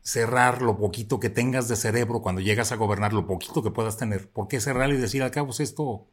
cerrar 0.01 0.61
lo 0.61 0.77
poquito 0.77 1.19
que 1.19 1.29
tengas 1.29 1.67
de 1.67 1.75
cerebro 1.75 2.21
cuando 2.21 2.41
llegas 2.41 2.71
a 2.71 2.75
gobernar, 2.75 3.13
lo 3.13 3.25
poquito 3.27 3.63
que 3.63 3.71
puedas 3.71 3.97
tener? 3.97 4.29
¿Por 4.29 4.47
qué 4.47 4.59
cerrar 4.59 4.89
y 4.91 4.97
decir, 4.97 5.23
al 5.23 5.31
cabo, 5.31 5.51
esto 5.57 6.07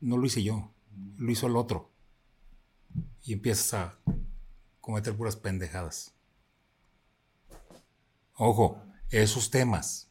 no 0.00 0.16
lo 0.16 0.26
hice 0.26 0.42
yo, 0.42 0.72
lo 1.18 1.30
hizo 1.30 1.46
el 1.46 1.56
otro? 1.56 1.90
Y 3.24 3.34
empiezas 3.34 3.74
a 3.74 3.98
cometer 4.86 5.16
puras 5.16 5.34
pendejadas. 5.34 6.14
Ojo, 8.36 8.80
esos 9.10 9.50
temas 9.50 10.06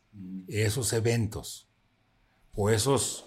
esos 0.48 0.92
eventos 0.92 1.70
o 2.54 2.70
esos 2.70 3.26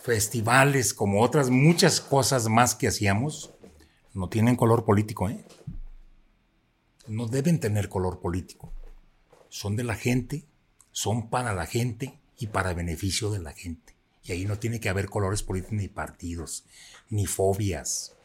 festivales 0.00 0.92
como 0.92 1.22
otras 1.22 1.50
muchas 1.50 2.00
cosas 2.00 2.48
más 2.48 2.74
que 2.74 2.88
hacíamos, 2.88 3.50
no 4.12 4.28
tienen 4.28 4.56
color 4.56 4.84
político, 4.84 5.28
¿eh? 5.28 5.44
No 7.06 7.28
deben 7.28 7.60
tener 7.60 7.88
color 7.88 8.18
político. 8.20 8.72
Son 9.48 9.76
de 9.76 9.84
la 9.84 9.94
gente, 9.94 10.46
son 10.90 11.30
para 11.30 11.52
la 11.54 11.66
gente 11.66 12.18
y 12.38 12.48
para 12.48 12.74
beneficio 12.74 13.30
de 13.30 13.38
la 13.38 13.52
gente. 13.52 13.94
Y 14.24 14.32
ahí 14.32 14.44
no 14.44 14.58
tiene 14.58 14.80
que 14.80 14.88
haber 14.88 15.08
colores 15.08 15.44
políticos 15.44 15.74
ni 15.74 15.86
partidos, 15.86 16.64
ni 17.08 17.26
fobias. 17.26 18.16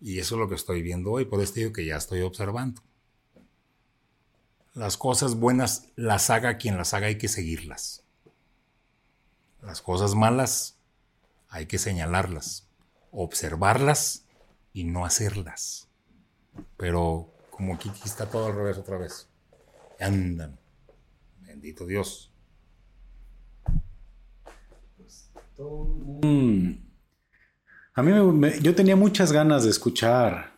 Y 0.00 0.18
eso 0.18 0.36
es 0.36 0.38
lo 0.38 0.48
que 0.48 0.54
estoy 0.54 0.82
viendo 0.82 1.10
hoy, 1.10 1.24
por 1.24 1.40
esto 1.40 1.56
digo 1.56 1.72
que 1.72 1.84
ya 1.84 1.96
estoy 1.96 2.20
observando. 2.20 2.82
Las 4.74 4.96
cosas 4.96 5.34
buenas 5.34 5.88
las 5.96 6.30
haga 6.30 6.56
quien 6.56 6.76
las 6.76 6.94
haga, 6.94 7.08
hay 7.08 7.18
que 7.18 7.28
seguirlas. 7.28 8.04
Las 9.60 9.82
cosas 9.82 10.14
malas 10.14 10.78
hay 11.48 11.66
que 11.66 11.78
señalarlas, 11.78 12.68
observarlas 13.10 14.24
y 14.72 14.84
no 14.84 15.04
hacerlas. 15.04 15.88
Pero 16.76 17.32
como 17.50 17.74
aquí 17.74 17.90
está 18.04 18.30
todo 18.30 18.46
al 18.46 18.54
revés 18.54 18.78
otra 18.78 18.98
vez. 18.98 19.28
Andan. 19.98 20.58
Bendito 21.40 21.84
Dios. 21.86 22.30
A 27.98 28.02
mí 28.04 28.12
yo 28.62 28.76
tenía 28.76 28.94
muchas 28.94 29.32
ganas 29.32 29.64
de 29.64 29.70
escuchar 29.70 30.52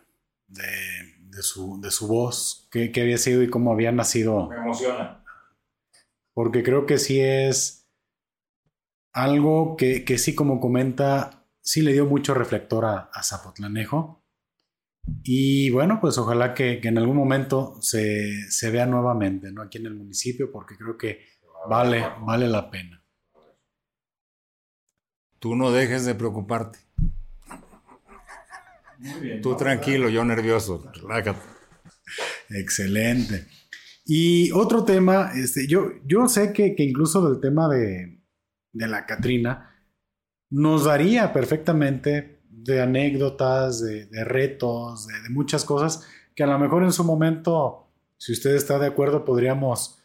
de, 0.47 1.41
su, 1.41 1.81
de 1.81 1.89
su, 1.89 2.07
voz, 2.07 2.69
qué, 2.71 2.91
había 3.01 3.17
sido 3.17 3.41
y 3.41 3.49
cómo 3.49 3.73
había 3.73 3.91
nacido. 3.91 4.47
Me 4.47 4.57
emociona. 4.57 5.25
Porque 6.35 6.61
creo 6.61 6.85
que 6.85 6.99
sí 6.99 7.19
es 7.19 7.89
algo 9.11 9.75
que, 9.75 10.05
que 10.05 10.19
sí, 10.19 10.35
como 10.35 10.59
comenta, 10.59 11.47
sí 11.61 11.81
le 11.81 11.93
dio 11.93 12.05
mucho 12.05 12.35
reflector 12.35 12.85
a, 12.85 13.09
a 13.11 13.23
Zapotlanejo. 13.23 14.23
Y 15.23 15.71
bueno, 15.71 15.97
pues 15.99 16.19
ojalá 16.19 16.53
que, 16.53 16.79
que 16.79 16.89
en 16.89 16.99
algún 16.99 17.17
momento 17.17 17.81
se, 17.81 18.51
se, 18.51 18.69
vea 18.69 18.85
nuevamente, 18.85 19.51
¿no? 19.51 19.63
Aquí 19.63 19.79
en 19.79 19.87
el 19.87 19.95
municipio, 19.95 20.51
porque 20.51 20.77
creo 20.77 20.95
que 20.95 21.25
vale, 21.67 22.05
vale 22.19 22.47
la 22.47 22.69
pena. 22.69 23.03
Tú 25.39 25.55
no 25.55 25.71
dejes 25.71 26.05
de 26.05 26.13
preocuparte. 26.13 26.77
Tú 29.41 29.55
tranquilo, 29.55 30.09
yo 30.09 30.23
nervioso. 30.23 30.91
Excelente. 32.49 33.47
Y 34.05 34.51
otro 34.51 34.83
tema, 34.83 35.31
este, 35.35 35.67
yo, 35.67 35.91
yo 36.05 36.27
sé 36.27 36.53
que, 36.53 36.75
que 36.75 36.83
incluso 36.83 37.27
del 37.27 37.39
tema 37.39 37.69
de, 37.69 38.21
de, 38.73 38.87
la 38.87 39.05
Catrina 39.05 39.75
nos 40.49 40.85
daría 40.85 41.31
perfectamente 41.31 42.41
de 42.49 42.81
anécdotas, 42.81 43.81
de, 43.81 44.07
de 44.07 44.23
retos, 44.23 45.07
de, 45.07 45.29
muchas 45.29 45.63
cosas 45.63 46.05
que 46.35 46.43
a 46.43 46.47
lo 46.47 46.59
mejor 46.59 46.83
en 46.83 46.91
su 46.91 47.03
momento, 47.03 47.91
si 48.17 48.33
usted 48.33 48.55
está 48.55 48.79
de 48.79 48.87
acuerdo, 48.87 49.23
podríamos 49.23 49.99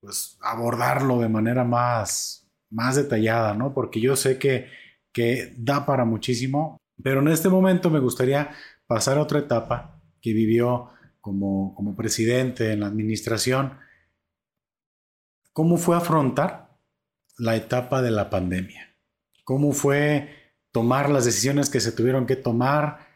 pues, 0.00 0.38
abordarlo 0.42 1.18
de 1.18 1.28
manera 1.28 1.64
más, 1.64 2.46
más 2.70 2.96
detallada, 2.96 3.54
¿no? 3.54 3.72
Porque 3.72 4.00
yo 4.00 4.16
sé 4.16 4.38
que, 4.38 4.66
que 5.12 5.54
da 5.56 5.86
para 5.86 6.04
muchísimo 6.04 6.78
pero 7.02 7.20
en 7.20 7.28
este 7.28 7.48
momento 7.48 7.90
me 7.90 8.00
gustaría 8.00 8.50
pasar 8.86 9.18
a 9.18 9.22
otra 9.22 9.40
etapa 9.40 10.00
que 10.20 10.32
vivió 10.32 10.90
como, 11.20 11.74
como 11.74 11.96
presidente 11.96 12.72
en 12.72 12.80
la 12.80 12.86
administración. 12.86 13.78
¿Cómo 15.52 15.76
fue 15.76 15.96
afrontar 15.96 16.78
la 17.38 17.56
etapa 17.56 18.02
de 18.02 18.10
la 18.10 18.30
pandemia? 18.30 18.96
¿Cómo 19.44 19.72
fue 19.72 20.30
tomar 20.72 21.10
las 21.10 21.24
decisiones 21.24 21.70
que 21.70 21.80
se 21.80 21.92
tuvieron 21.92 22.26
que 22.26 22.36
tomar? 22.36 23.06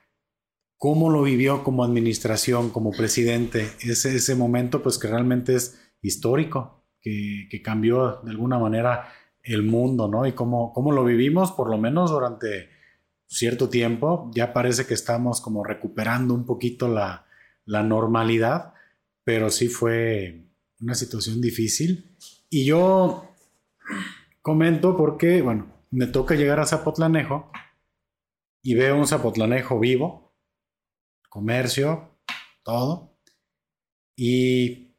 ¿Cómo 0.76 1.10
lo 1.10 1.22
vivió 1.22 1.62
como 1.62 1.84
administración, 1.84 2.70
como 2.70 2.90
presidente? 2.90 3.68
Ese, 3.80 4.14
ese 4.16 4.34
momento 4.34 4.82
pues 4.82 4.98
que 4.98 5.08
realmente 5.08 5.54
es 5.54 5.78
histórico, 6.02 6.84
que, 7.00 7.48
que 7.50 7.62
cambió 7.62 8.20
de 8.22 8.30
alguna 8.30 8.58
manera 8.58 9.08
el 9.42 9.62
mundo, 9.62 10.08
¿no? 10.08 10.26
Y 10.26 10.32
cómo, 10.32 10.72
cómo 10.72 10.92
lo 10.92 11.04
vivimos 11.04 11.52
por 11.52 11.70
lo 11.70 11.78
menos 11.78 12.10
durante 12.10 12.79
cierto 13.30 13.68
tiempo, 13.68 14.30
ya 14.34 14.52
parece 14.52 14.86
que 14.86 14.94
estamos 14.94 15.40
como 15.40 15.62
recuperando 15.64 16.34
un 16.34 16.44
poquito 16.44 16.88
la, 16.88 17.26
normalidad, 17.66 18.74
pero 19.22 19.48
sí 19.48 19.68
fue 19.68 20.44
una 20.80 20.94
situación 20.94 21.40
difícil. 21.40 22.16
Y 22.50 22.64
yo 22.64 23.32
comento 24.42 24.96
porque, 24.96 25.40
bueno, 25.40 25.72
me 25.92 26.08
toca 26.08 26.34
llegar 26.34 26.58
a 26.58 26.66
Zapotlanejo 26.66 27.52
y 28.62 28.74
veo 28.74 28.98
un 28.98 29.06
Zapotlanejo 29.06 29.78
vivo, 29.78 30.34
comercio, 31.28 32.18
todo. 32.64 33.16
Y, 34.16 34.96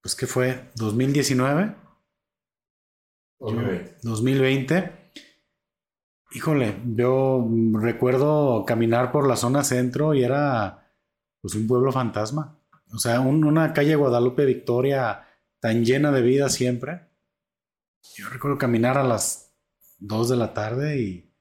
pues, 0.00 0.14
¿qué 0.14 0.28
fue? 0.28 0.70
¿2019? 0.76 1.74
2020. 3.40 3.96
2020 4.02 4.95
Híjole, 6.36 6.82
yo 6.94 7.48
recuerdo 7.80 8.66
caminar 8.66 9.10
por 9.10 9.26
la 9.26 9.36
zona 9.36 9.64
centro 9.64 10.12
y 10.12 10.22
era 10.22 10.92
pues 11.40 11.54
un 11.54 11.66
pueblo 11.66 11.90
fantasma. 11.92 12.60
O 12.92 12.98
sea, 12.98 13.20
una 13.20 13.72
calle 13.72 13.96
Guadalupe 13.96 14.44
Victoria 14.44 15.26
tan 15.60 15.82
llena 15.82 16.12
de 16.12 16.20
vida 16.20 16.50
siempre. 16.50 17.08
Yo 18.16 18.28
recuerdo 18.28 18.58
caminar 18.58 18.98
a 18.98 19.02
las 19.02 19.54
2 20.00 20.28
de 20.28 20.36
la 20.36 20.52
tarde 20.52 21.00
y... 21.00 21.32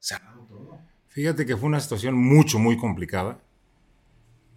Cerrado 0.00 0.46
todo. 0.48 0.78
Fíjate 1.06 1.46
que 1.46 1.56
fue 1.56 1.68
una 1.68 1.78
situación 1.78 2.16
mucho, 2.16 2.58
muy 2.58 2.76
complicada, 2.76 3.38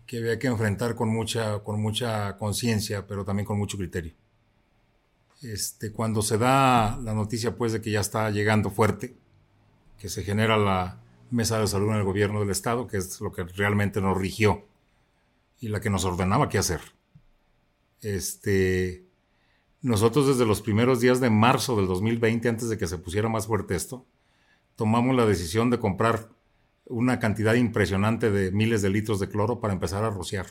que 0.07 0.17
había 0.17 0.39
que 0.39 0.47
enfrentar 0.47 0.95
con 0.95 1.09
mucha, 1.09 1.59
con 1.59 1.79
mucha 1.79 2.35
conciencia, 2.37 3.05
pero 3.05 3.23
también 3.23 3.45
con 3.45 3.59
mucho 3.59 3.77
criterio. 3.77 4.15
Este, 5.43 5.91
cuando 5.91 6.23
se 6.23 6.39
da 6.39 6.97
la 6.97 7.13
noticia 7.13 7.55
pues 7.55 7.73
de 7.73 7.81
que 7.81 7.91
ya 7.91 7.99
está 7.99 8.31
llegando 8.31 8.71
fuerte, 8.71 9.15
que 10.05 10.09
se 10.09 10.23
genera 10.23 10.55
la 10.55 11.01
mesa 11.31 11.59
de 11.59 11.65
salud 11.65 11.89
en 11.89 11.95
el 11.95 12.03
gobierno 12.03 12.39
del 12.39 12.51
estado, 12.51 12.85
que 12.85 12.97
es 12.97 13.19
lo 13.21 13.31
que 13.31 13.43
realmente 13.43 14.01
nos 14.01 14.15
rigió 14.15 14.67
y 15.59 15.69
la 15.69 15.81
que 15.81 15.89
nos 15.89 16.05
ordenaba 16.05 16.47
qué 16.47 16.59
hacer. 16.59 16.79
Este, 18.01 19.07
nosotros 19.81 20.27
desde 20.27 20.45
los 20.45 20.61
primeros 20.61 21.01
días 21.01 21.19
de 21.21 21.31
marzo 21.31 21.75
del 21.75 21.87
2020, 21.87 22.47
antes 22.49 22.69
de 22.69 22.77
que 22.77 22.85
se 22.85 22.99
pusiera 22.99 23.29
más 23.29 23.47
fuerte 23.47 23.75
esto, 23.75 24.05
tomamos 24.75 25.15
la 25.15 25.25
decisión 25.25 25.71
de 25.71 25.79
comprar 25.79 26.29
una 26.85 27.17
cantidad 27.17 27.55
impresionante 27.55 28.29
de 28.29 28.51
miles 28.51 28.83
de 28.83 28.91
litros 28.91 29.19
de 29.19 29.27
cloro 29.27 29.59
para 29.59 29.73
empezar 29.73 30.03
a 30.03 30.11
rociar. 30.11 30.45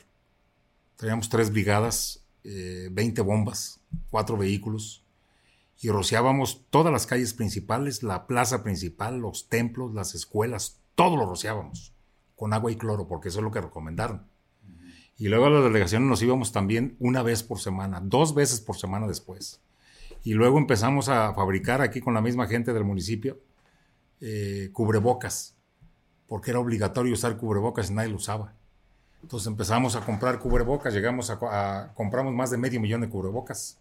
Teníamos 0.96 1.28
tres 1.28 1.52
brigadas, 1.52 2.26
20 2.42 3.20
eh, 3.20 3.24
bombas, 3.24 3.78
cuatro 4.10 4.36
vehículos, 4.36 5.03
y 5.80 5.90
rociábamos 5.90 6.64
todas 6.70 6.92
las 6.92 7.06
calles 7.06 7.34
principales, 7.34 8.02
la 8.02 8.26
plaza 8.26 8.62
principal, 8.62 9.18
los 9.18 9.48
templos, 9.48 9.94
las 9.94 10.14
escuelas, 10.14 10.80
todo 10.94 11.16
lo 11.16 11.26
rociábamos 11.26 11.92
con 12.36 12.52
agua 12.52 12.70
y 12.72 12.76
cloro, 12.76 13.06
porque 13.06 13.28
eso 13.28 13.38
es 13.38 13.44
lo 13.44 13.50
que 13.50 13.60
recomendaron. 13.60 14.26
Y 15.16 15.28
luego 15.28 15.46
a 15.46 15.50
la 15.50 15.60
delegación 15.60 16.08
nos 16.08 16.22
íbamos 16.22 16.52
también 16.52 16.96
una 16.98 17.22
vez 17.22 17.42
por 17.42 17.60
semana, 17.60 18.00
dos 18.02 18.34
veces 18.34 18.60
por 18.60 18.76
semana 18.76 19.06
después. 19.06 19.60
Y 20.24 20.32
luego 20.32 20.58
empezamos 20.58 21.08
a 21.08 21.34
fabricar 21.34 21.82
aquí 21.82 22.00
con 22.00 22.14
la 22.14 22.20
misma 22.20 22.46
gente 22.46 22.72
del 22.72 22.84
municipio 22.84 23.38
eh, 24.20 24.70
cubrebocas, 24.72 25.54
porque 26.26 26.50
era 26.50 26.58
obligatorio 26.58 27.12
usar 27.12 27.36
cubrebocas 27.36 27.90
y 27.90 27.94
nadie 27.94 28.08
lo 28.08 28.16
usaba. 28.16 28.54
Entonces 29.22 29.46
empezamos 29.46 29.94
a 29.96 30.04
comprar 30.04 30.40
cubrebocas, 30.40 30.92
llegamos 30.92 31.30
a, 31.30 31.38
a 31.42 31.94
compramos 31.94 32.34
más 32.34 32.50
de 32.50 32.58
medio 32.58 32.80
millón 32.80 33.02
de 33.02 33.08
cubrebocas 33.08 33.78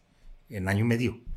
en 0.49 0.67
año 0.67 0.81
y 0.81 0.87
medio 0.87 1.32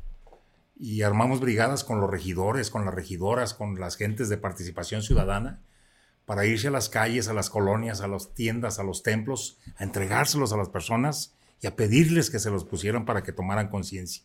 y 0.79 1.01
armamos 1.01 1.39
brigadas 1.39 1.83
con 1.83 1.99
los 1.99 2.09
regidores, 2.09 2.69
con 2.69 2.85
las 2.85 2.93
regidoras, 2.93 3.53
con 3.53 3.79
las 3.79 3.95
gentes 3.95 4.29
de 4.29 4.37
participación 4.37 5.01
ciudadana, 5.01 5.61
para 6.25 6.45
irse 6.45 6.67
a 6.67 6.71
las 6.71 6.89
calles, 6.89 7.27
a 7.27 7.33
las 7.33 7.49
colonias, 7.49 8.01
a 8.01 8.07
las 8.07 8.33
tiendas, 8.33 8.79
a 8.79 8.83
los 8.83 9.01
templos, 9.01 9.59
a 9.77 9.83
entregárselos 9.83 10.53
a 10.53 10.57
las 10.57 10.69
personas 10.69 11.33
y 11.61 11.67
a 11.67 11.75
pedirles 11.75 12.29
que 12.29 12.39
se 12.39 12.51
los 12.51 12.65
pusieran 12.65 13.05
para 13.05 13.23
que 13.23 13.31
tomaran 13.31 13.69
conciencia. 13.69 14.23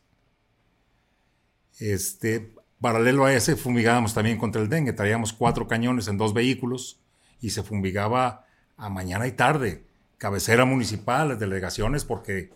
Este, 1.79 2.55
paralelo 2.81 3.25
a 3.25 3.33
ese, 3.33 3.57
fumigábamos 3.57 4.13
también 4.15 4.37
contra 4.37 4.61
el 4.61 4.69
dengue. 4.69 4.93
Traíamos 4.93 5.33
cuatro 5.33 5.69
cañones 5.69 6.09
en 6.09 6.19
dos 6.19 6.35
vehículos 6.35 7.01
y 7.41 7.51
se 7.51 7.63
fumigaba 7.63 8.47
a 8.77 8.91
mañana 8.91 9.27
y 9.27 9.33
tarde. 9.33 9.87
Cabecera 10.19 10.65
municipal, 10.65 11.39
delegaciones, 11.39 12.05
porque 12.05 12.51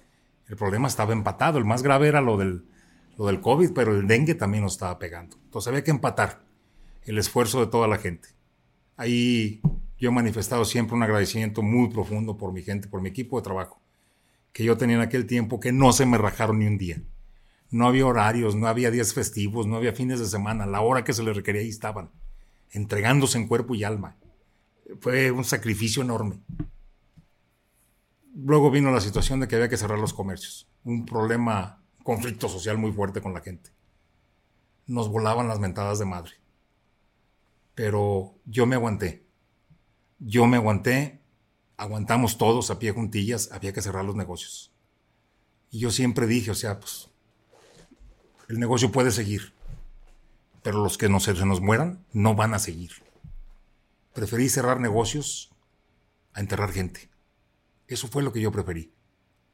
el 0.49 0.57
problema 0.57 0.89
estaba 0.89 1.13
empatado. 1.13 1.59
El 1.59 1.65
más 1.65 1.83
grave 1.83 2.09
era 2.09 2.21
lo 2.21 2.37
del 2.37 2.67
lo 3.17 3.27
del 3.27 3.41
COVID, 3.41 3.73
pero 3.73 3.97
el 3.97 4.07
dengue 4.07 4.35
también 4.35 4.65
nos 4.65 4.75
estaba 4.75 4.99
pegando. 4.99 5.37
Entonces 5.45 5.69
había 5.69 5.85
que 5.85 5.91
empatar 5.91 6.45
el 7.05 7.19
esfuerzo 7.19 7.61
de 7.61 7.67
toda 7.69 7.89
la 7.89 7.99
gente. 7.99 8.29
Ahí 8.97 9.61
yo 9.99 10.11
he 10.11 10.13
manifestado 10.13 10.65
siempre 10.65 10.97
un 10.97 11.03
agradecimiento 11.03 11.63
muy 11.63 11.89
profundo 11.89 12.37
por 12.37 12.53
mi 12.53 12.63
gente, 12.63 12.89
por 12.89 13.01
mi 13.01 13.09
equipo 13.09 13.39
de 13.39 13.45
trabajo, 13.45 13.81
que 14.53 14.65
yo 14.65 14.77
tenía 14.77 14.97
en 14.97 15.03
aquel 15.03 15.27
tiempo 15.27 15.61
que 15.61 15.73
no 15.73 15.93
se 15.93 16.07
me 16.07 16.19
rajaron 16.19 16.59
ni 16.59 16.67
un 16.67 16.79
día. 16.79 17.03
No 17.71 17.87
había 17.87 18.07
horarios, 18.07 18.55
no 18.55 18.69
había 18.69 18.91
días 18.91 19.13
festivos, 19.13 19.67
no 19.67 19.77
había 19.77 19.93
fines 19.93 20.21
de 20.21 20.27
semana. 20.27 20.67
La 20.67 20.83
hora 20.83 21.05
que 21.05 21.13
se 21.13 21.23
les 21.23 21.37
requería 21.37 21.63
ahí 21.63 21.69
estaban, 21.69 22.11
entregándose 22.71 23.39
en 23.39 23.49
cuerpo 23.49 23.75
y 23.75 23.85
alma. 23.85 24.17
Fue 25.01 25.31
un 25.31 25.45
sacrificio 25.45 26.03
enorme. 26.03 26.39
Luego 28.35 28.71
vino 28.71 28.91
la 28.93 29.01
situación 29.01 29.41
de 29.41 29.49
que 29.49 29.57
había 29.57 29.69
que 29.69 29.79
cerrar 29.79 29.99
los 29.99 30.13
comercios. 30.13 30.69
Un 30.85 31.07
problema, 31.07 31.83
conflicto 32.07 32.49
social 32.49 32.79
muy 32.79 32.93
fuerte 32.93 33.21
con 33.21 33.35
la 33.35 33.41
gente. 33.41 33.71
Nos 34.87 35.09
volaban 35.09 35.49
las 35.49 35.59
mentadas 35.59 35.99
de 35.99 36.05
madre. 36.05 36.35
Pero 37.75 38.39
yo 38.45 38.65
me 38.65 38.77
aguanté. 38.77 39.27
Yo 40.21 40.47
me 40.47 40.57
aguanté. 40.57 41.21
Aguantamos 41.77 42.39
todos 42.39 42.71
a 42.71 42.79
pie 42.79 42.93
juntillas. 42.93 43.51
Había 43.51 43.73
que 43.73 43.83
cerrar 43.83 44.05
los 44.05 44.15
negocios. 44.15 44.73
Y 45.69 45.81
yo 45.81 45.91
siempre 45.91 46.29
dije, 46.29 46.53
o 46.53 46.55
sea, 46.55 46.79
pues, 46.79 47.11
el 48.49 48.61
negocio 48.61 48.93
puede 48.93 49.11
seguir. 49.11 49.53
Pero 50.63 50.85
los 50.85 50.99
que 50.99 51.09
no 51.09 51.19
se, 51.19 51.35
se 51.35 51.45
nos 51.45 51.61
mueran 51.61 52.07
no 52.13 52.37
van 52.37 52.55
a 52.55 52.61
seguir. 52.61 52.93
Preferí 54.15 54.49
cerrar 54.49 54.79
negocios 54.79 55.53
a 56.35 56.41
enterrar 56.41 56.71
gente. 56.71 57.11
Eso 57.89 58.07
fue 58.07 58.23
lo 58.23 58.33
que 58.33 58.41
yo 58.41 58.53
preferí. 58.53 58.95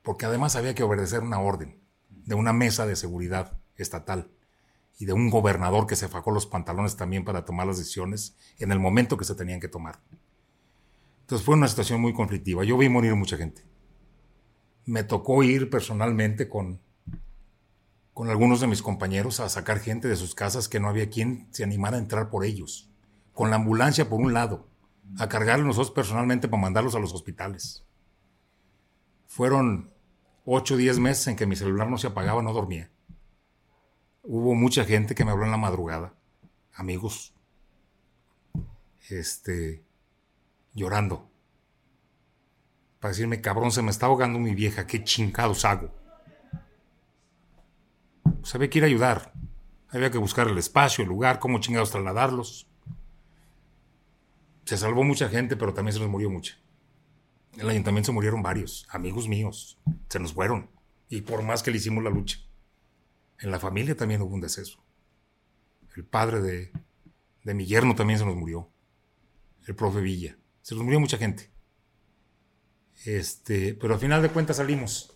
Porque 0.02 0.26
además 0.26 0.54
había 0.54 0.74
que 0.74 0.82
obedecer 0.82 1.20
una 1.20 1.40
orden 1.40 1.81
de 2.24 2.34
una 2.34 2.52
mesa 2.52 2.86
de 2.86 2.96
seguridad 2.96 3.58
estatal 3.76 4.30
y 4.98 5.06
de 5.06 5.12
un 5.12 5.30
gobernador 5.30 5.86
que 5.86 5.96
se 5.96 6.08
facó 6.08 6.30
los 6.30 6.46
pantalones 6.46 6.96
también 6.96 7.24
para 7.24 7.44
tomar 7.44 7.66
las 7.66 7.78
decisiones 7.78 8.36
en 8.58 8.72
el 8.72 8.78
momento 8.78 9.16
que 9.16 9.24
se 9.24 9.34
tenían 9.34 9.60
que 9.60 9.68
tomar. 9.68 10.00
Entonces 11.22 11.44
fue 11.44 11.54
una 11.54 11.68
situación 11.68 12.00
muy 12.00 12.12
conflictiva. 12.12 12.64
Yo 12.64 12.76
vi 12.76 12.88
morir 12.88 13.14
mucha 13.14 13.36
gente. 13.36 13.64
Me 14.84 15.04
tocó 15.04 15.42
ir 15.42 15.70
personalmente 15.70 16.48
con, 16.48 16.80
con 18.12 18.28
algunos 18.28 18.60
de 18.60 18.66
mis 18.66 18.82
compañeros 18.82 19.40
a 19.40 19.48
sacar 19.48 19.80
gente 19.80 20.08
de 20.08 20.16
sus 20.16 20.34
casas 20.34 20.68
que 20.68 20.80
no 20.80 20.88
había 20.88 21.08
quien 21.08 21.48
se 21.50 21.64
animara 21.64 21.96
a 21.96 22.00
entrar 22.00 22.30
por 22.30 22.44
ellos. 22.44 22.90
Con 23.32 23.50
la 23.50 23.56
ambulancia 23.56 24.08
por 24.08 24.20
un 24.20 24.34
lado, 24.34 24.68
a 25.18 25.28
cargarlos 25.28 25.66
nosotros 25.66 25.92
personalmente 25.92 26.48
para 26.48 26.62
mandarlos 26.62 26.94
a 26.94 26.98
los 26.98 27.14
hospitales. 27.14 27.84
Fueron 29.26 29.91
ocho 30.44 30.74
o 30.74 30.76
diez 30.76 30.98
meses 30.98 31.26
en 31.28 31.36
que 31.36 31.46
mi 31.46 31.56
celular 31.56 31.88
no 31.88 31.98
se 31.98 32.08
apagaba, 32.08 32.42
no 32.42 32.52
dormía. 32.52 32.90
Hubo 34.22 34.54
mucha 34.54 34.84
gente 34.84 35.14
que 35.14 35.24
me 35.24 35.30
habló 35.30 35.44
en 35.44 35.50
la 35.50 35.56
madrugada, 35.56 36.14
amigos, 36.74 37.34
este, 39.08 39.84
llorando, 40.74 41.28
para 43.00 43.10
decirme, 43.10 43.40
cabrón, 43.40 43.72
se 43.72 43.82
me 43.82 43.90
está 43.90 44.06
ahogando 44.06 44.38
mi 44.38 44.54
vieja, 44.54 44.86
qué 44.86 45.02
chingados 45.02 45.64
hago. 45.64 45.90
Pues 48.22 48.54
había 48.54 48.70
que 48.70 48.78
ir 48.78 48.84
a 48.84 48.86
ayudar, 48.86 49.32
había 49.88 50.10
que 50.10 50.18
buscar 50.18 50.46
el 50.46 50.56
espacio, 50.56 51.02
el 51.02 51.08
lugar, 51.08 51.40
cómo 51.40 51.58
chingados 51.58 51.90
trasladarlos. 51.90 52.68
Se 54.64 54.76
salvó 54.76 55.02
mucha 55.02 55.28
gente, 55.28 55.56
pero 55.56 55.74
también 55.74 55.94
se 55.94 55.98
nos 55.98 56.08
murió 56.08 56.30
mucha. 56.30 56.61
En 57.54 57.60
el 57.60 57.68
ayuntamiento 57.68 58.06
se 58.06 58.12
murieron 58.12 58.42
varios, 58.42 58.86
amigos 58.90 59.28
míos, 59.28 59.78
se 60.08 60.18
nos 60.18 60.32
fueron. 60.32 60.70
Y 61.08 61.20
por 61.20 61.42
más 61.42 61.62
que 61.62 61.70
le 61.70 61.76
hicimos 61.76 62.02
la 62.02 62.10
lucha. 62.10 62.38
En 63.40 63.50
la 63.50 63.60
familia 63.60 63.94
también 63.94 64.22
hubo 64.22 64.34
un 64.34 64.40
deceso. 64.40 64.82
El 65.94 66.04
padre 66.04 66.40
de, 66.40 66.72
de 67.44 67.54
mi 67.54 67.66
yerno 67.66 67.94
también 67.94 68.18
se 68.18 68.24
nos 68.24 68.36
murió. 68.36 68.70
El 69.66 69.76
profe 69.76 70.00
Villa. 70.00 70.38
Se 70.62 70.74
nos 70.74 70.82
murió 70.84 70.98
mucha 70.98 71.18
gente. 71.18 71.50
Este, 73.04 73.74
pero 73.74 73.94
al 73.94 74.00
final 74.00 74.22
de 74.22 74.30
cuentas 74.30 74.56
salimos. 74.56 75.14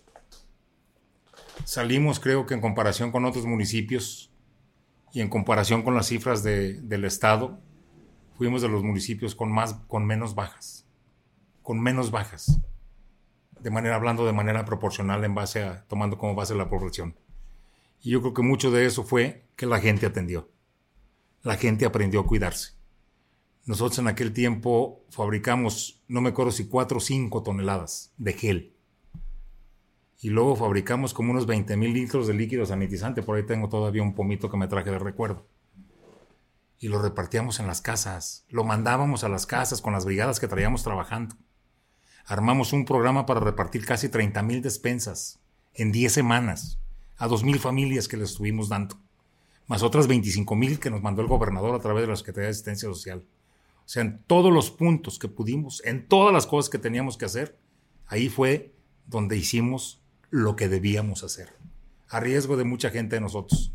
Salimos, 1.65 2.19
creo 2.19 2.45
que 2.45 2.53
en 2.53 2.61
comparación 2.61 3.11
con 3.11 3.25
otros 3.25 3.47
municipios 3.47 4.31
y 5.11 5.21
en 5.21 5.29
comparación 5.29 5.81
con 5.81 5.95
las 5.95 6.07
cifras 6.07 6.43
de, 6.43 6.73
del 6.81 7.05
Estado, 7.05 7.59
fuimos 8.37 8.61
de 8.61 8.69
los 8.69 8.83
municipios 8.83 9.33
con, 9.33 9.51
más, 9.51 9.73
con 9.87 10.05
menos 10.05 10.35
bajas 10.35 10.86
con 11.67 11.81
menos 11.81 12.11
bajas, 12.11 12.61
de 13.59 13.69
manera 13.71 13.95
hablando 13.97 14.25
de 14.25 14.31
manera 14.31 14.63
proporcional 14.63 15.25
en 15.25 15.35
base 15.35 15.63
a 15.63 15.85
tomando 15.89 16.17
como 16.17 16.33
base 16.33 16.55
la 16.55 16.69
población. 16.69 17.19
Y 17.99 18.11
yo 18.11 18.21
creo 18.21 18.33
que 18.33 18.41
mucho 18.41 18.71
de 18.71 18.85
eso 18.85 19.03
fue 19.03 19.49
que 19.57 19.65
la 19.65 19.81
gente 19.81 20.05
atendió. 20.05 20.49
La 21.41 21.57
gente 21.57 21.85
aprendió 21.85 22.21
a 22.21 22.25
cuidarse. 22.25 22.75
Nosotros 23.65 23.99
en 23.99 24.07
aquel 24.07 24.31
tiempo 24.31 25.03
fabricamos, 25.09 26.05
no 26.07 26.21
me 26.21 26.29
acuerdo 26.29 26.53
si 26.53 26.69
cuatro 26.69 26.99
o 26.99 27.01
cinco 27.01 27.43
toneladas 27.43 28.13
de 28.15 28.31
gel. 28.31 28.77
Y 30.21 30.29
luego 30.29 30.55
fabricamos 30.55 31.13
como 31.13 31.31
unos 31.31 31.47
20 31.47 31.75
mil 31.75 31.91
litros 31.91 32.27
de 32.27 32.33
líquido 32.33 32.65
sanitizante. 32.65 33.23
Por 33.23 33.35
ahí 33.35 33.45
tengo 33.45 33.67
todavía 33.67 34.03
un 34.03 34.15
pomito 34.15 34.49
que 34.49 34.55
me 34.55 34.69
traje 34.69 34.89
de 34.89 34.99
recuerdo. 34.99 35.45
Y 36.79 36.87
lo 36.87 37.01
repartíamos 37.01 37.59
en 37.59 37.67
las 37.67 37.81
casas. 37.81 38.45
Lo 38.47 38.63
mandábamos 38.63 39.25
a 39.25 39.27
las 39.27 39.45
casas 39.45 39.81
con 39.81 39.91
las 39.91 40.05
brigadas 40.05 40.39
que 40.39 40.47
traíamos 40.47 40.81
trabajando 40.83 41.35
armamos 42.27 42.73
un 42.73 42.83
programa 42.83 43.25
para 43.25 43.39
repartir 43.39 43.85
casi 43.85 44.09
30 44.09 44.43
mil 44.43 44.61
despensas 44.61 45.39
en 45.73 45.93
10 45.93 46.11
semanas 46.11 46.77
a 47.17 47.27
2 47.27 47.45
mil 47.45 47.57
familias 47.57 48.09
que 48.09 48.17
les 48.17 48.31
estuvimos 48.31 48.67
dando, 48.67 48.99
más 49.65 49.81
otras 49.81 50.07
25 50.07 50.53
mil 50.55 50.77
que 50.77 50.89
nos 50.89 51.01
mandó 51.01 51.21
el 51.21 51.29
gobernador 51.29 51.73
a 51.73 51.79
través 51.79 52.03
de 52.03 52.09
la 52.09 52.17
Secretaría 52.17 52.47
de 52.47 52.51
Asistencia 52.51 52.89
Social. 52.89 53.25
O 53.77 53.89
sea, 53.89 54.01
en 54.01 54.21
todos 54.27 54.51
los 54.51 54.69
puntos 54.69 55.17
que 55.17 55.29
pudimos, 55.29 55.81
en 55.85 56.05
todas 56.05 56.33
las 56.33 56.45
cosas 56.45 56.69
que 56.69 56.77
teníamos 56.77 57.17
que 57.17 57.25
hacer, 57.25 57.57
ahí 58.07 58.27
fue 58.27 58.75
donde 59.05 59.37
hicimos 59.37 60.01
lo 60.29 60.57
que 60.57 60.67
debíamos 60.67 61.23
hacer, 61.23 61.53
a 62.09 62.19
riesgo 62.19 62.57
de 62.57 62.65
mucha 62.65 62.89
gente 62.89 63.15
de 63.15 63.21
nosotros. 63.21 63.73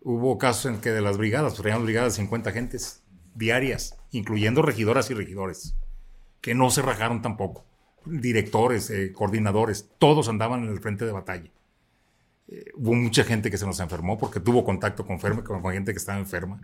Hubo 0.00 0.38
casos 0.38 0.72
en 0.72 0.80
que 0.80 0.90
de 0.90 1.02
las 1.02 1.18
brigadas, 1.18 1.52
pues, 1.52 1.60
traíamos 1.60 1.84
brigadas 1.84 2.14
de 2.14 2.22
50 2.22 2.52
gentes 2.52 3.02
diarias, 3.34 3.98
incluyendo 4.10 4.62
regidoras 4.62 5.10
y 5.10 5.14
regidores 5.14 5.74
que 6.46 6.54
no 6.54 6.70
se 6.70 6.80
rajaron 6.80 7.22
tampoco. 7.22 7.64
Directores, 8.04 8.88
eh, 8.90 9.12
coordinadores, 9.12 9.90
todos 9.98 10.28
andaban 10.28 10.62
en 10.62 10.70
el 10.70 10.78
frente 10.78 11.04
de 11.04 11.10
batalla. 11.10 11.50
Eh, 12.46 12.66
hubo 12.76 12.94
mucha 12.94 13.24
gente 13.24 13.50
que 13.50 13.58
se 13.58 13.66
nos 13.66 13.80
enfermó 13.80 14.16
porque 14.16 14.38
tuvo 14.38 14.64
contacto 14.64 15.04
con, 15.04 15.18
gente 15.18 15.90
que 15.90 15.98
estaba 15.98 16.20
enferma. 16.20 16.60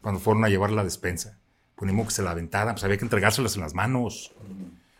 Cuando 0.00 0.20
fueron 0.20 0.44
a 0.44 0.48
llevar 0.48 0.70
la 0.70 0.84
despensa, 0.84 1.36
ponimos 1.74 2.06
que 2.06 2.12
se 2.12 2.22
la 2.22 2.30
aventaran, 2.30 2.76
pues 2.76 2.84
había 2.84 2.96
que 2.96 3.06
entregárselas 3.06 3.56
en 3.56 3.62
las 3.62 3.74
manos. 3.74 4.36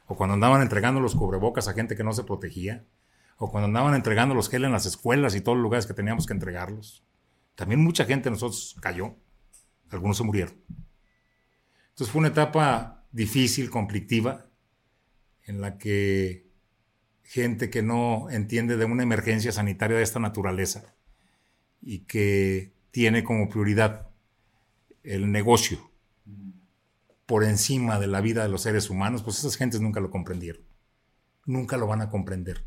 O 0.09 0.17
cuando 0.17 0.35
andaban 0.35 0.63
entregando 0.63 0.99
los 0.99 1.15
cubrebocas 1.15 1.69
a 1.69 1.75
gente 1.75 1.95
que 1.95 2.03
no 2.03 2.13
se 2.13 2.25
protegía. 2.25 2.85
O 3.37 3.53
cuando 3.53 3.67
andaban 3.67 3.95
entregando 3.95 4.35
los 4.35 4.51
gel 4.51 4.65
en 4.65 4.73
las 4.73 4.85
escuelas 4.85 5.37
y 5.37 5.41
todos 5.43 5.57
los 5.57 5.63
lugares 5.63 5.87
que 5.87 5.95
teníamos 5.95 6.27
que 6.27 6.33
entregarlos. 6.33 7.05
También 7.55 7.85
mucha 7.85 8.05
gente 8.05 8.25
de 8.25 8.31
nosotros 8.33 8.75
cayó. 8.81 9.15
Algunos 9.93 10.17
se 10.17 10.25
murieron. 10.25 10.57
Entonces 11.91 12.11
fue 12.11 12.19
una 12.19 12.29
etapa 12.31 12.98
difícil, 13.13 13.71
conflictiva, 13.71 14.51
en 15.45 15.61
la 15.61 15.79
que 15.79 16.49
gente 17.23 17.71
que 17.71 17.83
no 17.83 18.31
entiende 18.31 18.77
de 18.77 18.85
una 18.85 19.03
emergencia 19.03 19.53
sanitaria 19.53 19.97
de 19.97 20.03
esta 20.03 20.19
naturaleza 20.19 20.95
y 21.83 22.01
que 22.01 22.73
tiene 22.91 23.23
como 23.23 23.49
prioridad 23.49 24.09
el 25.03 25.31
negocio 25.31 25.91
por 27.27 27.45
encima 27.45 28.01
de 28.01 28.07
la 28.07 28.23
vida 28.23 28.43
de 28.43 28.49
los 28.49 28.63
seres 28.63 28.89
humanos, 28.89 29.23
pues 29.23 29.39
esas 29.39 29.57
gentes 29.57 29.83
nunca 29.83 30.01
lo 30.01 30.11
comprendieron. 30.11 30.63
Nunca 31.45 31.77
lo 31.77 31.87
van 31.87 32.01
a 32.01 32.09
comprender. 32.09 32.65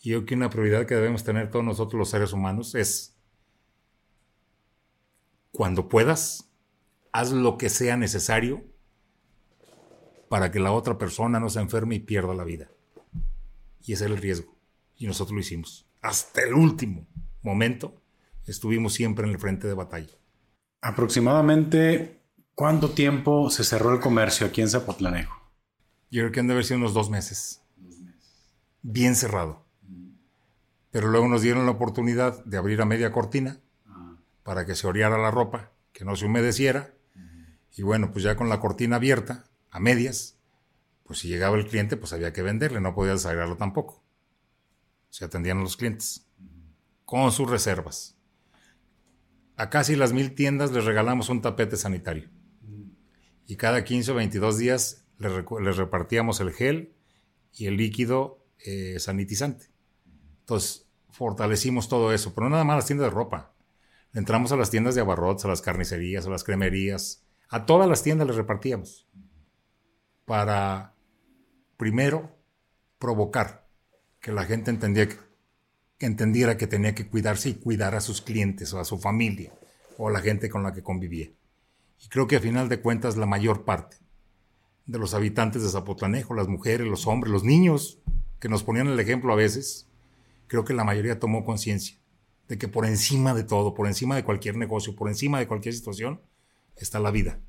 Y 0.00 0.10
yo 0.10 0.18
creo 0.18 0.26
que 0.26 0.34
una 0.36 0.50
prioridad 0.50 0.86
que 0.86 0.94
debemos 0.94 1.24
tener 1.24 1.50
todos 1.50 1.64
nosotros 1.64 1.98
los 1.98 2.10
seres 2.10 2.32
humanos 2.32 2.76
es, 2.76 3.16
cuando 5.50 5.88
puedas, 5.88 6.48
haz 7.10 7.32
lo 7.32 7.58
que 7.58 7.68
sea 7.68 7.96
necesario 7.96 8.69
para 10.30 10.52
que 10.52 10.60
la 10.60 10.70
otra 10.70 10.96
persona 10.96 11.40
no 11.40 11.50
se 11.50 11.58
enferme 11.58 11.96
y 11.96 11.98
pierda 11.98 12.32
la 12.34 12.44
vida. 12.44 12.70
Y 13.82 13.94
ese 13.94 14.04
era 14.04 14.14
el 14.14 14.20
riesgo. 14.20 14.56
Y 14.96 15.08
nosotros 15.08 15.34
lo 15.34 15.40
hicimos. 15.40 15.88
Hasta 16.02 16.42
el 16.42 16.54
último 16.54 17.08
momento 17.42 18.00
estuvimos 18.46 18.94
siempre 18.94 19.26
en 19.26 19.32
el 19.32 19.40
frente 19.40 19.66
de 19.66 19.74
batalla. 19.74 20.14
Aproximadamente, 20.82 22.20
¿cuánto 22.54 22.90
tiempo 22.90 23.50
se 23.50 23.64
cerró 23.64 23.92
el 23.92 23.98
comercio 23.98 24.46
aquí 24.46 24.60
en 24.60 24.68
Zapotlanejo? 24.68 25.50
Yo 26.12 26.20
creo 26.22 26.30
que 26.30 26.38
han 26.38 26.46
de 26.46 26.52
haber 26.52 26.64
sido 26.64 26.78
unos 26.78 26.94
dos 26.94 27.10
meses. 27.10 27.62
Bien 28.82 29.16
cerrado. 29.16 29.66
Pero 30.92 31.08
luego 31.08 31.26
nos 31.26 31.42
dieron 31.42 31.66
la 31.66 31.72
oportunidad 31.72 32.44
de 32.44 32.56
abrir 32.56 32.80
a 32.80 32.84
media 32.84 33.10
cortina 33.10 33.58
ah. 33.88 34.14
para 34.44 34.64
que 34.64 34.76
se 34.76 34.86
oreara 34.86 35.18
la 35.18 35.32
ropa, 35.32 35.72
que 35.92 36.04
no 36.04 36.14
se 36.14 36.26
humedeciera. 36.26 36.94
Y 37.72 37.82
bueno, 37.82 38.12
pues 38.12 38.22
ya 38.22 38.36
con 38.36 38.48
la 38.48 38.60
cortina 38.60 38.96
abierta, 38.96 39.49
a 39.70 39.80
medias, 39.80 40.36
pues 41.04 41.20
si 41.20 41.28
llegaba 41.28 41.56
el 41.56 41.66
cliente, 41.66 41.96
pues 41.96 42.12
había 42.12 42.32
que 42.32 42.42
venderle, 42.42 42.80
no 42.80 42.94
podía 42.94 43.12
desagrarlo 43.12 43.56
tampoco. 43.56 44.02
Se 45.08 45.24
atendían 45.24 45.58
a 45.58 45.62
los 45.62 45.76
clientes 45.76 46.26
con 47.04 47.32
sus 47.32 47.50
reservas. 47.50 48.16
A 49.56 49.70
casi 49.70 49.96
las 49.96 50.12
mil 50.12 50.34
tiendas 50.34 50.70
les 50.72 50.84
regalamos 50.84 51.28
un 51.28 51.42
tapete 51.42 51.76
sanitario. 51.76 52.28
Y 53.46 53.56
cada 53.56 53.82
15 53.82 54.12
o 54.12 54.14
22 54.14 54.58
días 54.58 55.04
les, 55.18 55.76
repartíamos 55.76 56.40
el 56.40 56.52
gel 56.52 56.94
y 57.52 57.66
el 57.66 57.76
líquido 57.76 58.46
eh, 58.64 59.00
sanitizante. 59.00 59.66
Entonces, 60.40 60.86
fortalecimos 61.10 61.88
todo 61.88 62.12
eso, 62.12 62.32
pero 62.34 62.48
no 62.48 62.52
nada 62.52 62.64
más 62.64 62.76
las 62.76 62.86
tiendas 62.86 63.08
de 63.08 63.14
ropa. 63.14 63.52
Entramos 64.14 64.52
a 64.52 64.56
las 64.56 64.70
tiendas 64.70 64.94
de 64.94 65.00
abarrotes, 65.00 65.44
a 65.44 65.48
las 65.48 65.60
carnicerías, 65.60 66.26
a 66.26 66.30
las 66.30 66.44
cremerías, 66.44 67.24
a 67.48 67.66
todas 67.66 67.88
las 67.88 68.02
tiendas 68.02 68.28
les 68.28 68.36
repartíamos 68.36 69.08
para, 70.30 70.94
primero, 71.76 72.38
provocar 73.00 73.66
que 74.20 74.30
la 74.30 74.44
gente 74.44 74.70
entendiera 74.70 76.56
que 76.56 76.68
tenía 76.68 76.94
que 76.94 77.08
cuidarse 77.08 77.48
y 77.48 77.54
cuidar 77.54 77.96
a 77.96 78.00
sus 78.00 78.22
clientes 78.22 78.72
o 78.72 78.78
a 78.78 78.84
su 78.84 79.00
familia 79.00 79.52
o 79.98 80.06
a 80.06 80.12
la 80.12 80.20
gente 80.20 80.48
con 80.48 80.62
la 80.62 80.72
que 80.72 80.84
convivía. 80.84 81.32
Y 81.98 82.08
creo 82.10 82.28
que 82.28 82.36
a 82.36 82.40
final 82.40 82.68
de 82.68 82.80
cuentas 82.80 83.16
la 83.16 83.26
mayor 83.26 83.64
parte 83.64 83.96
de 84.86 85.00
los 85.00 85.14
habitantes 85.14 85.64
de 85.64 85.68
Zapotlanejo, 85.68 86.32
las 86.32 86.46
mujeres, 86.46 86.86
los 86.86 87.08
hombres, 87.08 87.32
los 87.32 87.42
niños, 87.42 87.98
que 88.38 88.48
nos 88.48 88.62
ponían 88.62 88.86
el 88.86 89.00
ejemplo 89.00 89.32
a 89.32 89.36
veces, 89.36 89.88
creo 90.46 90.64
que 90.64 90.74
la 90.74 90.84
mayoría 90.84 91.18
tomó 91.18 91.44
conciencia 91.44 91.96
de 92.46 92.56
que 92.56 92.68
por 92.68 92.86
encima 92.86 93.34
de 93.34 93.42
todo, 93.42 93.74
por 93.74 93.88
encima 93.88 94.14
de 94.14 94.22
cualquier 94.22 94.56
negocio, 94.56 94.94
por 94.94 95.08
encima 95.08 95.40
de 95.40 95.48
cualquier 95.48 95.74
situación, 95.74 96.20
está 96.76 97.00
la 97.00 97.10
vida 97.10 97.40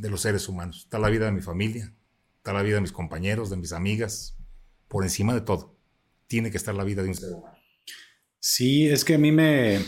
de 0.00 0.10
los 0.10 0.22
seres 0.22 0.48
humanos, 0.48 0.78
está 0.84 0.98
la 0.98 1.10
vida 1.10 1.26
de 1.26 1.32
mi 1.32 1.40
familia, 1.40 1.94
está 2.36 2.52
la 2.52 2.62
vida 2.62 2.76
de 2.76 2.80
mis 2.80 2.92
compañeros, 2.92 3.50
de 3.50 3.56
mis 3.56 3.72
amigas, 3.72 4.36
por 4.88 5.04
encima 5.04 5.34
de 5.34 5.40
todo. 5.42 5.76
Tiene 6.26 6.50
que 6.50 6.56
estar 6.56 6.74
la 6.74 6.84
vida 6.84 7.02
de 7.02 7.08
un 7.08 7.14
ser 7.14 7.32
humano. 7.32 7.56
Sí, 8.38 8.88
es 8.88 9.04
que 9.04 9.14
a 9.14 9.18
mí 9.18 9.32
me, 9.32 9.80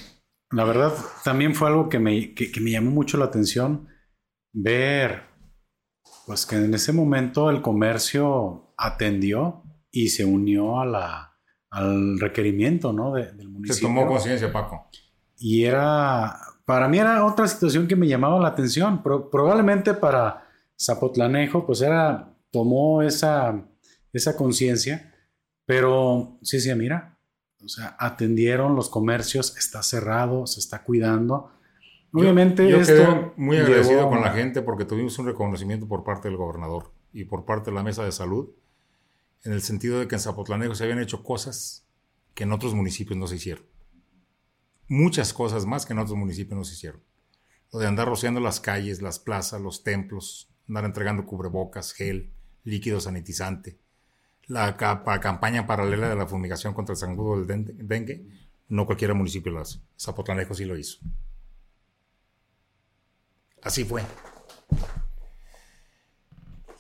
la 0.50 0.64
verdad, 0.64 0.92
también 1.24 1.54
fue 1.54 1.68
algo 1.68 1.88
que 1.88 1.98
me, 1.98 2.34
que 2.34 2.60
me 2.60 2.70
llamó 2.70 2.90
mucho 2.90 3.16
la 3.16 3.26
atención 3.26 3.88
ver, 4.52 5.22
pues 6.26 6.44
que 6.44 6.56
en 6.56 6.74
ese 6.74 6.92
momento 6.92 7.48
el 7.50 7.62
comercio 7.62 8.74
atendió 8.76 9.62
y 9.90 10.08
se 10.08 10.24
unió 10.24 10.80
a 10.80 10.86
la, 10.86 11.32
al 11.70 12.20
requerimiento 12.20 12.92
¿no? 12.92 13.14
del 13.14 13.48
municipio. 13.48 13.74
Se 13.74 13.80
tomó 13.80 14.06
conciencia, 14.06 14.52
Paco. 14.52 14.88
Y 15.38 15.64
era, 15.64 16.38
para 16.72 16.88
mí 16.88 16.98
era 16.98 17.22
otra 17.26 17.46
situación 17.46 17.86
que 17.86 17.96
me 17.96 18.08
llamaba 18.08 18.40
la 18.40 18.48
atención. 18.48 19.02
probablemente 19.02 19.92
para 19.92 20.48
Zapotlanejo, 20.80 21.66
pues 21.66 21.82
era, 21.82 22.34
tomó 22.50 23.02
esa, 23.02 23.62
esa 24.10 24.38
conciencia, 24.38 25.14
pero 25.66 26.38
sí, 26.40 26.60
sí, 26.60 26.74
mira, 26.74 27.18
o 27.62 27.68
sea, 27.68 27.94
atendieron 27.98 28.74
los 28.74 28.88
comercios, 28.88 29.54
está 29.58 29.82
cerrado, 29.82 30.46
se 30.46 30.60
está 30.60 30.82
cuidando. 30.82 31.50
Obviamente 32.10 32.66
yo, 32.66 32.78
esto 32.78 33.34
muy 33.36 33.58
agradecido 33.58 34.08
con 34.08 34.22
la 34.22 34.30
gente 34.30 34.62
porque 34.62 34.86
tuvimos 34.86 35.18
un 35.18 35.26
reconocimiento 35.26 35.86
por 35.86 36.04
parte 36.04 36.28
del 36.28 36.38
gobernador 36.38 36.90
y 37.12 37.26
por 37.26 37.44
parte 37.44 37.70
de 37.70 37.76
la 37.76 37.82
mesa 37.82 38.02
de 38.02 38.12
salud 38.12 38.48
en 39.44 39.52
el 39.52 39.60
sentido 39.60 40.00
de 40.00 40.08
que 40.08 40.14
en 40.14 40.22
Zapotlanejo 40.22 40.74
se 40.74 40.84
habían 40.84 41.00
hecho 41.00 41.22
cosas 41.22 41.86
que 42.32 42.44
en 42.44 42.52
otros 42.52 42.72
municipios 42.72 43.18
no 43.18 43.26
se 43.26 43.36
hicieron. 43.36 43.62
Muchas 44.92 45.32
cosas 45.32 45.64
más 45.64 45.86
que 45.86 45.94
en 45.94 46.00
otros 46.00 46.18
municipios 46.18 46.54
no 46.54 46.64
se 46.64 46.74
hicieron. 46.74 47.00
Lo 47.72 47.78
de 47.78 47.86
andar 47.86 48.06
rociando 48.06 48.40
las 48.40 48.60
calles, 48.60 49.00
las 49.00 49.18
plazas, 49.18 49.58
los 49.58 49.82
templos, 49.82 50.50
andar 50.68 50.84
entregando 50.84 51.24
cubrebocas, 51.24 51.94
gel, 51.94 52.30
líquido 52.64 53.00
sanitizante. 53.00 53.78
La 54.48 54.76
campaña 54.76 55.66
paralela 55.66 56.10
de 56.10 56.14
la 56.16 56.26
fumigación 56.26 56.74
contra 56.74 56.92
el 56.92 56.98
zancudo 56.98 57.42
del 57.42 57.88
dengue, 57.88 58.26
no 58.68 58.84
cualquier 58.84 59.14
municipio 59.14 59.50
lo 59.50 59.60
hace. 59.60 59.80
Zapotlanejo 59.98 60.52
sí 60.52 60.66
lo 60.66 60.76
hizo. 60.76 60.98
Así 63.62 63.84
fue. 63.84 64.02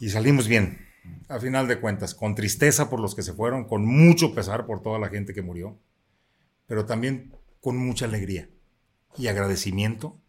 Y 0.00 0.10
salimos 0.10 0.48
bien 0.48 0.86
a 1.30 1.40
final 1.40 1.66
de 1.66 1.80
cuentas, 1.80 2.14
con 2.14 2.34
tristeza 2.34 2.90
por 2.90 3.00
los 3.00 3.14
que 3.14 3.22
se 3.22 3.32
fueron, 3.32 3.64
con 3.64 3.86
mucho 3.86 4.34
pesar 4.34 4.66
por 4.66 4.82
toda 4.82 4.98
la 4.98 5.08
gente 5.08 5.32
que 5.32 5.40
murió, 5.40 5.78
pero 6.66 6.84
también 6.84 7.32
con 7.62 7.78
mucha 7.78 8.04
alegría 8.04 8.50
y 9.16 9.28
agradecimiento 9.28 10.20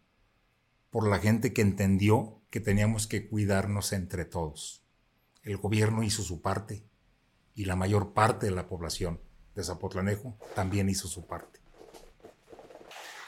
por 0.88 1.06
la 1.06 1.18
gente 1.18 1.52
que 1.52 1.60
entendió 1.60 2.40
que 2.48 2.60
teníamos 2.60 3.06
que 3.06 3.28
cuidarnos 3.28 3.92
entre 3.92 4.24
todos. 4.24 4.82
El 5.42 5.58
gobierno 5.58 6.02
hizo 6.02 6.22
su 6.22 6.40
parte 6.40 6.88
y 7.54 7.66
la 7.66 7.76
mayor 7.76 8.14
parte 8.14 8.46
de 8.46 8.52
la 8.52 8.66
población 8.66 9.20
de 9.54 9.64
Zapotlanejo 9.64 10.38
también 10.54 10.88
hizo 10.88 11.08
su 11.08 11.26
parte. 11.26 11.60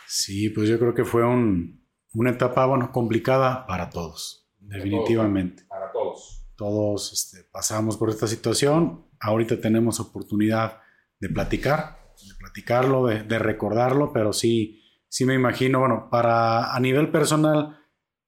Sí, 0.09 0.49
pues 0.49 0.71
yo 0.71 0.79
creo 0.79 0.95
que 0.95 1.05
fue 1.05 1.23
una 1.27 2.31
etapa 2.31 2.65
bueno, 2.65 2.91
complicada 2.91 3.67
para 3.67 3.91
todos, 3.91 4.49
definitivamente. 4.59 5.65
para 5.65 5.93
todos 5.93 6.47
todos 6.57 7.13
este, 7.13 7.45
pasamos 7.53 7.97
por 7.97 8.11
esta 8.11 8.27
situación. 8.27 9.07
Ahorita 9.21 9.61
tenemos 9.61 10.01
oportunidad 10.01 10.81
de 11.21 11.29
platicar, 11.29 12.06
platicarlo, 12.47 13.07
de, 13.07 13.39
recordarlo, 13.39 14.13
pero 14.13 14.33
sí, 14.33 14.81
sí 15.09 15.25
me 15.25 15.35
imagino, 15.35 15.81
bueno, 15.81 16.09
para 16.11 16.75
a 16.75 16.81
nivel 16.81 17.11
personal, 17.11 17.79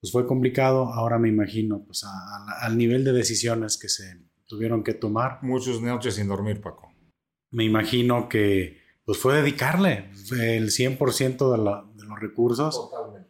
pues 0.01 0.13
fue 0.13 0.27
complicado. 0.27 0.93
Ahora 0.93 1.19
me 1.19 1.29
imagino, 1.29 1.85
pues 1.85 2.05
al 2.61 2.77
nivel 2.77 3.05
de 3.05 3.13
decisiones 3.13 3.79
que 3.79 3.89
se 3.89 4.21
tuvieron 4.47 4.83
que 4.83 4.95
tomar. 4.95 5.39
Muchos 5.43 5.81
noches 5.81 6.17
sin 6.17 6.29
dormir, 6.29 6.61
Paco. 6.61 6.93
Me 7.51 7.65
imagino 7.65 8.29
que 8.29 8.79
pues 9.05 9.19
fue 9.19 9.37
dedicarle 9.37 10.11
el 10.33 10.71
100% 10.71 11.51
de, 11.51 12.03
de 12.03 12.09
los 12.09 12.21
recursos. 12.21 12.75
Totalmente. 12.75 13.29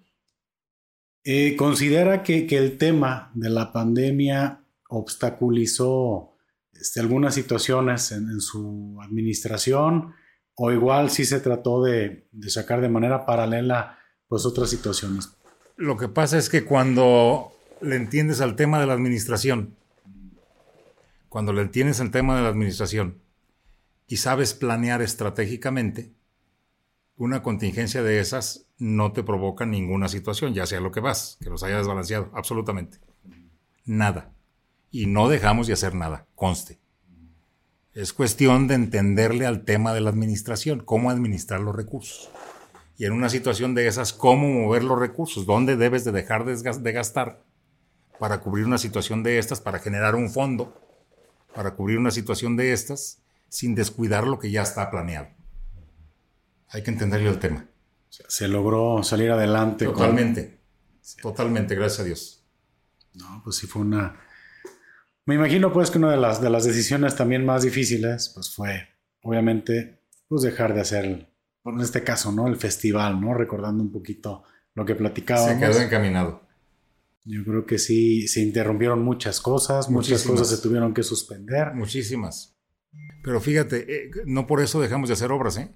Eh, 1.25 1.57
considera 1.57 2.23
que, 2.23 2.47
que 2.47 2.57
el 2.57 2.79
tema 2.79 3.31
de 3.35 3.51
la 3.51 3.73
pandemia 3.73 4.65
obstaculizó 4.89 6.39
este, 6.81 7.01
algunas 7.01 7.35
situaciones 7.35 8.13
en, 8.13 8.41
su 8.41 8.99
administración 9.03 10.15
o 10.59 10.73
igual 10.73 11.11
sí 11.11 11.25
se 11.25 11.41
trató 11.41 11.83
de, 11.83 12.27
sacar 12.49 12.81
de 12.81 12.89
manera 12.89 13.25
paralela 13.25 13.99
pues 14.27 14.45
otras 14.45 14.69
situaciones. 14.69 15.31
Lo 15.77 15.97
que 15.97 16.09
pasa 16.09 16.37
es 16.37 16.49
que 16.49 16.65
cuando 16.65 17.53
le 17.81 17.97
entiendes 17.97 18.41
al 18.41 18.57
tema 18.57 18.81
de 18.81 18.87
la 18.87 18.95
administración, 18.95 19.77
cuando 21.29 21.53
le 21.53 21.63
entiendes 21.63 22.01
al 22.01 22.11
tema 22.11 22.37
de 22.37 22.43
la 22.43 22.49
administración 22.49 23.21
y 24.09 24.17
sabes 24.17 24.53
planear 24.53 25.01
estratégicamente, 25.01 26.13
una 27.17 27.43
contingencia 27.43 28.03
de 28.03 28.21
esas 28.21 28.67
no 28.79 29.13
te 29.13 29.23
provoca 29.23 29.65
ninguna 29.65 30.09
situación, 30.09 30.55
ya 30.55 30.67
sea 30.67 30.81
lo 30.81 30.91
que 30.91 31.01
vas, 31.01 31.39
que 31.41 31.51
los 31.51 31.63
haya 31.63 31.79
desbalanceado, 31.79 32.31
absolutamente. 32.35 32.99
Nada 33.85 34.33
y 34.91 35.07
no 35.07 35.29
dejamos 35.29 35.67
de 35.67 35.75
hacer 35.75 35.95
nada, 35.95 36.27
conste. 36.35 36.79
Es 37.99 38.13
cuestión 38.13 38.69
de 38.69 38.77
entenderle 38.77 39.45
al 39.45 39.65
tema 39.65 39.93
de 39.93 40.01
la 40.01 40.11
administración, 40.11 40.79
cómo 40.79 41.11
administrar 41.11 41.61
los 41.61 41.75
recursos. 41.75 42.31
Y 42.97 43.07
en 43.07 43.13
una 43.13 43.29
situación 43.29 43.75
de 43.75 43.89
esas, 43.89 44.13
cómo 44.13 44.47
mover 44.47 44.85
los 44.85 45.01
recursos, 45.01 45.47
dónde 45.47 45.75
debes 45.75 46.05
de 46.05 46.13
dejar 46.13 46.45
de 46.45 46.93
gastar 46.93 47.43
para 48.21 48.39
cubrir 48.39 48.67
una 48.67 48.79
situación 48.79 49.25
de 49.25 49.41
estas, 49.41 49.61
para 49.61 49.81
generar 49.81 50.15
un 50.15 50.31
fondo, 50.31 50.81
para 51.53 51.75
cubrir 51.75 51.99
una 51.99 52.13
situación 52.13 52.57
de 52.57 52.73
estas, 52.73 53.21
sin 53.49 53.75
descuidar 53.75 54.29
lo 54.29 54.39
que 54.39 54.53
ya 54.53 54.63
está 54.63 54.93
planeado. 54.93 55.31
Hay 56.69 56.85
que 56.85 56.93
entenderle 56.93 57.31
el 57.31 57.41
tema. 57.41 57.67
Se 58.11 58.47
logró 58.47 59.03
salir 59.03 59.33
adelante. 59.33 59.87
Totalmente. 59.87 60.61
Totalmente, 61.21 61.75
gracias 61.75 61.99
a 61.99 62.05
Dios. 62.05 62.45
No, 63.15 63.41
pues 63.43 63.57
sí 63.57 63.67
fue 63.67 63.83
una, 63.83 64.21
me 65.29 65.35
imagino 65.35 65.71
pues 65.71 65.91
que 65.91 65.99
una 65.99 66.11
de 66.11 66.17
las, 66.17 66.41
de 66.41 66.49
las 66.49 66.65
decisiones 66.65 67.15
también 67.15 67.45
más 67.45 67.63
difíciles 67.63 68.33
pues 68.35 68.55
fue 68.55 68.89
obviamente 69.21 70.01
pues 70.27 70.41
dejar 70.41 70.73
de 70.73 70.81
hacer, 70.81 71.05
en 71.05 71.81
este 71.81 72.03
caso, 72.03 72.33
¿no? 72.33 72.49
El 72.49 72.57
festival, 72.57 73.21
¿no? 73.21 73.35
Recordando 73.35 73.83
un 73.85 73.93
poquito 73.93 74.45
lo 74.75 74.87
que 74.87 74.95
platicábamos. 74.95 75.53
Se 75.53 75.59
quedó 75.59 75.83
encaminado. 75.83 76.49
Yo 77.27 77.45
creo 77.45 77.67
que 77.67 77.79
sí, 77.79 78.27
se 78.27 78.41
interrumpieron 78.41 79.05
muchas 79.05 79.43
cosas, 79.43 79.91
muchas 79.91 80.23
cosas 80.23 80.49
se 80.49 80.63
tuvieron 80.63 80.95
que 80.95 81.03
suspender. 81.03 81.75
Muchísimas. 81.75 82.57
Pero 83.23 83.43
fíjate, 83.43 83.85
eh, 83.87 84.11
no 84.25 84.47
por 84.47 84.63
eso 84.63 84.81
dejamos 84.81 85.11
de 85.11 85.13
hacer 85.13 85.31
obras, 85.31 85.59
¿eh? 85.59 85.75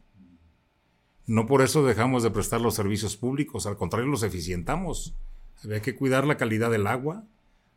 No 1.26 1.46
por 1.46 1.60
eso 1.60 1.84
dejamos 1.84 2.22
de 2.22 2.30
prestar 2.30 2.62
los 2.62 2.74
servicios 2.74 3.18
públicos, 3.18 3.66
al 3.66 3.76
contrario, 3.76 4.08
los 4.08 4.22
eficientamos. 4.22 5.14
Había 5.62 5.82
que 5.82 5.94
cuidar 5.94 6.26
la 6.26 6.38
calidad 6.38 6.70
del 6.70 6.86
agua, 6.86 7.26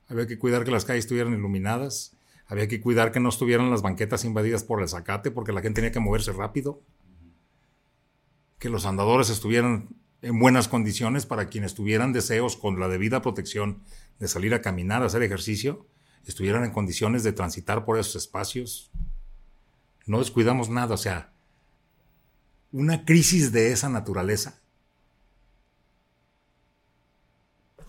había 0.07 0.27
que 0.27 0.37
cuidar 0.37 0.63
que 0.63 0.71
las 0.71 0.85
calles 0.85 1.05
estuvieran 1.05 1.33
iluminadas, 1.33 2.15
había 2.47 2.67
que 2.67 2.79
cuidar 2.81 3.11
que 3.11 3.19
no 3.19 3.29
estuvieran 3.29 3.71
las 3.71 3.81
banquetas 3.81 4.23
invadidas 4.23 4.63
por 4.63 4.81
el 4.81 4.89
zacate 4.89 5.31
porque 5.31 5.51
la 5.51 5.61
gente 5.61 5.81
tenía 5.81 5.91
que 5.91 5.99
moverse 5.99 6.31
rápido, 6.31 6.81
que 8.59 8.69
los 8.69 8.85
andadores 8.85 9.29
estuvieran 9.29 9.89
en 10.21 10.39
buenas 10.39 10.67
condiciones 10.67 11.25
para 11.25 11.49
quienes 11.49 11.75
tuvieran 11.75 12.13
deseos 12.13 12.55
con 12.55 12.79
la 12.79 12.87
debida 12.87 13.21
protección 13.21 13.81
de 14.19 14.27
salir 14.27 14.53
a 14.53 14.61
caminar, 14.61 15.03
a 15.03 15.07
hacer 15.07 15.23
ejercicio, 15.23 15.85
estuvieran 16.25 16.63
en 16.63 16.71
condiciones 16.71 17.23
de 17.23 17.33
transitar 17.33 17.85
por 17.85 17.99
esos 17.99 18.15
espacios. 18.15 18.91
No 20.05 20.19
descuidamos 20.19 20.69
nada, 20.69 20.93
o 20.93 20.97
sea, 20.97 21.33
una 22.71 23.05
crisis 23.05 23.51
de 23.51 23.71
esa 23.71 23.89
naturaleza 23.89 24.61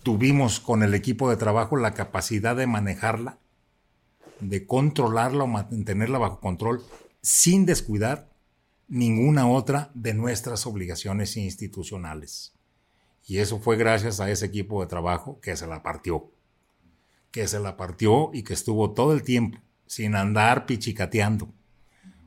tuvimos 0.07 0.61
con 0.61 0.85
el 0.85 0.95
equipo 0.95 1.29
de 1.29 1.37
trabajo 1.37 1.77
la 1.77 1.93
capacidad 1.93 2.55
de 2.55 2.69
manejarla, 2.69 3.41
de 4.39 4.65
controlarla 4.65 5.43
o 5.43 5.47
mantenerla 5.49 6.19
bajo 6.19 6.39
control 6.39 6.85
sin 7.23 7.67
descuidar 7.67 8.31
ninguna 8.87 9.49
otra 9.49 9.91
de 9.95 10.15
nuestras 10.15 10.65
obligaciones 10.65 11.37
institucionales. 11.37 12.55
Y 13.27 13.39
eso 13.39 13.59
fue 13.59 13.77
gracias 13.77 14.21
a 14.21 14.31
ese 14.31 14.47
equipo 14.47 14.81
de 14.81 14.87
trabajo 14.87 15.41
que 15.41 15.57
se 15.57 15.67
la 15.67 15.83
partió. 15.83 16.31
Que 17.33 17.49
se 17.49 17.59
la 17.59 17.77
partió 17.77 18.31
y 18.33 18.45
que 18.45 18.55
estuvo 18.55 18.93
todo 18.93 19.13
el 19.13 19.25
tiempo 19.25 19.59
sin 19.89 20.15
andar 20.15 20.67
pichicateando 20.67 21.53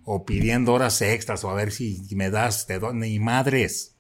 o 0.04 0.26
pidiendo 0.26 0.74
horas 0.74 1.02
extras 1.02 1.46
o 1.46 1.50
a 1.50 1.54
ver 1.54 1.72
si 1.72 2.06
me 2.14 2.30
das, 2.30 2.68
te 2.68 2.78
doy, 2.78 2.94
ni 2.94 3.20
madres. 3.20 3.96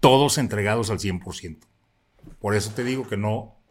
Todos 0.00 0.36
entregados 0.36 0.90
al 0.90 0.98
100%. 0.98 1.69
Por 2.40 2.54
eso 2.54 2.72
te 2.74 2.84
digo 2.84 3.06
que 3.08 3.16
no 3.16 3.62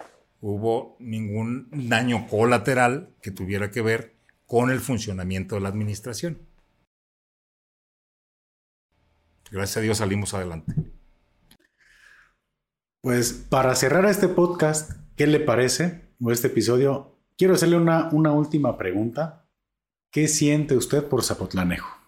hubo 0.41 0.95
ningún 0.99 1.69
daño 1.71 2.27
colateral 2.27 3.15
que 3.21 3.31
tuviera 3.31 3.71
que 3.71 3.81
ver 3.81 4.15
con 4.45 4.69
el 4.71 4.79
funcionamiento 4.79 5.55
de 5.55 5.61
la 5.61 5.69
administración. 5.69 6.47
Gracias 9.51 9.77
a 9.77 9.81
Dios 9.81 9.97
salimos 9.97 10.33
adelante. 10.33 10.73
Pues 13.01 13.33
para 13.33 13.75
cerrar 13.75 14.05
este 14.05 14.27
podcast, 14.27 14.91
¿qué 15.15 15.25
le 15.25 15.39
parece? 15.39 16.09
O 16.21 16.31
este 16.31 16.47
episodio, 16.47 17.17
quiero 17.37 17.53
hacerle 17.53 17.77
una, 17.77 18.09
una 18.11 18.31
última 18.31 18.77
pregunta. 18.77 19.47
¿Qué 20.11 20.27
siente 20.27 20.75
usted 20.75 21.07
por 21.07 21.23
Zapotlanejo? 21.23 21.99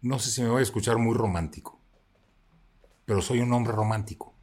No 0.00 0.18
sé 0.18 0.30
si 0.30 0.42
me 0.42 0.48
voy 0.48 0.60
a 0.60 0.62
escuchar 0.62 0.98
muy 0.98 1.14
romántico, 1.14 1.75
pero 3.06 3.22
soy 3.22 3.40
un 3.40 3.52
hombre 3.54 3.72
romántico. 3.72 4.34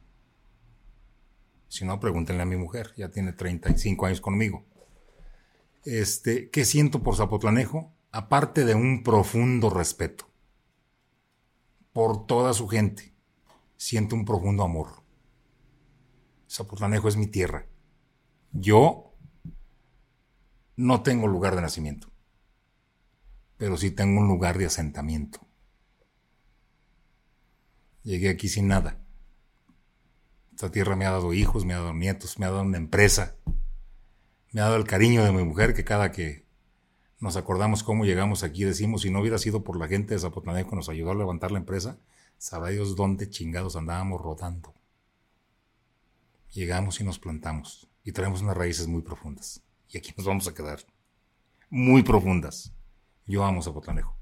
Si 1.68 1.84
no, 1.84 2.00
pregúntenle 2.00 2.42
a 2.42 2.46
mi 2.46 2.56
mujer, 2.56 2.92
ya 2.96 3.10
tiene 3.10 3.32
35 3.32 4.06
años 4.06 4.20
conmigo. 4.20 4.64
Este, 5.84 6.50
¿Qué 6.50 6.64
siento 6.64 7.02
por 7.02 7.14
Zapotlanejo? 7.14 7.92
Aparte 8.10 8.64
de 8.64 8.74
un 8.74 9.02
profundo 9.02 9.70
respeto 9.70 10.30
por 11.92 12.26
toda 12.26 12.54
su 12.54 12.66
gente, 12.68 13.14
siento 13.76 14.16
un 14.16 14.24
profundo 14.24 14.64
amor. 14.64 15.02
Zapotlanejo 16.48 17.08
es 17.08 17.16
mi 17.16 17.26
tierra. 17.26 17.66
Yo 18.52 19.12
no 20.76 21.02
tengo 21.02 21.26
lugar 21.26 21.54
de 21.54 21.62
nacimiento, 21.62 22.10
pero 23.56 23.76
sí 23.76 23.90
tengo 23.90 24.20
un 24.20 24.28
lugar 24.28 24.58
de 24.58 24.66
asentamiento. 24.66 25.43
Llegué 28.04 28.28
aquí 28.28 28.48
sin 28.48 28.68
nada 28.68 29.04
esta 30.54 30.70
tierra 30.70 30.94
me 30.94 31.04
ha 31.04 31.10
dado 31.10 31.32
hijos, 31.32 31.64
me 31.64 31.74
ha 31.74 31.78
dado 31.78 31.92
nietos, 31.92 32.38
me 32.38 32.46
ha 32.46 32.50
dado 32.50 32.62
una 32.62 32.78
empresa, 32.78 33.36
me 34.52 34.60
ha 34.60 34.64
dado 34.64 34.76
el 34.76 34.84
cariño 34.84 35.24
de 35.24 35.32
mi 35.32 35.42
mujer 35.42 35.74
que 35.74 35.84
cada 35.84 36.12
que 36.12 36.46
nos 37.18 37.36
acordamos 37.36 37.82
cómo 37.82 38.04
llegamos 38.04 38.44
aquí 38.44 38.62
decimos, 38.62 39.02
si 39.02 39.10
no 39.10 39.20
hubiera 39.20 39.38
sido 39.38 39.64
por 39.64 39.76
la 39.76 39.88
gente 39.88 40.14
de 40.14 40.20
Zapotlanejo 40.20 40.70
que 40.70 40.76
nos 40.76 40.88
ayudó 40.88 41.10
a 41.10 41.16
levantar 41.16 41.50
la 41.50 41.58
empresa, 41.58 41.98
sabrá 42.38 42.68
Dios 42.68 42.94
dónde 42.94 43.28
chingados 43.28 43.74
andábamos 43.74 44.20
rodando. 44.20 44.72
Llegamos 46.52 47.00
y 47.00 47.04
nos 47.04 47.18
plantamos 47.18 47.88
y 48.04 48.12
traemos 48.12 48.42
unas 48.42 48.56
raíces 48.56 48.86
muy 48.86 49.02
profundas. 49.02 49.60
Y 49.88 49.98
aquí 49.98 50.14
nos 50.16 50.26
vamos 50.26 50.46
a 50.46 50.54
quedar. 50.54 50.78
Muy 51.68 52.04
profundas. 52.04 52.72
Yo 53.26 53.44
amo 53.44 53.60
Zapotlanejo. 53.60 54.16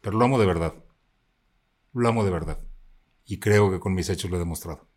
Pero 0.00 0.16
lo 0.16 0.24
amo 0.24 0.38
de 0.38 0.46
verdad. 0.46 0.74
Lo 1.92 2.08
amo 2.08 2.24
de 2.24 2.30
verdad. 2.30 2.58
Y 3.30 3.38
creo 3.38 3.70
que 3.70 3.78
con 3.78 3.92
mis 3.92 4.08
hechos 4.08 4.30
lo 4.30 4.36
he 4.36 4.40
demostrado. 4.40 4.88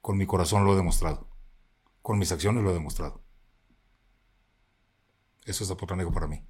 Con 0.00 0.18
mi 0.18 0.26
corazón 0.26 0.64
lo 0.64 0.72
he 0.72 0.76
demostrado. 0.76 1.30
Con 2.02 2.18
mis 2.18 2.32
acciones 2.32 2.64
lo 2.64 2.70
he 2.70 2.74
demostrado. 2.74 3.22
Eso 5.44 5.62
es 5.62 5.68
Zapotlanejo 5.68 6.12
para 6.12 6.26
mí. 6.26 6.42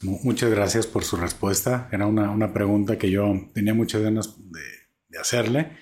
Muchas 0.00 0.50
gracias 0.50 0.86
por 0.86 1.04
su 1.04 1.18
respuesta. 1.18 1.90
Era 1.92 2.06
una, 2.06 2.52
pregunta 2.54 2.96
que 2.96 3.10
yo 3.10 3.34
tenía 3.52 3.74
muchas 3.74 4.00
ganas 4.00 4.36
de, 4.50 5.18
hacerle. 5.20 5.76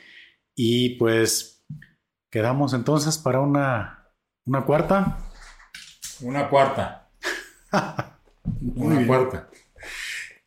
Y 0.56 0.96
pues 0.98 1.64
quedamos 2.28 2.74
entonces 2.74 3.18
para 3.18 3.40
una, 3.40 4.08
una 4.46 4.64
cuarta. 4.64 5.30
Una 6.22 6.48
cuarta. 6.48 7.08
una 8.74 9.06
cuarta. 9.06 9.48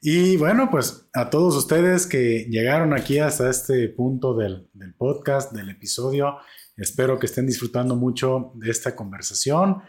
Y 0.06 0.36
bueno, 0.36 0.70
pues 0.70 1.08
a 1.14 1.30
todos 1.30 1.56
ustedes 1.56 2.06
que 2.06 2.46
llegaron 2.50 2.92
aquí 2.92 3.20
hasta 3.20 3.50
este 3.50 3.88
punto 3.88 4.36
del, 4.36 4.70
podcast, 4.98 5.54
del 5.54 5.70
episodio, 5.70 6.40
espero 6.76 7.18
que 7.18 7.26
estén 7.26 7.48
disfrutando 7.48 7.96
mucho 7.96 8.52
de 8.56 8.70
esta 8.70 8.98
conversación. 8.98 9.82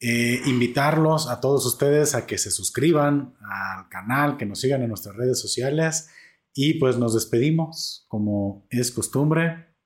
Eh, 0.00 0.40
invitarlos 0.46 1.28
a 1.28 1.40
todos 1.40 1.64
ustedes 1.64 2.16
a 2.16 2.26
que 2.26 2.38
se 2.38 2.50
suscriban 2.50 3.36
al 3.40 3.88
canal, 3.88 4.36
que 4.36 4.46
nos 4.46 4.58
sigan 4.58 4.82
en 4.82 4.88
nuestras 4.88 5.14
redes 5.14 5.38
sociales 5.40 6.10
y 6.52 6.80
pues 6.80 6.98
nos 6.98 7.14
despedimos 7.14 8.04
como 8.08 8.66
es 8.68 8.90
costumbre. 8.90 9.76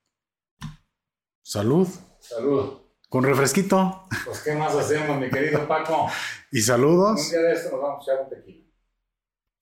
Salud. 1.42 1.86
Salud. 2.18 2.80
Con 3.10 3.24
refresquito. 3.24 4.08
Pues 4.24 4.40
qué 4.40 4.54
más 4.54 4.74
hacemos, 4.74 5.20
mi 5.20 5.28
querido 5.28 5.68
Paco. 5.68 6.06
y 6.50 6.62
saludos. 6.62 7.20
Un 7.26 7.30
día 7.30 7.40
de 7.42 7.52
esto 7.52 7.72
nos 7.72 7.82
vamos 7.82 8.08
a 8.08 8.12
echar 8.12 8.24
un 8.24 8.30
tequila. 8.30 8.59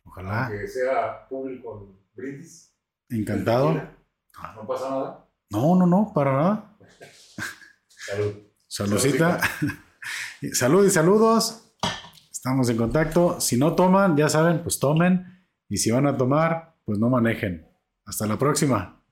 Ojalá. 0.09 0.49
Que 0.51 0.67
sea 0.67 1.29
público 1.29 1.79
el 1.79 1.99
brindis. 2.15 2.75
Encantado. 3.11 3.75
¿No 4.55 4.67
pasa 4.67 4.91
nada? 4.91 5.29
No, 5.51 5.77
no, 5.77 5.87
no, 5.87 6.13
para 6.15 6.33
nada. 6.33 6.77
Salud. 7.89 8.35
Saludcita. 8.67 9.41
Salud 10.53 10.87
y 10.87 10.91
saludos. 10.91 11.75
Estamos 12.31 12.69
en 12.69 12.77
contacto. 12.77 13.41
Si 13.41 13.57
no 13.57 13.75
toman, 13.75 14.17
ya 14.17 14.29
saben, 14.29 14.63
pues 14.63 14.79
tomen. 14.79 15.47
Y 15.69 15.79
si 15.79 15.91
van 15.91 16.07
a 16.07 16.17
tomar, 16.17 16.77
pues 16.85 16.99
no 16.99 17.09
manejen. 17.11 17.67
Hasta 18.07 18.27
la 18.27 18.39
próxima. 18.39 19.03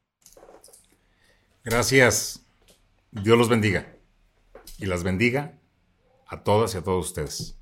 Gracias. 1.64 2.46
Dios 3.10 3.36
los 3.36 3.48
bendiga. 3.48 3.96
Y 4.78 4.86
las 4.86 5.02
bendiga 5.02 5.58
a 6.28 6.42
todas 6.42 6.74
y 6.74 6.78
a 6.78 6.82
todos 6.82 7.06
ustedes. 7.06 7.58